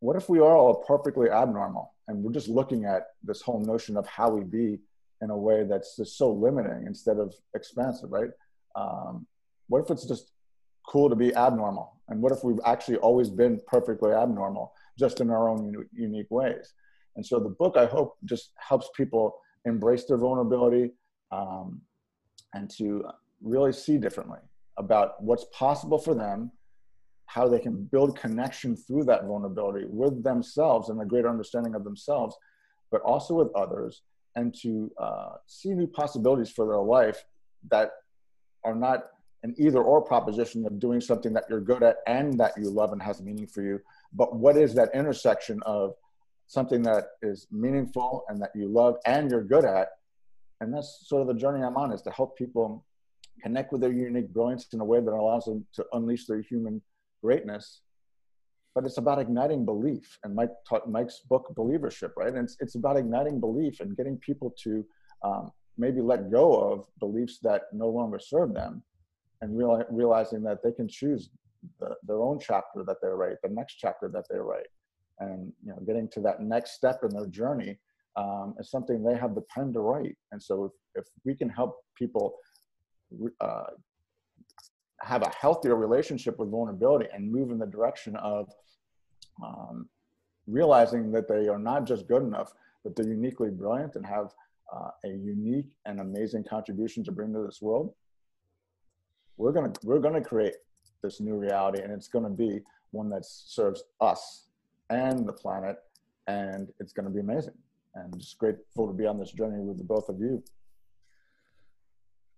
what 0.00 0.16
if 0.16 0.28
we 0.28 0.38
are 0.38 0.56
all 0.56 0.84
perfectly 0.86 1.30
abnormal 1.30 1.94
and 2.08 2.22
we're 2.22 2.32
just 2.32 2.48
looking 2.48 2.84
at 2.84 3.08
this 3.22 3.42
whole 3.42 3.60
notion 3.60 3.96
of 3.96 4.06
how 4.06 4.30
we 4.30 4.44
be 4.44 4.78
in 5.22 5.30
a 5.30 5.36
way 5.36 5.64
that's 5.64 5.96
just 5.96 6.18
so 6.18 6.30
limiting 6.30 6.84
instead 6.86 7.18
of 7.18 7.34
expansive, 7.54 8.12
right? 8.12 8.30
Um, 8.76 9.26
what 9.68 9.82
if 9.82 9.90
it's 9.90 10.06
just 10.06 10.32
cool 10.86 11.08
to 11.08 11.16
be 11.16 11.34
abnormal? 11.34 11.96
And 12.08 12.20
what 12.20 12.32
if 12.32 12.44
we've 12.44 12.60
actually 12.64 12.98
always 12.98 13.30
been 13.30 13.60
perfectly 13.66 14.12
abnormal, 14.12 14.72
just 14.98 15.20
in 15.20 15.30
our 15.30 15.48
own 15.48 15.86
unique 15.92 16.30
ways? 16.30 16.74
And 17.16 17.24
so 17.24 17.40
the 17.40 17.48
book, 17.48 17.76
I 17.76 17.86
hope, 17.86 18.16
just 18.24 18.52
helps 18.58 18.88
people 18.94 19.38
embrace 19.66 20.04
their 20.04 20.16
vulnerability 20.16 20.92
um, 21.30 21.80
and 22.54 22.70
to 22.70 23.04
really 23.42 23.72
see 23.72 23.98
differently 23.98 24.38
about 24.78 25.22
what's 25.22 25.44
possible 25.52 25.98
for 25.98 26.14
them, 26.14 26.50
how 27.26 27.48
they 27.48 27.58
can 27.58 27.84
build 27.84 28.18
connection 28.18 28.76
through 28.76 29.04
that 29.04 29.24
vulnerability 29.24 29.86
with 29.88 30.22
themselves 30.22 30.88
and 30.88 31.00
a 31.00 31.04
greater 31.04 31.28
understanding 31.28 31.74
of 31.74 31.84
themselves, 31.84 32.36
but 32.90 33.00
also 33.02 33.34
with 33.34 33.48
others, 33.54 34.02
and 34.36 34.54
to 34.54 34.90
uh, 34.98 35.32
see 35.46 35.70
new 35.70 35.86
possibilities 35.86 36.50
for 36.50 36.66
their 36.66 36.78
life 36.78 37.24
that 37.70 37.90
are 38.64 38.74
not 38.74 39.06
an 39.42 39.54
either 39.58 39.82
or 39.82 40.00
proposition 40.00 40.66
of 40.66 40.78
doing 40.78 41.00
something 41.00 41.32
that 41.32 41.44
you're 41.48 41.60
good 41.60 41.82
at 41.82 41.96
and 42.06 42.38
that 42.38 42.52
you 42.56 42.70
love 42.70 42.92
and 42.92 43.02
has 43.02 43.22
meaning 43.22 43.46
for 43.46 43.62
you, 43.62 43.80
but 44.12 44.36
what 44.36 44.56
is 44.56 44.74
that 44.74 44.90
intersection 44.94 45.60
of 45.64 45.94
something 46.46 46.82
that 46.82 47.04
is 47.22 47.46
meaningful 47.50 48.24
and 48.28 48.40
that 48.40 48.50
you 48.54 48.68
love 48.68 48.96
and 49.04 49.30
you're 49.30 49.42
good 49.42 49.64
at. 49.64 49.88
And 50.60 50.72
that's 50.72 51.06
sort 51.06 51.22
of 51.22 51.28
the 51.28 51.34
journey 51.34 51.62
I'm 51.62 51.76
on 51.76 51.92
is 51.92 52.02
to 52.02 52.10
help 52.10 52.38
people 52.38 52.84
connect 53.42 53.72
with 53.72 53.80
their 53.80 53.92
unique 53.92 54.32
brilliance 54.32 54.66
in 54.72 54.80
a 54.80 54.84
way 54.84 55.00
that 55.00 55.12
allows 55.12 55.44
them 55.44 55.66
to 55.74 55.84
unleash 55.92 56.26
their 56.26 56.40
human 56.40 56.80
greatness. 57.22 57.82
But 58.74 58.84
it's 58.84 58.98
about 58.98 59.18
igniting 59.18 59.64
belief. 59.64 60.18
And 60.24 60.34
Mike 60.34 60.50
taught 60.68 60.90
Mike's 60.90 61.20
book, 61.28 61.52
Believership, 61.54 62.12
right? 62.16 62.28
And 62.28 62.44
it's, 62.44 62.56
it's 62.60 62.74
about 62.74 62.96
igniting 62.96 63.40
belief 63.40 63.80
and 63.80 63.96
getting 63.96 64.16
people 64.18 64.54
to 64.62 64.84
um, 65.22 65.50
maybe 65.76 66.00
let 66.00 66.30
go 66.30 66.54
of 66.54 66.86
beliefs 67.00 67.38
that 67.42 67.62
no 67.72 67.88
longer 67.88 68.18
serve 68.18 68.54
them 68.54 68.82
and 69.42 69.56
real, 69.56 69.82
realizing 69.90 70.42
that 70.44 70.62
they 70.62 70.72
can 70.72 70.88
choose 70.88 71.30
the, 71.80 71.94
their 72.06 72.22
own 72.22 72.38
chapter 72.38 72.84
that 72.84 72.96
they 73.02 73.08
write, 73.08 73.36
the 73.42 73.48
next 73.48 73.74
chapter 73.74 74.08
that 74.08 74.24
they 74.30 74.38
write 74.38 74.66
and 75.20 75.52
you 75.64 75.70
know 75.70 75.80
getting 75.86 76.08
to 76.08 76.20
that 76.20 76.40
next 76.40 76.72
step 76.72 77.00
in 77.02 77.10
their 77.10 77.26
journey 77.26 77.78
um, 78.16 78.54
is 78.58 78.70
something 78.70 79.02
they 79.02 79.16
have 79.16 79.34
the 79.34 79.42
pen 79.42 79.72
to 79.74 79.80
write. 79.80 80.16
And 80.32 80.42
so 80.42 80.64
if, 80.94 81.02
if 81.02 81.08
we 81.24 81.34
can 81.34 81.48
help 81.48 81.76
people 81.96 82.34
uh, 83.40 83.64
have 85.02 85.22
a 85.22 85.30
healthier 85.38 85.76
relationship 85.76 86.38
with 86.38 86.50
vulnerability 86.50 87.06
and 87.12 87.30
move 87.30 87.50
in 87.50 87.58
the 87.58 87.66
direction 87.66 88.16
of 88.16 88.50
um, 89.44 89.88
realizing 90.46 91.12
that 91.12 91.28
they 91.28 91.48
are 91.48 91.58
not 91.58 91.86
just 91.86 92.08
good 92.08 92.22
enough 92.22 92.52
but 92.82 92.94
they're 92.94 93.08
uniquely 93.08 93.50
brilliant 93.50 93.96
and 93.96 94.06
have 94.06 94.32
uh, 94.72 94.90
a 95.04 95.08
unique 95.08 95.76
and 95.84 96.00
amazing 96.00 96.44
contribution 96.44 97.04
to 97.04 97.12
bring 97.12 97.32
to 97.32 97.44
this 97.44 97.60
world 97.60 97.92
we're 99.36 99.52
going 99.52 99.70
to 99.70 99.80
we're 99.84 99.98
going 99.98 100.14
to 100.14 100.26
create 100.26 100.54
this 101.02 101.20
new 101.20 101.34
reality 101.36 101.82
and 101.82 101.92
it's 101.92 102.08
going 102.08 102.24
to 102.24 102.30
be 102.30 102.60
one 102.92 103.10
that 103.10 103.24
serves 103.24 103.82
us 104.00 104.45
and 104.90 105.26
the 105.26 105.32
planet. 105.32 105.76
And 106.26 106.68
it's 106.80 106.92
going 106.92 107.06
to 107.06 107.12
be 107.12 107.20
amazing. 107.20 107.54
And 107.94 108.18
just 108.18 108.38
grateful 108.38 108.86
to 108.86 108.92
be 108.92 109.06
on 109.06 109.18
this 109.18 109.32
journey 109.32 109.62
with 109.62 109.78
the 109.78 109.84
both 109.84 110.08
of 110.08 110.18
you. 110.18 110.42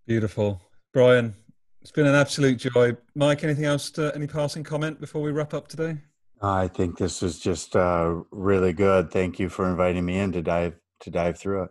Beautiful. 0.07 0.62
Brian, 0.92 1.34
it's 1.82 1.90
been 1.90 2.07
an 2.07 2.14
absolute 2.14 2.59
joy. 2.59 2.96
Mike, 3.14 3.44
anything 3.44 3.64
else, 3.64 3.90
to, 3.92 4.12
any 4.14 4.26
passing 4.26 4.62
comment 4.62 5.01
before 5.01 5.22
we 5.22 5.32
wrap 5.32 5.55
up 5.55 5.68
today? 5.68 5.99
I 6.40 6.68
think 6.68 6.99
this 6.99 7.22
is 7.22 7.38
just 7.38 7.74
uh, 7.74 8.22
really 8.30 8.72
good. 8.72 9.11
Thank 9.11 9.38
you 9.38 9.49
for 9.49 9.68
inviting 9.68 10.05
me 10.05 10.18
in 10.18 10.32
to 10.32 10.42
dive 10.42 10.74
to 11.01 11.11
dive 11.11 11.38
through 11.38 11.64
it. 11.64 11.70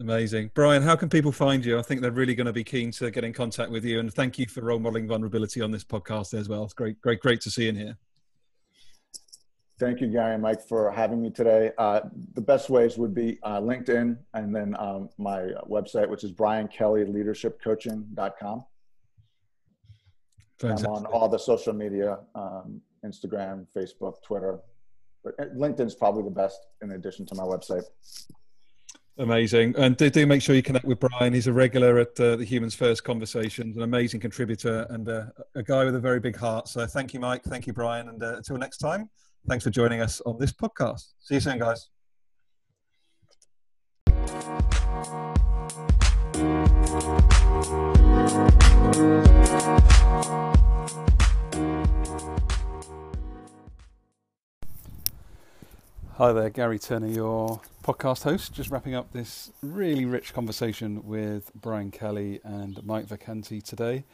Amazing. 0.00 0.50
Brian, 0.54 0.82
how 0.82 0.96
can 0.96 1.08
people 1.08 1.32
find 1.32 1.64
you? 1.64 1.78
I 1.78 1.82
think 1.82 2.00
they're 2.00 2.10
really 2.10 2.34
going 2.34 2.46
to 2.46 2.52
be 2.52 2.64
keen 2.64 2.90
to 2.92 3.10
get 3.10 3.24
in 3.24 3.32
contact 3.32 3.70
with 3.70 3.84
you. 3.84 4.00
And 4.00 4.12
thank 4.12 4.38
you 4.38 4.46
for 4.46 4.62
role 4.62 4.80
modeling 4.80 5.06
vulnerability 5.06 5.60
on 5.60 5.70
this 5.70 5.84
podcast 5.84 6.34
as 6.34 6.48
well. 6.48 6.64
It's 6.64 6.74
great, 6.74 7.00
great, 7.00 7.20
great 7.20 7.40
to 7.42 7.50
see 7.50 7.64
you 7.64 7.68
in 7.68 7.76
here. 7.76 7.96
Thank 9.78 10.00
you, 10.00 10.06
Garry 10.06 10.32
and 10.34 10.42
Mike, 10.42 10.62
for 10.62 10.92
having 10.92 11.20
me 11.20 11.30
today. 11.30 11.72
Uh, 11.78 12.02
the 12.34 12.40
best 12.40 12.70
ways 12.70 12.96
would 12.96 13.12
be 13.12 13.40
uh, 13.42 13.60
LinkedIn 13.60 14.16
and 14.32 14.54
then 14.54 14.76
um, 14.78 15.08
my 15.18 15.48
website, 15.68 16.08
which 16.08 16.22
is 16.22 16.30
briankellyleadershipcoaching.com. 16.32 18.64
Fantastic. 20.60 20.88
I'm 20.88 20.94
on 20.94 21.06
all 21.06 21.28
the 21.28 21.38
social 21.38 21.72
media, 21.72 22.20
um, 22.36 22.80
Instagram, 23.04 23.66
Facebook, 23.76 24.22
Twitter. 24.22 24.60
But 25.24 25.34
uh, 25.40 25.46
LinkedIn 25.56 25.86
is 25.86 25.96
probably 25.96 26.22
the 26.22 26.30
best 26.30 26.60
in 26.80 26.92
addition 26.92 27.26
to 27.26 27.34
my 27.34 27.42
website. 27.42 27.82
Amazing. 29.18 29.74
And 29.76 29.96
do, 29.96 30.08
do 30.10 30.24
make 30.26 30.42
sure 30.42 30.54
you 30.54 30.62
connect 30.62 30.84
with 30.84 31.00
Brian. 31.00 31.32
He's 31.32 31.48
a 31.48 31.52
regular 31.52 31.98
at 31.98 32.20
uh, 32.20 32.36
the 32.36 32.44
Humans 32.44 32.76
First 32.76 33.02
Conversations, 33.02 33.76
an 33.76 33.82
amazing 33.82 34.20
contributor 34.20 34.86
and 34.90 35.08
uh, 35.08 35.24
a 35.54 35.64
guy 35.64 35.84
with 35.84 35.96
a 35.96 36.00
very 36.00 36.20
big 36.20 36.36
heart. 36.36 36.68
So 36.68 36.86
thank 36.86 37.12
you, 37.14 37.20
Mike. 37.20 37.42
Thank 37.44 37.66
you, 37.66 37.72
Brian. 37.72 38.08
And 38.08 38.22
uh, 38.22 38.36
until 38.36 38.56
next 38.56 38.78
time. 38.78 39.10
Thanks 39.46 39.62
for 39.62 39.68
joining 39.68 40.00
us 40.00 40.22
on 40.24 40.38
this 40.38 40.52
podcast. 40.52 41.12
See 41.20 41.34
you 41.34 41.40
soon, 41.40 41.58
guys. 41.58 41.90
Hi 56.14 56.32
there, 56.32 56.48
Garry 56.48 56.78
Turner, 56.78 57.08
your 57.08 57.60
podcast 57.82 58.22
host. 58.22 58.54
Just 58.54 58.70
wrapping 58.70 58.94
up 58.94 59.12
this 59.12 59.52
really 59.62 60.06
rich 60.06 60.32
conversation 60.32 61.04
with 61.04 61.50
Brian 61.54 61.90
Kelly 61.90 62.40
and 62.44 62.82
Mike 62.82 63.06
Vacanti 63.06 63.62
today. 63.62 64.04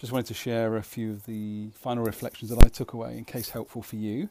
Just 0.00 0.10
wanted 0.10 0.26
to 0.26 0.34
share 0.34 0.76
a 0.76 0.82
few 0.82 1.12
of 1.12 1.26
the 1.26 1.70
final 1.74 2.02
reflections 2.02 2.50
that 2.50 2.64
I 2.64 2.68
took 2.68 2.92
away 2.92 3.16
in 3.16 3.24
case 3.24 3.50
helpful 3.50 3.82
for 3.82 3.94
you 3.94 4.30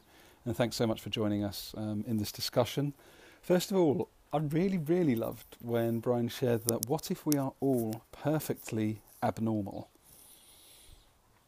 and 0.50 0.56
thanks 0.56 0.74
so 0.74 0.84
much 0.84 1.00
for 1.00 1.10
joining 1.10 1.44
us 1.44 1.72
um, 1.76 2.04
in 2.08 2.16
this 2.16 2.32
discussion. 2.32 2.92
First 3.40 3.70
of 3.70 3.76
all, 3.76 4.08
I 4.32 4.38
really, 4.38 4.78
really 4.78 5.14
loved 5.14 5.56
when 5.60 6.00
Brian 6.00 6.26
shared 6.26 6.64
that 6.64 6.88
what 6.88 7.08
if 7.12 7.24
we 7.24 7.38
are 7.38 7.52
all 7.60 8.02
perfectly 8.10 9.00
abnormal? 9.22 9.90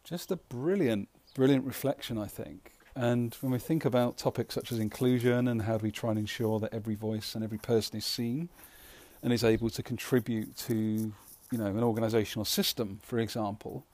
Just 0.05 0.31
a 0.31 0.37
brilliant, 0.37 1.09
brilliant 1.35 1.65
reflection, 1.65 2.17
I 2.17 2.29
think. 2.29 2.75
And 2.95 3.35
when 3.41 3.51
we 3.51 3.59
think 3.59 3.85
about 3.85 4.19
topics 4.19 4.55
such 4.55 4.71
as 4.71 4.79
inclusion 4.79 5.49
and 5.49 5.63
how 5.63 5.79
do 5.79 5.83
we 5.83 5.91
try 5.91 6.11
and 6.11 6.19
ensure 6.21 6.61
that 6.61 6.73
every 6.73 6.95
voice 6.95 7.35
and 7.35 7.43
every 7.43 7.59
person 7.59 7.97
is 7.97 8.05
seen 8.05 8.51
and 9.21 9.33
is 9.33 9.43
able 9.43 9.69
to 9.71 9.83
contribute 9.83 10.57
to, 10.59 10.75
you 10.77 11.59
know, 11.59 11.67
an 11.67 11.81
organisational 11.81 12.47
system, 12.47 13.01
for 13.03 13.19
example, 13.19 13.85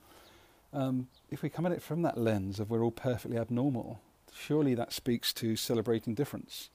um, 0.71 1.07
if 1.31 1.41
we 1.41 1.49
come 1.49 1.65
at 1.65 1.71
it 1.71 1.81
from 1.81 2.03
that 2.03 2.15
lens 2.15 2.59
of 2.59 2.69
we're 2.69 2.83
all 2.83 2.91
perfectly 2.91 3.39
abnormal, 3.39 3.99
surely 4.33 4.75
that 4.75 4.93
speaks 4.93 5.33
to 5.33 5.55
celebrating 5.55 6.13
difference, 6.13 6.69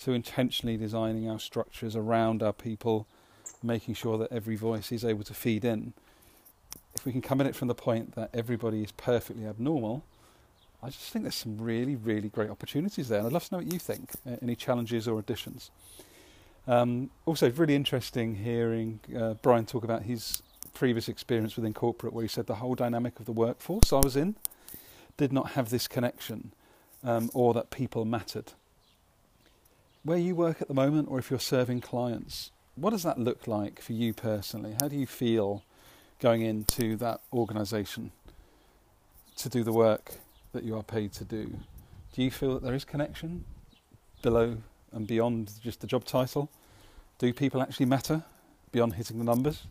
to 0.00 0.12
intentionally 0.12 0.76
designing 0.76 1.28
our 1.28 1.38
structures 1.38 1.96
around 1.96 2.42
our 2.42 2.52
people, 2.52 3.06
making 3.62 3.94
sure 3.94 4.18
that 4.18 4.32
every 4.32 4.56
voice 4.56 4.92
is 4.92 5.04
able 5.04 5.24
to 5.24 5.34
feed 5.34 5.64
in. 5.64 5.92
If 6.94 7.04
we 7.04 7.12
can 7.12 7.22
come 7.22 7.40
at 7.40 7.46
it 7.46 7.56
from 7.56 7.68
the 7.68 7.74
point 7.74 8.14
that 8.14 8.30
everybody 8.32 8.82
is 8.82 8.92
perfectly 8.92 9.46
abnormal, 9.46 10.04
I 10.82 10.90
just 10.90 11.10
think 11.10 11.24
there's 11.24 11.34
some 11.34 11.58
really, 11.58 11.96
really 11.96 12.28
great 12.28 12.50
opportunities 12.50 13.08
there. 13.08 13.18
And 13.18 13.26
I'd 13.26 13.32
love 13.32 13.44
to 13.48 13.54
know 13.54 13.58
what 13.58 13.72
you 13.72 13.78
think. 13.78 14.10
Uh, 14.26 14.36
any 14.40 14.54
challenges 14.54 15.08
or 15.08 15.18
additions? 15.18 15.70
Um, 16.68 17.10
also, 17.26 17.50
really 17.50 17.74
interesting 17.74 18.36
hearing 18.36 19.00
uh, 19.18 19.34
Brian 19.34 19.66
talk 19.66 19.84
about 19.84 20.02
his 20.02 20.42
previous 20.74 21.08
experience 21.08 21.56
within 21.56 21.74
corporate, 21.74 22.12
where 22.12 22.22
he 22.22 22.28
said 22.28 22.46
the 22.46 22.56
whole 22.56 22.74
dynamic 22.74 23.18
of 23.18 23.26
the 23.26 23.32
workforce 23.32 23.92
I 23.92 23.98
was 23.98 24.16
in 24.16 24.36
did 25.16 25.32
not 25.32 25.52
have 25.52 25.70
this 25.70 25.88
connection 25.88 26.52
um, 27.08 27.30
or 27.34 27.54
that 27.54 27.70
people 27.70 28.04
mattered. 28.04 28.52
Where 30.02 30.18
you 30.18 30.34
work 30.34 30.60
at 30.62 30.68
the 30.68 30.74
moment, 30.74 31.08
or 31.10 31.18
if 31.18 31.30
you're 31.30 31.40
serving 31.40 31.80
clients, 31.80 32.50
what 32.76 32.90
does 32.90 33.02
that 33.02 33.18
look 33.18 33.46
like 33.46 33.80
for 33.80 33.92
you 33.92 34.12
personally? 34.12 34.76
How 34.80 34.88
do 34.88 34.96
you 34.96 35.06
feel 35.06 35.64
going 36.20 36.42
into 36.42 36.96
that 36.96 37.20
organisation 37.32 38.12
to 39.36 39.48
do 39.48 39.64
the 39.64 39.72
work 39.72 40.14
that 40.52 40.64
you 40.64 40.76
are 40.76 40.82
paid 40.82 41.12
to 41.14 41.24
do? 41.24 41.58
Do 42.12 42.22
you 42.22 42.30
feel 42.30 42.54
that 42.54 42.62
there 42.62 42.74
is 42.74 42.84
connection 42.84 43.44
below 44.22 44.58
and 44.92 45.06
beyond 45.06 45.52
just 45.62 45.80
the 45.80 45.86
job 45.86 46.04
title? 46.04 46.50
do 47.18 47.32
people 47.32 47.60
actually 47.60 47.86
matter 47.86 48.22
beyond 48.72 48.94
hitting 48.94 49.18
the 49.18 49.24
numbers? 49.24 49.66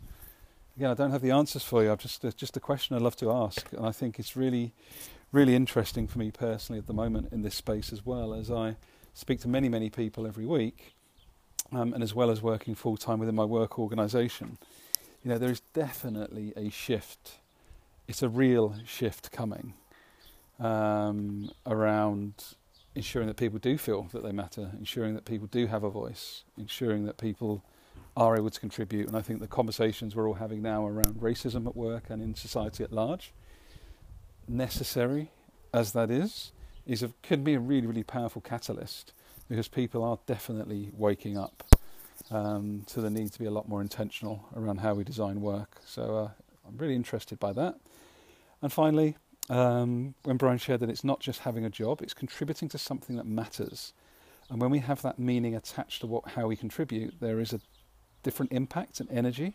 Again, 0.76 0.90
I 0.90 0.94
don't 0.94 1.10
have 1.10 1.22
the 1.22 1.30
answers 1.30 1.64
for 1.64 1.82
you. 1.82 1.90
I've 1.90 1.98
just 1.98 2.24
it's 2.24 2.34
just 2.34 2.56
a 2.56 2.60
question 2.60 2.94
I'd 2.94 3.02
love 3.02 3.16
to 3.16 3.32
ask, 3.32 3.72
and 3.72 3.84
I 3.84 3.90
think 3.90 4.18
it's 4.18 4.36
really, 4.36 4.72
really 5.32 5.54
interesting 5.54 6.06
for 6.06 6.18
me 6.18 6.30
personally 6.30 6.78
at 6.78 6.86
the 6.86 6.94
moment 6.94 7.32
in 7.32 7.42
this 7.42 7.54
space 7.54 7.92
as 7.92 8.04
well 8.04 8.32
as 8.32 8.50
I 8.50 8.76
speak 9.14 9.40
to 9.40 9.48
many, 9.48 9.68
many 9.68 9.90
people 9.90 10.26
every 10.26 10.46
week, 10.46 10.94
um, 11.72 11.92
and 11.92 12.02
as 12.02 12.14
well 12.14 12.30
as 12.30 12.40
working 12.40 12.74
full 12.74 12.96
time 12.96 13.18
within 13.18 13.34
my 13.34 13.44
work 13.44 13.78
organisation. 13.78 14.58
You 15.22 15.30
know, 15.30 15.38
there 15.38 15.50
is 15.50 15.60
definitely 15.74 16.52
a 16.56 16.70
shift. 16.70 17.32
It's 18.06 18.22
a 18.22 18.28
real 18.28 18.76
shift 18.86 19.32
coming 19.32 19.74
um, 20.60 21.50
around 21.66 22.32
ensuring 22.94 23.28
that 23.28 23.36
people 23.36 23.58
do 23.58 23.76
feel 23.76 24.08
that 24.12 24.22
they 24.22 24.32
matter, 24.32 24.70
ensuring 24.78 25.14
that 25.14 25.24
people 25.24 25.46
do 25.46 25.66
have 25.66 25.84
a 25.84 25.90
voice, 25.90 26.44
ensuring 26.56 27.04
that 27.06 27.18
people 27.18 27.62
are 28.16 28.36
able 28.36 28.50
to 28.50 28.60
contribute. 28.60 29.06
And 29.06 29.16
I 29.16 29.22
think 29.22 29.40
the 29.40 29.46
conversations 29.46 30.16
we're 30.16 30.26
all 30.26 30.34
having 30.34 30.62
now 30.62 30.86
around 30.86 31.20
racism 31.20 31.66
at 31.66 31.76
work 31.76 32.10
and 32.10 32.22
in 32.22 32.34
society 32.34 32.82
at 32.82 32.92
large, 32.92 33.32
necessary 34.48 35.30
as 35.72 35.92
that 35.92 36.10
is, 36.10 36.52
is 36.86 37.02
a, 37.02 37.10
could 37.22 37.44
be 37.44 37.54
a 37.54 37.60
really, 37.60 37.86
really 37.86 38.02
powerful 38.02 38.40
catalyst 38.40 39.12
because 39.48 39.68
people 39.68 40.02
are 40.02 40.18
definitely 40.26 40.90
waking 40.94 41.36
up 41.36 41.64
um, 42.30 42.82
to 42.86 43.00
the 43.00 43.10
need 43.10 43.32
to 43.32 43.38
be 43.38 43.46
a 43.46 43.50
lot 43.50 43.68
more 43.68 43.80
intentional 43.80 44.46
around 44.56 44.78
how 44.80 44.94
we 44.94 45.04
design 45.04 45.40
work. 45.40 45.76
So 45.84 46.16
uh, 46.16 46.30
I'm 46.66 46.76
really 46.76 46.94
interested 46.94 47.38
by 47.38 47.52
that. 47.52 47.76
And 48.60 48.72
finally, 48.72 49.16
um, 49.48 50.14
when 50.24 50.36
Brian 50.36 50.58
shared 50.58 50.80
that 50.80 50.90
it's 50.90 51.04
not 51.04 51.20
just 51.20 51.40
having 51.40 51.64
a 51.64 51.70
job, 51.70 52.02
it's 52.02 52.14
contributing 52.14 52.68
to 52.70 52.78
something 52.78 53.16
that 53.16 53.26
matters. 53.26 53.92
And 54.50 54.60
when 54.60 54.70
we 54.70 54.80
have 54.80 55.02
that 55.02 55.18
meaning 55.18 55.54
attached 55.54 56.00
to 56.00 56.06
what, 56.06 56.28
how 56.30 56.46
we 56.46 56.56
contribute, 56.56 57.20
there 57.20 57.40
is 57.40 57.52
a 57.52 57.60
different 58.22 58.52
impact 58.52 59.00
and 59.00 59.10
energy 59.10 59.54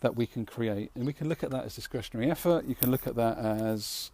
that 0.00 0.16
we 0.16 0.26
can 0.26 0.46
create. 0.46 0.90
And 0.94 1.06
we 1.06 1.12
can 1.12 1.28
look 1.28 1.42
at 1.42 1.50
that 1.50 1.64
as 1.64 1.74
discretionary 1.74 2.30
effort. 2.30 2.64
You 2.64 2.74
can 2.74 2.90
look 2.90 3.06
at 3.06 3.16
that 3.16 3.38
as 3.38 4.10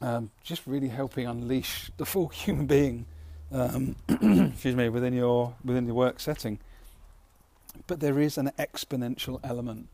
um, 0.00 0.30
just 0.42 0.66
really 0.66 0.88
helping 0.88 1.26
unleash 1.26 1.90
the 1.96 2.06
full 2.06 2.28
human 2.28 2.66
being, 2.66 3.06
um, 3.52 3.96
excuse 4.08 4.76
me, 4.76 4.88
within 4.88 5.14
your 5.14 5.54
within 5.64 5.86
your 5.86 5.94
work 5.94 6.20
setting. 6.20 6.58
But 7.86 8.00
there 8.00 8.20
is 8.20 8.38
an 8.38 8.52
exponential 8.58 9.40
element 9.42 9.88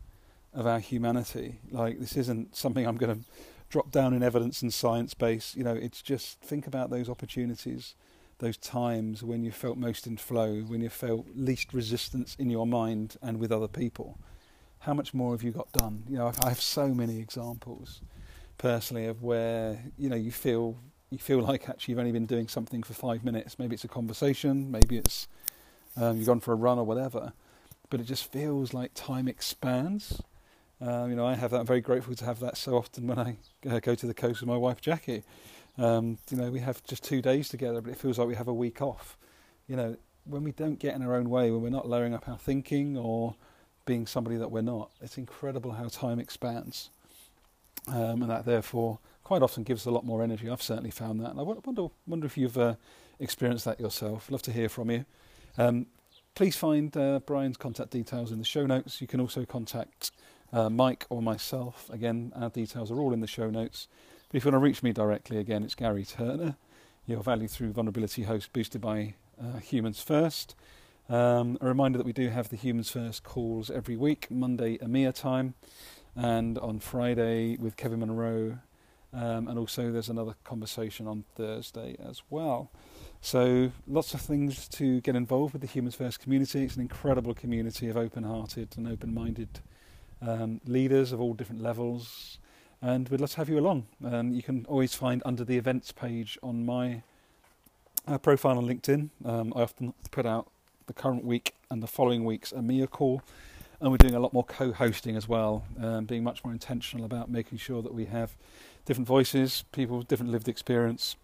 of 0.52 0.66
our 0.66 0.80
humanity. 0.80 1.60
Like 1.70 2.00
this 2.00 2.16
isn't 2.16 2.56
something 2.56 2.86
I'm 2.86 2.96
going 2.96 3.20
to 3.20 3.24
drop 3.68 3.90
down 3.90 4.12
in 4.12 4.22
evidence 4.22 4.62
and 4.62 4.74
science 4.74 5.14
base. 5.14 5.54
You 5.56 5.64
know, 5.64 5.74
it's 5.74 6.02
just 6.02 6.40
think 6.40 6.66
about 6.66 6.90
those 6.90 7.08
opportunities, 7.08 7.94
those 8.40 8.56
times 8.56 9.22
when 9.22 9.42
you 9.44 9.52
felt 9.52 9.78
most 9.78 10.06
in 10.06 10.16
flow, 10.16 10.60
when 10.60 10.80
you 10.80 10.88
felt 10.88 11.26
least 11.34 11.72
resistance 11.72 12.36
in 12.38 12.50
your 12.50 12.66
mind 12.66 13.16
and 13.22 13.38
with 13.38 13.52
other 13.52 13.68
people. 13.68 14.18
How 14.80 14.94
much 14.94 15.14
more 15.14 15.32
have 15.32 15.42
you 15.42 15.52
got 15.52 15.70
done? 15.72 16.04
You 16.08 16.18
know, 16.18 16.32
I 16.42 16.48
have 16.48 16.60
so 16.60 16.88
many 16.88 17.18
examples 17.18 18.00
personally 18.58 19.06
of 19.06 19.22
where 19.22 19.84
you 19.96 20.08
know 20.10 20.16
you 20.16 20.32
feel 20.32 20.76
you 21.10 21.18
feel 21.18 21.40
like 21.40 21.68
actually 21.68 21.92
you've 21.92 21.98
only 21.98 22.12
been 22.12 22.26
doing 22.26 22.48
something 22.48 22.82
for 22.82 22.94
five 22.94 23.24
minutes. 23.24 23.58
Maybe 23.58 23.74
it's 23.74 23.84
a 23.84 23.88
conversation, 23.88 24.70
maybe 24.70 24.98
it's 24.98 25.28
um, 25.96 26.16
you've 26.16 26.26
gone 26.26 26.40
for 26.40 26.52
a 26.52 26.56
run 26.56 26.78
or 26.78 26.84
whatever, 26.84 27.32
but 27.90 28.00
it 28.00 28.04
just 28.04 28.30
feels 28.32 28.72
like 28.72 28.92
time 28.94 29.28
expands 29.28 30.22
um, 30.80 31.10
you 31.10 31.16
know, 31.16 31.26
I 31.26 31.34
have 31.34 31.50
that. 31.50 31.60
I'm 31.60 31.66
very 31.66 31.82
grateful 31.82 32.14
to 32.14 32.24
have 32.24 32.40
that 32.40 32.56
so 32.56 32.76
often 32.76 33.06
when 33.06 33.18
I 33.18 33.36
uh, 33.68 33.80
go 33.80 33.94
to 33.94 34.06
the 34.06 34.14
coast 34.14 34.40
with 34.40 34.48
my 34.48 34.56
wife 34.56 34.80
Jackie. 34.80 35.22
Um, 35.78 36.18
you 36.30 36.36
know, 36.36 36.50
we 36.50 36.60
have 36.60 36.82
just 36.84 37.04
two 37.04 37.22
days 37.22 37.48
together, 37.48 37.80
but 37.80 37.90
it 37.90 37.98
feels 37.98 38.18
like 38.18 38.28
we 38.28 38.34
have 38.34 38.48
a 38.48 38.54
week 38.54 38.82
off. 38.82 39.16
You 39.66 39.76
know, 39.76 39.96
when 40.24 40.42
we 40.44 40.52
don't 40.52 40.78
get 40.78 40.94
in 40.94 41.02
our 41.02 41.14
own 41.14 41.30
way, 41.30 41.50
when 41.50 41.62
we're 41.62 41.70
not 41.70 41.88
lowering 41.88 42.14
up 42.14 42.28
our 42.28 42.38
thinking 42.38 42.96
or 42.96 43.34
being 43.86 44.06
somebody 44.06 44.36
that 44.36 44.50
we're 44.50 44.62
not, 44.62 44.90
it's 45.00 45.18
incredible 45.18 45.72
how 45.72 45.88
time 45.88 46.18
expands, 46.18 46.90
um, 47.88 48.22
and 48.22 48.30
that 48.30 48.44
therefore 48.44 48.98
quite 49.24 49.42
often 49.42 49.62
gives 49.62 49.86
a 49.86 49.90
lot 49.90 50.04
more 50.04 50.22
energy. 50.22 50.50
I've 50.50 50.62
certainly 50.62 50.90
found 50.90 51.20
that, 51.20 51.30
and 51.30 51.40
I 51.40 51.42
wonder 51.42 51.88
wonder 52.06 52.26
if 52.26 52.36
you've 52.36 52.58
uh, 52.58 52.74
experienced 53.18 53.64
that 53.64 53.80
yourself. 53.80 54.30
Love 54.30 54.42
to 54.42 54.52
hear 54.52 54.68
from 54.68 54.90
you. 54.90 55.04
Um, 55.56 55.86
please 56.34 56.56
find 56.56 56.94
uh, 56.96 57.20
Brian's 57.20 57.56
contact 57.56 57.90
details 57.90 58.32
in 58.32 58.38
the 58.38 58.44
show 58.44 58.66
notes. 58.66 59.00
You 59.00 59.06
can 59.06 59.20
also 59.20 59.44
contact 59.44 60.10
uh, 60.52 60.68
Mike 60.68 61.06
or 61.10 61.22
myself. 61.22 61.88
Again, 61.90 62.32
our 62.34 62.50
details 62.50 62.90
are 62.90 62.98
all 62.98 63.12
in 63.12 63.20
the 63.20 63.26
show 63.26 63.50
notes. 63.50 63.88
But 64.30 64.36
if 64.36 64.44
you 64.44 64.52
want 64.52 64.62
to 64.62 64.64
reach 64.64 64.84
me 64.84 64.92
directly, 64.92 65.38
again, 65.38 65.64
it's 65.64 65.74
Garry 65.74 66.04
Turner, 66.04 66.54
your 67.04 67.20
value 67.20 67.48
through 67.48 67.72
vulnerability 67.72 68.22
host 68.22 68.52
boosted 68.52 68.80
by 68.80 69.14
uh, 69.42 69.58
Humans 69.58 70.02
First. 70.02 70.54
Um, 71.08 71.58
a 71.60 71.66
reminder 71.66 71.98
that 71.98 72.06
we 72.06 72.12
do 72.12 72.28
have 72.28 72.48
the 72.48 72.54
Humans 72.54 72.92
First 72.92 73.24
calls 73.24 73.72
every 73.72 73.96
week, 73.96 74.30
Monday 74.30 74.78
EMEA 74.78 75.12
time, 75.12 75.54
and 76.14 76.58
on 76.58 76.78
Friday 76.78 77.56
with 77.56 77.76
Kevin 77.76 77.98
Monroe. 77.98 78.58
Um, 79.12 79.48
and 79.48 79.58
also, 79.58 79.90
there's 79.90 80.08
another 80.08 80.36
conversation 80.44 81.08
on 81.08 81.24
Thursday 81.34 81.96
as 81.98 82.22
well. 82.30 82.70
So, 83.20 83.72
lots 83.88 84.14
of 84.14 84.20
things 84.20 84.68
to 84.68 85.00
get 85.00 85.16
involved 85.16 85.54
with 85.54 85.62
the 85.62 85.68
Humans 85.68 85.96
First 85.96 86.20
community. 86.20 86.62
It's 86.62 86.76
an 86.76 86.82
incredible 86.82 87.34
community 87.34 87.88
of 87.88 87.96
open 87.96 88.22
hearted 88.22 88.76
and 88.76 88.86
open 88.86 89.12
minded 89.12 89.58
um, 90.22 90.60
leaders 90.66 91.10
of 91.10 91.20
all 91.20 91.34
different 91.34 91.62
levels, 91.62 92.38
and 92.82 93.08
we'd 93.08 93.20
love 93.20 93.30
to 93.30 93.36
have 93.36 93.48
you 93.48 93.58
along. 93.58 93.86
Um, 94.04 94.32
you 94.32 94.42
can 94.42 94.64
always 94.66 94.94
find 94.94 95.22
under 95.24 95.44
the 95.44 95.58
events 95.58 95.92
page 95.92 96.38
on 96.42 96.64
my 96.64 97.02
uh, 98.06 98.18
profile 98.18 98.58
on 98.58 98.66
LinkedIn. 98.66 99.10
Um, 99.24 99.52
I 99.54 99.62
often 99.62 99.92
put 100.10 100.26
out 100.26 100.50
the 100.86 100.92
current 100.92 101.24
week 101.24 101.54
and 101.70 101.82
the 101.82 101.86
following 101.86 102.24
week's 102.24 102.52
EMEA 102.52 102.88
call, 102.88 103.22
and 103.80 103.90
we're 103.90 103.98
doing 103.98 104.14
a 104.14 104.20
lot 104.20 104.32
more 104.32 104.44
co-hosting 104.44 105.16
as 105.16 105.28
well, 105.28 105.64
um, 105.80 106.06
being 106.06 106.24
much 106.24 106.42
more 106.42 106.52
intentional 106.52 107.04
about 107.04 107.30
making 107.30 107.58
sure 107.58 107.82
that 107.82 107.94
we 107.94 108.06
have 108.06 108.34
different 108.86 109.06
voices, 109.06 109.64
people 109.72 109.98
with 109.98 110.08
different 110.08 110.32
lived 110.32 110.48
experience, 110.48 111.16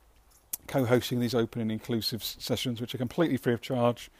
co-hosting 0.66 1.20
these 1.20 1.34
open 1.34 1.62
and 1.62 1.72
inclusive 1.72 2.22
sessions, 2.22 2.80
which 2.80 2.94
are 2.94 2.98
completely 2.98 3.36
free 3.36 3.54
of 3.54 3.60
charge, 3.60 4.10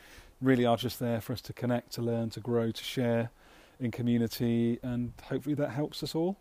really 0.41 0.64
are 0.64 0.76
just 0.76 0.99
there 0.99 1.20
for 1.20 1.32
us 1.32 1.41
to 1.43 1.53
connect, 1.53 1.93
to 1.93 2.03
learn, 2.03 2.30
to 2.30 2.41
grow, 2.41 2.70
to 2.70 2.82
share 2.82 3.30
in 3.78 3.91
community, 3.91 4.78
and 4.82 5.12
hopefully 5.24 5.55
that 5.55 5.70
helps 5.70 6.03
us 6.03 6.14
all 6.14 6.39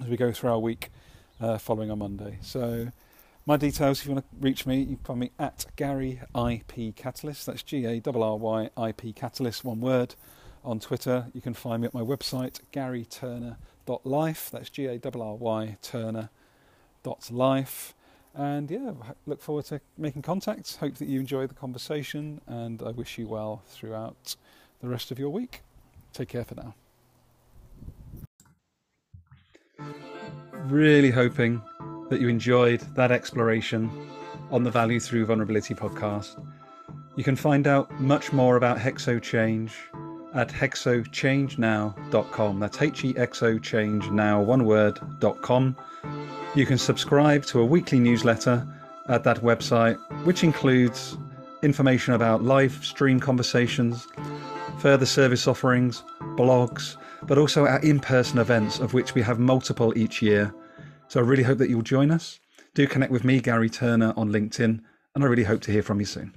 as 0.00 0.08
we 0.08 0.16
go 0.16 0.32
through 0.32 0.50
our 0.50 0.58
week 0.58 0.90
uh, 1.40 1.58
following 1.58 1.90
on 1.90 1.98
Monday. 1.98 2.38
So, 2.42 2.88
my 3.46 3.56
details, 3.56 4.00
if 4.00 4.06
you 4.06 4.12
want 4.12 4.24
to 4.24 4.36
reach 4.40 4.64
me, 4.66 4.80
you 4.80 4.96
can 4.96 5.04
find 5.04 5.20
me 5.20 5.30
at 5.38 5.66
Garry 5.76 6.20
IP 6.34 6.96
Catalyst. 6.96 7.46
That's 7.46 7.62
G 7.62 7.84
A 7.84 8.00
R 8.06 8.22
R 8.22 8.36
Y 8.36 8.70
I 8.76 8.92
P 8.92 9.12
Catalyst, 9.12 9.64
one 9.64 9.80
word. 9.80 10.14
On 10.64 10.80
Twitter, 10.80 11.26
you 11.34 11.42
can 11.42 11.52
find 11.52 11.82
me 11.82 11.86
at 11.86 11.92
my 11.92 12.00
website, 12.00 12.60
garryturner.life. 12.72 14.50
That's 14.50 14.70
G 14.70 14.86
A 14.86 14.98
R 15.04 15.12
R 15.20 15.34
Y 15.34 15.76
Turner.life. 15.82 16.34
And 18.34 18.70
yeah, 18.70 18.92
look 19.26 19.42
forward 19.42 19.66
to 19.66 19.80
making 19.96 20.22
contact. 20.22 20.76
Hope 20.76 20.94
that 20.94 21.06
you 21.06 21.20
enjoy 21.20 21.46
the 21.46 21.54
conversation, 21.54 22.40
and 22.46 22.82
I 22.82 22.90
wish 22.90 23.18
you 23.18 23.28
well 23.28 23.62
throughout 23.68 24.36
the 24.80 24.88
rest 24.88 25.10
of 25.10 25.18
your 25.18 25.30
week. 25.30 25.60
Take 26.12 26.30
care 26.30 26.44
for 26.44 26.54
now. 26.54 26.74
Really 30.66 31.10
hoping 31.10 31.62
that 32.10 32.20
you 32.20 32.28
enjoyed 32.28 32.80
that 32.94 33.10
exploration 33.10 33.90
on 34.50 34.62
the 34.62 34.70
Value 34.70 35.00
Through 35.00 35.24
Vulnerability 35.26 35.74
podcast. 35.74 36.44
You 37.16 37.24
can 37.24 37.36
find 37.36 37.66
out 37.66 37.90
much 38.00 38.32
more 38.32 38.56
about 38.56 38.78
Hexo 38.78 39.22
Change 39.22 39.72
at 40.34 40.48
hexochangenow.com. 40.48 42.60
That's 42.60 42.82
H 42.82 43.04
E 43.04 43.16
X 43.16 43.42
O 43.42 43.58
change 43.58 44.10
now, 44.10 44.42
one 44.42 44.64
word.com. 44.64 45.76
You 46.54 46.66
can 46.66 46.76
subscribe 46.78 47.44
to 47.46 47.60
a 47.60 47.64
weekly 47.64 48.00
newsletter 48.00 48.66
at 49.08 49.24
that 49.24 49.38
website, 49.38 49.96
which 50.24 50.44
includes 50.44 51.16
information 51.62 52.12
about 52.14 52.42
live 52.42 52.84
stream 52.84 53.20
conversations, 53.20 54.08
further 54.78 55.06
service 55.06 55.46
offerings, 55.46 56.02
blogs, 56.36 56.96
but 57.26 57.38
also 57.38 57.66
our 57.66 57.80
in 57.80 58.00
person 58.00 58.38
events, 58.38 58.78
of 58.78 58.94
which 58.94 59.14
we 59.14 59.22
have 59.22 59.38
multiple 59.38 59.96
each 59.96 60.22
year. 60.22 60.54
So 61.08 61.20
I 61.20 61.22
really 61.22 61.42
hope 61.42 61.58
that 61.58 61.70
you'll 61.70 61.82
join 61.82 62.10
us. 62.10 62.40
Do 62.74 62.86
connect 62.86 63.12
with 63.12 63.24
me, 63.24 63.40
Garry 63.40 63.70
Turner, 63.70 64.12
on 64.16 64.30
LinkedIn, 64.30 64.80
and 65.14 65.24
I 65.24 65.26
really 65.26 65.44
hope 65.44 65.60
to 65.62 65.72
hear 65.72 65.82
from 65.82 66.00
you 66.00 66.06
soon. 66.06 66.34